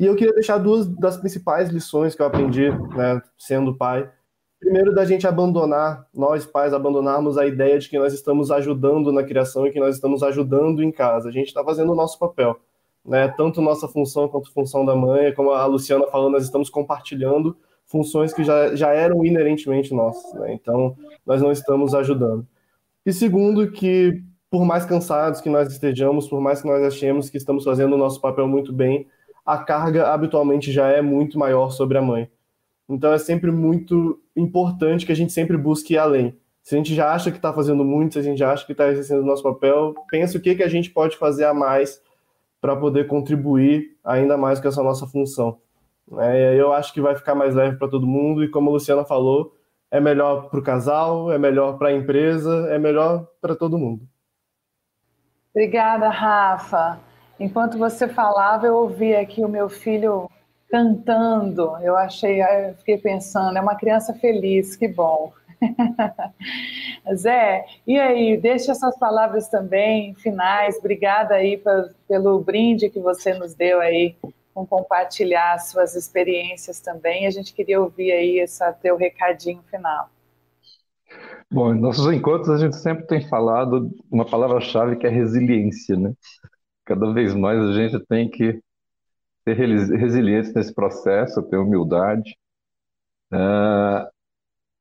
E 0.00 0.06
eu 0.06 0.16
queria 0.16 0.32
deixar 0.32 0.56
duas 0.56 0.88
das 0.88 1.18
principais 1.18 1.68
lições 1.68 2.14
que 2.14 2.22
eu 2.22 2.26
aprendi, 2.26 2.70
né, 2.96 3.20
sendo 3.36 3.76
pai, 3.76 4.10
primeiro 4.62 4.94
da 4.94 5.04
gente 5.04 5.26
abandonar, 5.26 6.06
nós 6.14 6.46
pais 6.46 6.72
abandonarmos 6.72 7.36
a 7.36 7.44
ideia 7.44 7.80
de 7.80 7.88
que 7.88 7.98
nós 7.98 8.14
estamos 8.14 8.48
ajudando 8.48 9.10
na 9.10 9.24
criação 9.24 9.66
e 9.66 9.72
que 9.72 9.80
nós 9.80 9.96
estamos 9.96 10.22
ajudando 10.22 10.84
em 10.84 10.92
casa. 10.92 11.28
A 11.28 11.32
gente 11.32 11.48
está 11.48 11.64
fazendo 11.64 11.90
o 11.90 11.96
nosso 11.96 12.16
papel, 12.16 12.56
né? 13.04 13.26
Tanto 13.36 13.60
nossa 13.60 13.88
função 13.88 14.28
quanto 14.28 14.52
função 14.52 14.86
da 14.86 14.94
mãe, 14.94 15.34
como 15.34 15.50
a 15.50 15.66
Luciana 15.66 16.06
falou, 16.06 16.30
nós 16.30 16.44
estamos 16.44 16.70
compartilhando 16.70 17.56
funções 17.86 18.32
que 18.32 18.44
já, 18.44 18.72
já 18.76 18.92
eram 18.92 19.24
inerentemente 19.24 19.92
nossas, 19.92 20.32
né? 20.34 20.54
Então, 20.54 20.96
nós 21.26 21.42
não 21.42 21.50
estamos 21.50 21.92
ajudando. 21.92 22.46
E 23.04 23.12
segundo, 23.12 23.68
que 23.72 24.22
por 24.48 24.64
mais 24.64 24.84
cansados 24.84 25.40
que 25.40 25.50
nós 25.50 25.72
estejamos, 25.72 26.28
por 26.28 26.40
mais 26.40 26.62
que 26.62 26.68
nós 26.68 26.84
achemos 26.84 27.28
que 27.28 27.36
estamos 27.36 27.64
fazendo 27.64 27.94
o 27.94 27.98
nosso 27.98 28.20
papel 28.20 28.46
muito 28.46 28.72
bem, 28.72 29.08
a 29.44 29.58
carga 29.58 30.12
habitualmente 30.12 30.70
já 30.70 30.86
é 30.86 31.02
muito 31.02 31.36
maior 31.36 31.70
sobre 31.70 31.98
a 31.98 32.02
mãe. 32.02 32.30
Então 32.88 33.12
é 33.12 33.18
sempre 33.18 33.50
muito 33.50 34.20
importante 34.36 35.06
que 35.06 35.12
a 35.12 35.16
gente 35.16 35.32
sempre 35.32 35.56
busque 35.56 35.94
ir 35.94 35.98
além. 35.98 36.36
Se 36.62 36.74
a 36.74 36.78
gente 36.78 36.94
já 36.94 37.12
acha 37.12 37.30
que 37.30 37.38
está 37.38 37.52
fazendo 37.52 37.84
muito, 37.84 38.14
se 38.14 38.18
a 38.20 38.22
gente 38.22 38.38
já 38.38 38.52
acha 38.52 38.64
que 38.64 38.72
está 38.72 38.88
exercendo 38.88 39.22
o 39.22 39.26
nosso 39.26 39.42
papel, 39.42 39.94
pense 40.10 40.36
o 40.36 40.40
que, 40.40 40.54
que 40.54 40.62
a 40.62 40.68
gente 40.68 40.90
pode 40.90 41.16
fazer 41.16 41.44
a 41.44 41.52
mais 41.52 42.00
para 42.60 42.76
poder 42.76 43.08
contribuir 43.08 43.96
ainda 44.04 44.36
mais 44.36 44.60
com 44.60 44.68
essa 44.68 44.82
nossa 44.82 45.06
função. 45.06 45.58
É, 46.18 46.54
eu 46.54 46.72
acho 46.72 46.92
que 46.92 47.00
vai 47.00 47.16
ficar 47.16 47.34
mais 47.34 47.54
leve 47.54 47.76
para 47.76 47.88
todo 47.88 48.06
mundo 48.06 48.44
e 48.44 48.48
como 48.48 48.70
a 48.70 48.72
Luciana 48.72 49.04
falou, 49.04 49.56
é 49.90 50.00
melhor 50.00 50.48
para 50.48 50.60
o 50.60 50.62
casal, 50.62 51.32
é 51.32 51.38
melhor 51.38 51.76
para 51.78 51.88
a 51.88 51.92
empresa, 51.92 52.68
é 52.70 52.78
melhor 52.78 53.26
para 53.40 53.56
todo 53.56 53.78
mundo. 53.78 54.06
Obrigada, 55.54 56.08
Rafa. 56.08 57.00
Enquanto 57.38 57.76
você 57.76 58.08
falava, 58.08 58.66
eu 58.66 58.74
ouvi 58.74 59.14
aqui 59.14 59.44
o 59.44 59.48
meu 59.48 59.68
filho 59.68 60.30
cantando. 60.72 61.76
Eu 61.82 61.94
achei, 61.98 62.40
eu 62.40 62.74
fiquei 62.76 62.96
pensando, 62.96 63.58
é 63.58 63.60
uma 63.60 63.76
criança 63.76 64.14
feliz, 64.14 64.74
que 64.74 64.88
bom. 64.88 65.30
Zé, 67.14 67.66
e 67.86 68.00
aí, 68.00 68.38
deixa 68.38 68.72
essas 68.72 68.98
palavras 68.98 69.48
também 69.48 70.14
finais. 70.14 70.78
Obrigada 70.78 71.34
aí 71.34 71.58
pra, 71.58 71.90
pelo 72.08 72.40
brinde 72.40 72.88
que 72.88 72.98
você 72.98 73.34
nos 73.34 73.54
deu 73.54 73.80
aí 73.80 74.16
com 74.54 74.66
compartilhar 74.66 75.58
suas 75.58 75.94
experiências 75.94 76.80
também. 76.80 77.26
A 77.26 77.30
gente 77.30 77.52
queria 77.52 77.80
ouvir 77.80 78.10
aí 78.10 78.38
esse 78.38 78.64
teu 78.80 78.96
recadinho 78.96 79.62
final. 79.70 80.08
Bom, 81.50 81.74
em 81.74 81.80
nossos 81.80 82.10
encontros 82.10 82.48
a 82.48 82.56
gente 82.56 82.76
sempre 82.76 83.06
tem 83.06 83.28
falado 83.28 83.90
uma 84.10 84.24
palavra-chave 84.24 84.96
que 84.96 85.06
é 85.06 85.10
resiliência, 85.10 85.96
né? 85.96 86.14
Cada 86.86 87.12
vez 87.12 87.34
mais 87.34 87.60
a 87.60 87.72
gente 87.74 88.00
tem 88.06 88.28
que 88.28 88.58
ser 89.44 89.54
resiliente 89.54 90.52
nesse 90.54 90.74
processo, 90.74 91.42
ter 91.42 91.56
humildade. 91.56 92.36
Uh, 93.32 94.08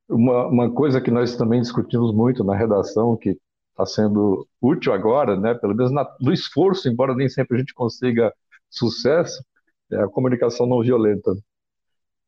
uma, 0.09 0.47
uma 0.47 0.71
coisa 0.71 1.01
que 1.01 1.09
nós 1.09 1.35
também 1.35 1.61
discutimos 1.61 2.13
muito 2.13 2.43
na 2.43 2.55
redação, 2.55 3.17
que 3.17 3.37
está 3.71 3.85
sendo 3.85 4.47
útil 4.61 4.93
agora, 4.93 5.39
né, 5.39 5.53
pelo 5.53 5.75
menos 5.75 5.91
na, 5.91 6.05
no 6.19 6.33
esforço, 6.33 6.87
embora 6.89 7.15
nem 7.15 7.29
sempre 7.29 7.55
a 7.57 7.59
gente 7.59 7.73
consiga 7.73 8.33
sucesso, 8.69 9.43
é 9.91 10.03
a 10.03 10.07
comunicação 10.07 10.65
não 10.67 10.81
violenta. 10.81 11.33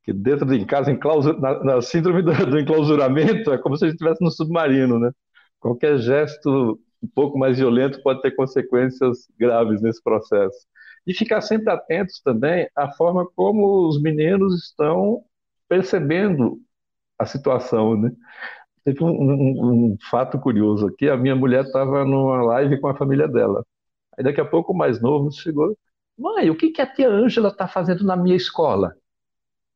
Que 0.04 0.12
dentro 0.12 0.46
de 0.46 0.66
casa, 0.66 0.92
em 0.92 1.00
clausura, 1.00 1.40
na, 1.40 1.64
na, 1.64 1.82
síndrome 1.82 2.22
do, 2.22 2.32
do, 2.46 2.60
enclausuramento, 2.60 3.52
é 3.52 3.58
como 3.58 3.78
se 3.78 3.86
a 3.86 3.88
gente 3.88 3.96
estivesse 3.96 4.22
no 4.22 4.32
submarino, 4.32 5.00
né? 5.00 5.12
Qualquer 5.60 5.98
gesto 5.98 6.80
um 7.02 7.08
pouco 7.14 7.38
mais 7.38 7.58
violento 7.58 8.02
pode 8.02 8.22
ter 8.22 8.32
consequências 8.32 9.28
graves 9.40 9.82
nesse 9.82 10.02
processo. 10.04 10.68
E 11.06 11.14
ficar 11.14 11.42
sempre 11.42 11.72
atentos 11.72 12.22
também 12.22 12.68
à 12.76 12.92
forma 12.92 13.28
como 13.36 13.88
os 13.88 14.02
meninos 14.02 14.64
estão 14.64 15.24
percebendo 15.68 16.60
a 17.18 17.26
situação, 17.26 17.96
né? 17.98 18.12
Teve 18.84 19.04
um, 19.04 19.10
um, 19.10 19.94
um 19.94 19.98
fato 20.10 20.40
curioso 20.40 20.88
aqui, 20.88 21.10
a 21.10 21.18
minha 21.18 21.36
mulher 21.36 21.64
estava 21.64 22.04
numa 22.04 22.42
live 22.44 22.80
com 22.80 22.88
a 22.88 22.96
família 22.96 23.28
dela. 23.28 23.66
Aí 24.18 24.24
daqui 24.24 24.42
a 24.42 24.46
pouco 24.46 24.74
o 24.74 24.78
mais 24.78 25.02
novo 25.02 25.32
chegou, 25.32 25.78
mãe, 26.18 26.50
o 26.50 26.56
que, 26.56 26.70
que 26.70 26.82
a 26.82 26.88
tia 26.88 27.10
Ângela 27.10 27.50
está 27.50 27.68
fazendo 27.68 28.04
na 28.04 28.16
minha 28.16 28.36
escola? 28.36 28.96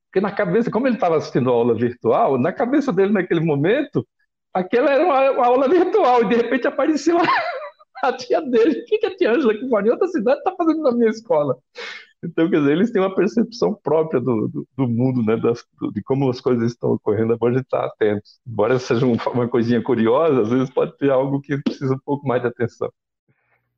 Porque 0.05 0.21
na 0.21 0.31
cabeça, 0.31 0.71
como 0.71 0.87
ele 0.87 0.95
estava 0.95 1.17
assistindo 1.17 1.49
a 1.49 1.53
aula 1.53 1.75
virtual, 1.75 2.37
na 2.37 2.51
cabeça 2.51 2.91
dele 2.93 3.11
naquele 3.11 3.39
momento, 3.39 4.07
aquela 4.53 4.91
era 4.91 5.03
uma, 5.03 5.31
uma 5.31 5.45
aula 5.45 5.67
virtual, 5.69 6.23
e 6.23 6.29
de 6.29 6.35
repente 6.35 6.67
apareceu 6.67 7.17
a, 8.03 8.13
tia 8.13 8.41
dele. 8.41 8.81
O 8.81 8.85
que, 8.85 8.97
que 8.97 9.05
a 9.05 9.15
tia 9.15 9.31
Ângela, 9.31 9.53
que 9.53 9.65
mora 9.65 9.87
em 9.87 9.91
outra 9.91 10.07
cidade, 10.07 10.39
está 10.39 10.55
fazendo 10.55 10.81
na 10.81 10.91
minha 10.91 11.09
escola? 11.09 11.57
Então, 12.23 12.49
quer 12.49 12.59
dizer, 12.59 12.71
eles 12.71 12.91
têm 12.91 13.01
uma 13.01 13.13
percepção 13.13 13.73
própria 13.73 14.19
do, 14.19 14.47
do, 14.47 14.67
do 14.75 14.87
mundo, 14.87 15.23
né, 15.23 15.37
das, 15.37 15.63
do, 15.79 15.91
de 15.91 16.01
como 16.01 16.29
as 16.29 16.41
coisas 16.41 16.71
estão 16.71 16.93
ocorrendo, 16.93 17.33
é 17.33 17.37
bom 17.37 17.47
a 17.47 17.51
gente 17.51 17.63
estar 17.63 17.85
atento. 17.85 18.23
Embora 18.45 18.79
seja 18.79 19.05
uma 19.05 19.47
coisinha 19.47 19.81
curiosa, 19.81 20.41
às 20.41 20.49
vezes 20.49 20.69
pode 20.69 20.97
ter 20.97 21.11
algo 21.11 21.39
que 21.39 21.61
precisa 21.61 21.93
um 21.93 21.99
pouco 22.03 22.27
mais 22.27 22.41
de 22.41 22.47
atenção. 22.47 22.91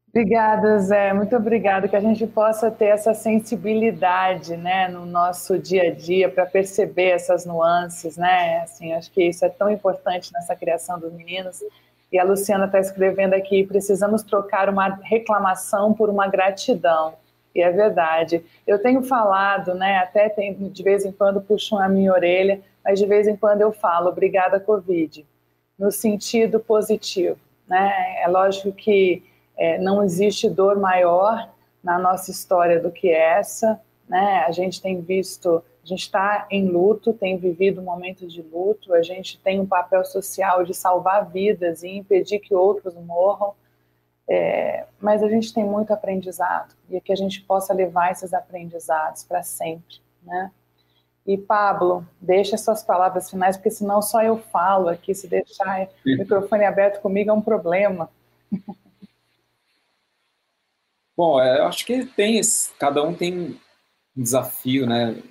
Obrigada, 0.10 0.80
Zé. 0.80 1.14
Muito 1.14 1.36
obrigada. 1.36 1.88
Que 1.88 1.96
a 1.96 2.00
gente 2.00 2.26
possa 2.26 2.72
ter 2.72 2.86
essa 2.86 3.14
sensibilidade, 3.14 4.58
né, 4.58 4.88
no 4.88 5.06
nosso 5.06 5.60
dia 5.60 5.84
a 5.84 5.92
dia 5.94 6.28
para 6.30 6.48
perceber 6.48 7.10
essas 7.10 7.46
nuances, 7.46 8.18
né? 8.18 8.62
Assim, 8.62 8.92
acho 8.94 9.12
que 9.12 9.24
isso 9.24 9.46
é 9.46 9.50
tão 9.50 9.70
importante 9.70 10.32
nessa 10.34 10.56
criação 10.56 11.00
dos 11.00 11.14
meninos. 11.14 11.60
E 12.12 12.18
a 12.18 12.24
Luciana 12.24 12.66
está 12.66 12.80
escrevendo 12.80 13.34
aqui: 13.34 13.66
precisamos 13.66 14.24
trocar 14.24 14.70
uma 14.70 15.00
reclamação 15.04 15.94
por 15.94 16.10
uma 16.10 16.28
gratidão. 16.28 17.14
E 17.54 17.62
é 17.62 17.72
verdade. 17.72 18.44
Eu 18.66 18.80
tenho 18.80 19.04
falado, 19.04 19.74
né? 19.74 19.98
Até 19.98 20.30
tem, 20.30 20.54
de 20.54 20.84
vez 20.84 21.06
em 21.06 21.12
quando 21.12 21.42
puxo 21.42 21.78
a 21.78 21.90
minha 21.90 22.12
orelha, 22.12 22.62
mas 22.84 23.00
de 23.00 23.06
vez 23.06 23.28
em 23.28 23.36
quando 23.36 23.62
eu 23.62 23.72
falo, 23.72 24.10
obrigada, 24.10 24.60
Covid, 24.60 25.26
no 25.78 25.92
sentido 25.92 26.60
positivo, 26.60 27.38
né? 27.68 28.22
É 28.22 28.28
lógico 28.28 28.72
que 28.72 29.24
é, 29.58 29.78
não 29.80 30.04
existe 30.04 30.50
dor 30.50 30.80
maior 30.80 31.50
na 31.84 31.98
nossa 31.98 32.32
história 32.32 32.80
do 32.80 32.92
que 32.92 33.10
essa, 33.10 33.80
né? 34.08 34.44
A 34.48 34.52
gente 34.52 34.82
tem 34.82 35.02
visto, 35.02 35.64
gente 35.90 36.04
está 36.04 36.48
em 36.50 36.68
luto, 36.68 37.14
tem 37.14 37.38
vivido 37.38 37.82
um 37.82 37.86
momento 37.86 38.28
de 38.28 38.42
luto, 38.42 38.94
a 38.94 39.02
gente 39.02 39.40
tem 39.40 39.60
um 39.60 39.66
papel 39.66 40.06
social 40.06 40.64
de 40.64 40.74
salvar 40.74 41.30
vidas 41.30 41.84
e 41.84 41.90
impedir 41.90 42.40
que 42.40 42.54
outros 42.54 42.94
morram, 42.96 43.54
é, 44.28 44.86
mas 45.00 45.24
a 45.24 45.28
gente 45.28 45.54
tem 45.54 45.64
muito 45.64 45.92
aprendizado 45.92 46.76
e 46.90 47.02
que 47.02 47.12
a 47.12 47.16
gente 47.16 47.42
possa 47.42 47.74
levar 47.74 48.12
esses 48.12 48.34
aprendizados 48.34 49.24
para 49.24 49.42
sempre, 49.42 50.00
né? 50.24 50.52
E 51.26 51.38
Pablo, 51.38 52.08
deixa 52.20 52.58
suas 52.58 52.84
palavras 52.84 53.30
finais, 53.30 53.58
porque 53.58 53.70
senão 53.70 54.02
só 54.02 54.24
eu 54.24 54.38
falo 54.38 54.88
aqui, 54.88 55.14
se 55.14 55.28
deixar 55.28 55.88
o 56.06 56.18
microfone 56.18 56.66
aberto 56.66 57.02
comigo 57.02 57.30
é 57.30 57.34
um 57.34 57.42
problema. 57.42 58.10
Bom, 61.16 61.40
é, 61.40 61.60
eu 61.60 61.66
acho 61.66 61.86
que 61.86 62.06
tem, 62.06 62.40
cada 62.80 63.04
um 63.04 63.14
tem 63.14 63.60
um 64.18 64.24
desafio, 64.24 64.88
né? 64.88 65.22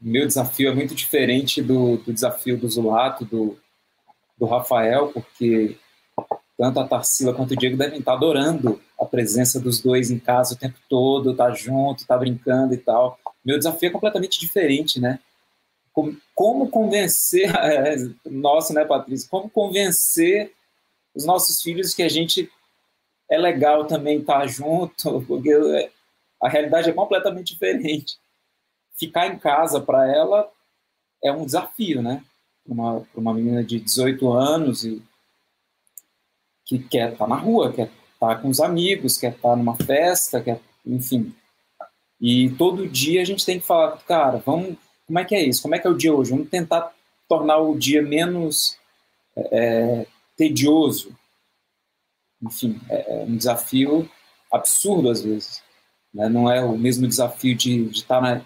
Meu 0.00 0.26
desafio 0.26 0.70
é 0.70 0.74
muito 0.74 0.94
diferente 0.94 1.62
do, 1.62 1.96
do 1.98 2.12
desafio 2.12 2.56
do 2.56 2.68
Zulato, 2.68 3.24
do, 3.24 3.58
do 4.36 4.46
Rafael, 4.46 5.08
porque 5.08 5.76
tanto 6.56 6.80
a 6.80 6.86
Tarsila 6.86 7.34
quanto 7.34 7.52
o 7.52 7.56
Diego 7.56 7.76
devem 7.76 8.00
estar 8.00 8.14
adorando 8.14 8.80
a 8.98 9.04
presença 9.04 9.60
dos 9.60 9.80
dois 9.80 10.10
em 10.10 10.18
casa 10.18 10.54
o 10.54 10.58
tempo 10.58 10.76
todo, 10.88 11.34
tá 11.34 11.50
junto, 11.50 12.06
tá 12.06 12.16
brincando 12.16 12.74
e 12.74 12.78
tal. 12.78 13.18
Meu 13.44 13.56
desafio 13.56 13.88
é 13.88 13.92
completamente 13.92 14.40
diferente, 14.40 15.00
né? 15.00 15.20
Como, 15.92 16.16
como 16.34 16.68
convencer, 16.68 17.50
é, 17.54 17.96
nossa, 18.26 18.72
né, 18.72 18.84
Patrícia? 18.84 19.28
Como 19.30 19.48
convencer 19.48 20.52
os 21.14 21.24
nossos 21.24 21.62
filhos 21.62 21.94
que 21.94 22.02
a 22.02 22.08
gente 22.08 22.50
é 23.30 23.38
legal 23.38 23.86
também 23.86 24.18
estar 24.18 24.46
junto, 24.46 25.22
porque 25.26 25.52
a 26.42 26.48
realidade 26.48 26.90
é 26.90 26.92
completamente 26.92 27.52
diferente. 27.52 28.16
Ficar 28.98 29.28
em 29.28 29.38
casa 29.38 29.80
para 29.80 30.10
ela 30.10 30.50
é 31.22 31.32
um 31.32 31.44
desafio, 31.44 32.02
né? 32.02 32.22
Uma, 32.66 33.06
uma 33.14 33.32
menina 33.32 33.64
de 33.64 33.80
18 33.80 34.30
anos 34.32 34.84
e 34.84 35.02
que 36.64 36.78
quer 36.78 37.12
estar 37.12 37.26
na 37.26 37.36
rua, 37.36 37.72
quer 37.72 37.90
estar 38.12 38.42
com 38.42 38.48
os 38.48 38.60
amigos, 38.60 39.16
quer 39.16 39.32
estar 39.32 39.56
numa 39.56 39.76
festa, 39.76 40.42
quer, 40.42 40.60
enfim. 40.84 41.34
E 42.20 42.50
todo 42.50 42.88
dia 42.88 43.22
a 43.22 43.24
gente 43.24 43.46
tem 43.46 43.58
que 43.58 43.66
falar, 43.66 43.96
cara, 43.98 44.42
vamos, 44.44 44.76
como 45.06 45.18
é 45.18 45.24
que 45.24 45.34
é 45.34 45.42
isso? 45.42 45.62
Como 45.62 45.74
é 45.74 45.78
que 45.78 45.86
é 45.86 45.90
o 45.90 45.96
dia 45.96 46.12
hoje? 46.12 46.30
Vamos 46.30 46.50
tentar 46.50 46.92
tornar 47.28 47.58
o 47.58 47.78
dia 47.78 48.02
menos 48.02 48.76
é, 49.36 50.06
tedioso, 50.36 51.16
enfim, 52.42 52.80
é, 52.88 53.20
é 53.20 53.24
um 53.24 53.36
desafio 53.36 54.08
absurdo 54.52 55.10
às 55.10 55.22
vezes. 55.22 55.62
Né? 56.12 56.28
Não 56.28 56.50
é 56.50 56.64
o 56.64 56.76
mesmo 56.76 57.06
desafio 57.06 57.54
de, 57.54 57.86
de 57.86 57.98
estar 57.98 58.20
na, 58.20 58.42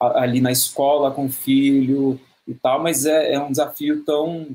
ali 0.00 0.40
na 0.40 0.52
escola 0.52 1.10
com 1.10 1.26
o 1.26 1.32
filho 1.32 2.20
e 2.46 2.54
tal, 2.54 2.82
mas 2.82 3.04
é, 3.04 3.34
é 3.34 3.40
um 3.40 3.50
desafio 3.50 4.04
tão, 4.04 4.48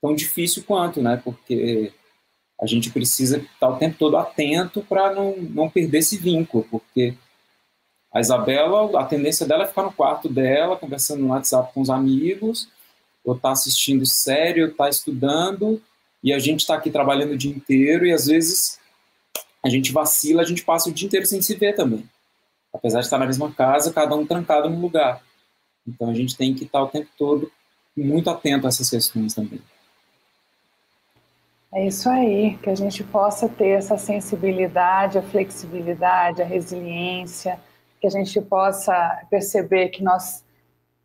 tão 0.00 0.14
difícil 0.14 0.64
quanto, 0.64 1.02
né? 1.02 1.20
Porque 1.22 1.92
a 2.60 2.66
gente 2.66 2.90
precisa 2.90 3.38
estar 3.38 3.68
o 3.68 3.76
tempo 3.76 3.96
todo 3.98 4.16
atento 4.16 4.82
para 4.82 5.12
não, 5.12 5.36
não 5.36 5.68
perder 5.68 5.98
esse 5.98 6.16
vínculo, 6.16 6.64
porque 6.70 7.14
a 8.12 8.20
Isabela, 8.20 9.00
a 9.00 9.04
tendência 9.04 9.46
dela 9.46 9.64
é 9.64 9.66
ficar 9.66 9.82
no 9.82 9.92
quarto 9.92 10.28
dela, 10.28 10.76
conversando 10.76 11.22
no 11.22 11.28
WhatsApp 11.28 11.72
com 11.72 11.80
os 11.80 11.90
amigos, 11.90 12.68
ou 13.24 13.34
está 13.34 13.50
assistindo 13.50 14.06
série, 14.06 14.62
ou 14.62 14.68
está 14.68 14.88
estudando, 14.88 15.82
e 16.22 16.32
a 16.32 16.38
gente 16.38 16.60
está 16.60 16.74
aqui 16.74 16.90
trabalhando 16.90 17.32
o 17.32 17.38
dia 17.38 17.50
inteiro, 17.50 18.06
e 18.06 18.12
às 18.12 18.26
vezes 18.26 18.78
a 19.64 19.68
gente 19.68 19.92
vacila, 19.92 20.42
a 20.42 20.44
gente 20.44 20.64
passa 20.64 20.88
o 20.88 20.92
dia 20.92 21.06
inteiro 21.06 21.26
sem 21.26 21.40
se 21.40 21.54
ver 21.54 21.74
também. 21.74 22.08
Apesar 22.72 23.00
de 23.00 23.06
estar 23.06 23.18
na 23.18 23.26
mesma 23.26 23.52
casa, 23.52 23.92
cada 23.92 24.14
um 24.14 24.26
trancado 24.26 24.70
no 24.70 24.80
lugar. 24.80 25.20
Então 25.86 26.10
a 26.10 26.14
gente 26.14 26.36
tem 26.36 26.54
que 26.54 26.64
estar 26.64 26.82
o 26.82 26.88
tempo 26.88 27.08
todo 27.18 27.50
muito 27.96 28.30
atento 28.30 28.66
a 28.66 28.68
essas 28.68 28.88
questões 28.88 29.34
também. 29.34 29.60
É 31.74 31.86
isso 31.86 32.08
aí, 32.08 32.58
que 32.58 32.68
a 32.68 32.74
gente 32.74 33.02
possa 33.02 33.48
ter 33.48 33.68
essa 33.68 33.96
sensibilidade, 33.96 35.16
a 35.16 35.22
flexibilidade, 35.22 36.42
a 36.42 36.44
resiliência, 36.44 37.58
que 37.98 38.06
a 38.06 38.10
gente 38.10 38.40
possa 38.42 39.22
perceber 39.30 39.88
que 39.88 40.02
nós 40.02 40.44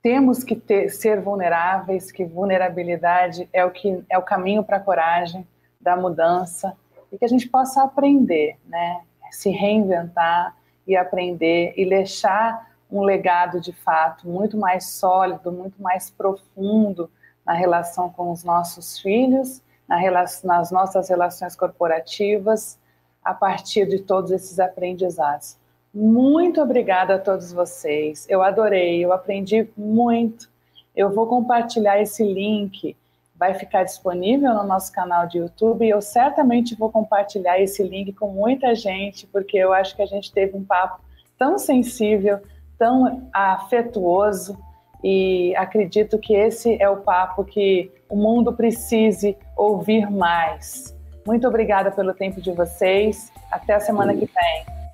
temos 0.02 0.44
que 0.44 0.56
ter, 0.56 0.90
ser 0.90 1.22
vulneráveis, 1.22 2.12
que 2.12 2.26
vulnerabilidade 2.26 3.48
é 3.54 3.64
o 3.64 3.72
que 3.72 4.04
é 4.10 4.18
o 4.18 4.22
caminho 4.22 4.64
para 4.64 4.78
a 4.78 4.80
coragem 4.80 5.48
da 5.80 5.96
mudança 5.96 6.76
e 7.12 7.18
que 7.18 7.24
a 7.24 7.30
gente 7.30 7.48
possa 7.48 7.84
aprender, 7.84 8.58
né, 8.66 9.02
se 9.32 9.50
reinventar 9.50 10.56
e 10.88 10.96
aprender 10.96 11.74
e 11.76 11.88
deixar 11.88 12.68
um 12.90 13.02
legado 13.02 13.60
de 13.60 13.74
fato 13.74 14.28
muito 14.28 14.58
mais 14.58 14.92
sólido, 14.92 15.52
muito 15.52 15.82
mais 15.82 16.10
profundo 16.10 17.10
na 17.46 17.54
relação 17.54 18.10
com 18.10 18.32
os 18.32 18.44
nossos 18.44 18.98
filhos 19.00 19.62
na 19.88 19.96
relação, 19.96 20.48
nas 20.48 20.72
nossas 20.72 21.10
relações 21.10 21.56
corporativas 21.56 22.78
a 23.24 23.34
partir 23.34 23.88
de 23.88 24.00
todos 24.00 24.32
esses 24.32 24.60
aprendizados. 24.60 25.58
Muito 25.94 26.62
obrigada 26.62 27.16
a 27.16 27.20
todos 27.20 27.52
vocês. 27.52 28.26
Eu 28.30 28.44
adorei, 28.44 29.04
eu 29.04 29.14
aprendi 29.14 29.68
muito. 29.76 30.50
Eu 30.96 31.10
vou 31.10 31.28
compartilhar 31.28 32.02
esse 32.02 32.24
link, 32.24 32.96
vai 33.38 33.54
ficar 33.54 33.84
disponível 33.84 34.54
no 34.54 34.64
nosso 34.64 34.92
canal 34.92 35.28
de 35.28 35.38
YouTube 35.38 35.86
e 35.86 35.90
eu 35.90 36.02
certamente 36.02 36.76
vou 36.76 36.90
compartilhar 36.90 37.60
esse 37.60 37.84
link 37.84 38.12
com 38.14 38.30
muita 38.30 38.74
gente, 38.74 39.28
porque 39.28 39.58
eu 39.58 39.74
acho 39.74 39.96
que 39.96 40.02
a 40.02 40.06
gente 40.08 40.32
teve 40.32 40.58
um 40.58 40.64
papo 40.64 41.02
tão 41.38 41.58
sensível, 41.58 42.40
tão 42.78 43.30
afetuoso 43.32 44.58
e 45.04 45.56
acredito 45.56 46.18
que 46.18 46.34
esse 46.34 46.82
é 46.82 46.90
o 46.90 46.98
papo 46.98 47.44
que 47.44 47.92
o 48.10 48.16
mundo 48.16 48.54
precise 48.54 49.38
ouvir 49.56 50.10
mais. 50.10 50.96
Muito 51.26 51.48
obrigada 51.48 51.92
pelo 51.92 52.14
tempo 52.14 52.42
de 52.42 52.52
vocês. 52.52 53.32
Até 53.52 53.74
a 53.74 53.80
semana 53.80 54.14
que 54.14 54.26
vem. 54.26 54.87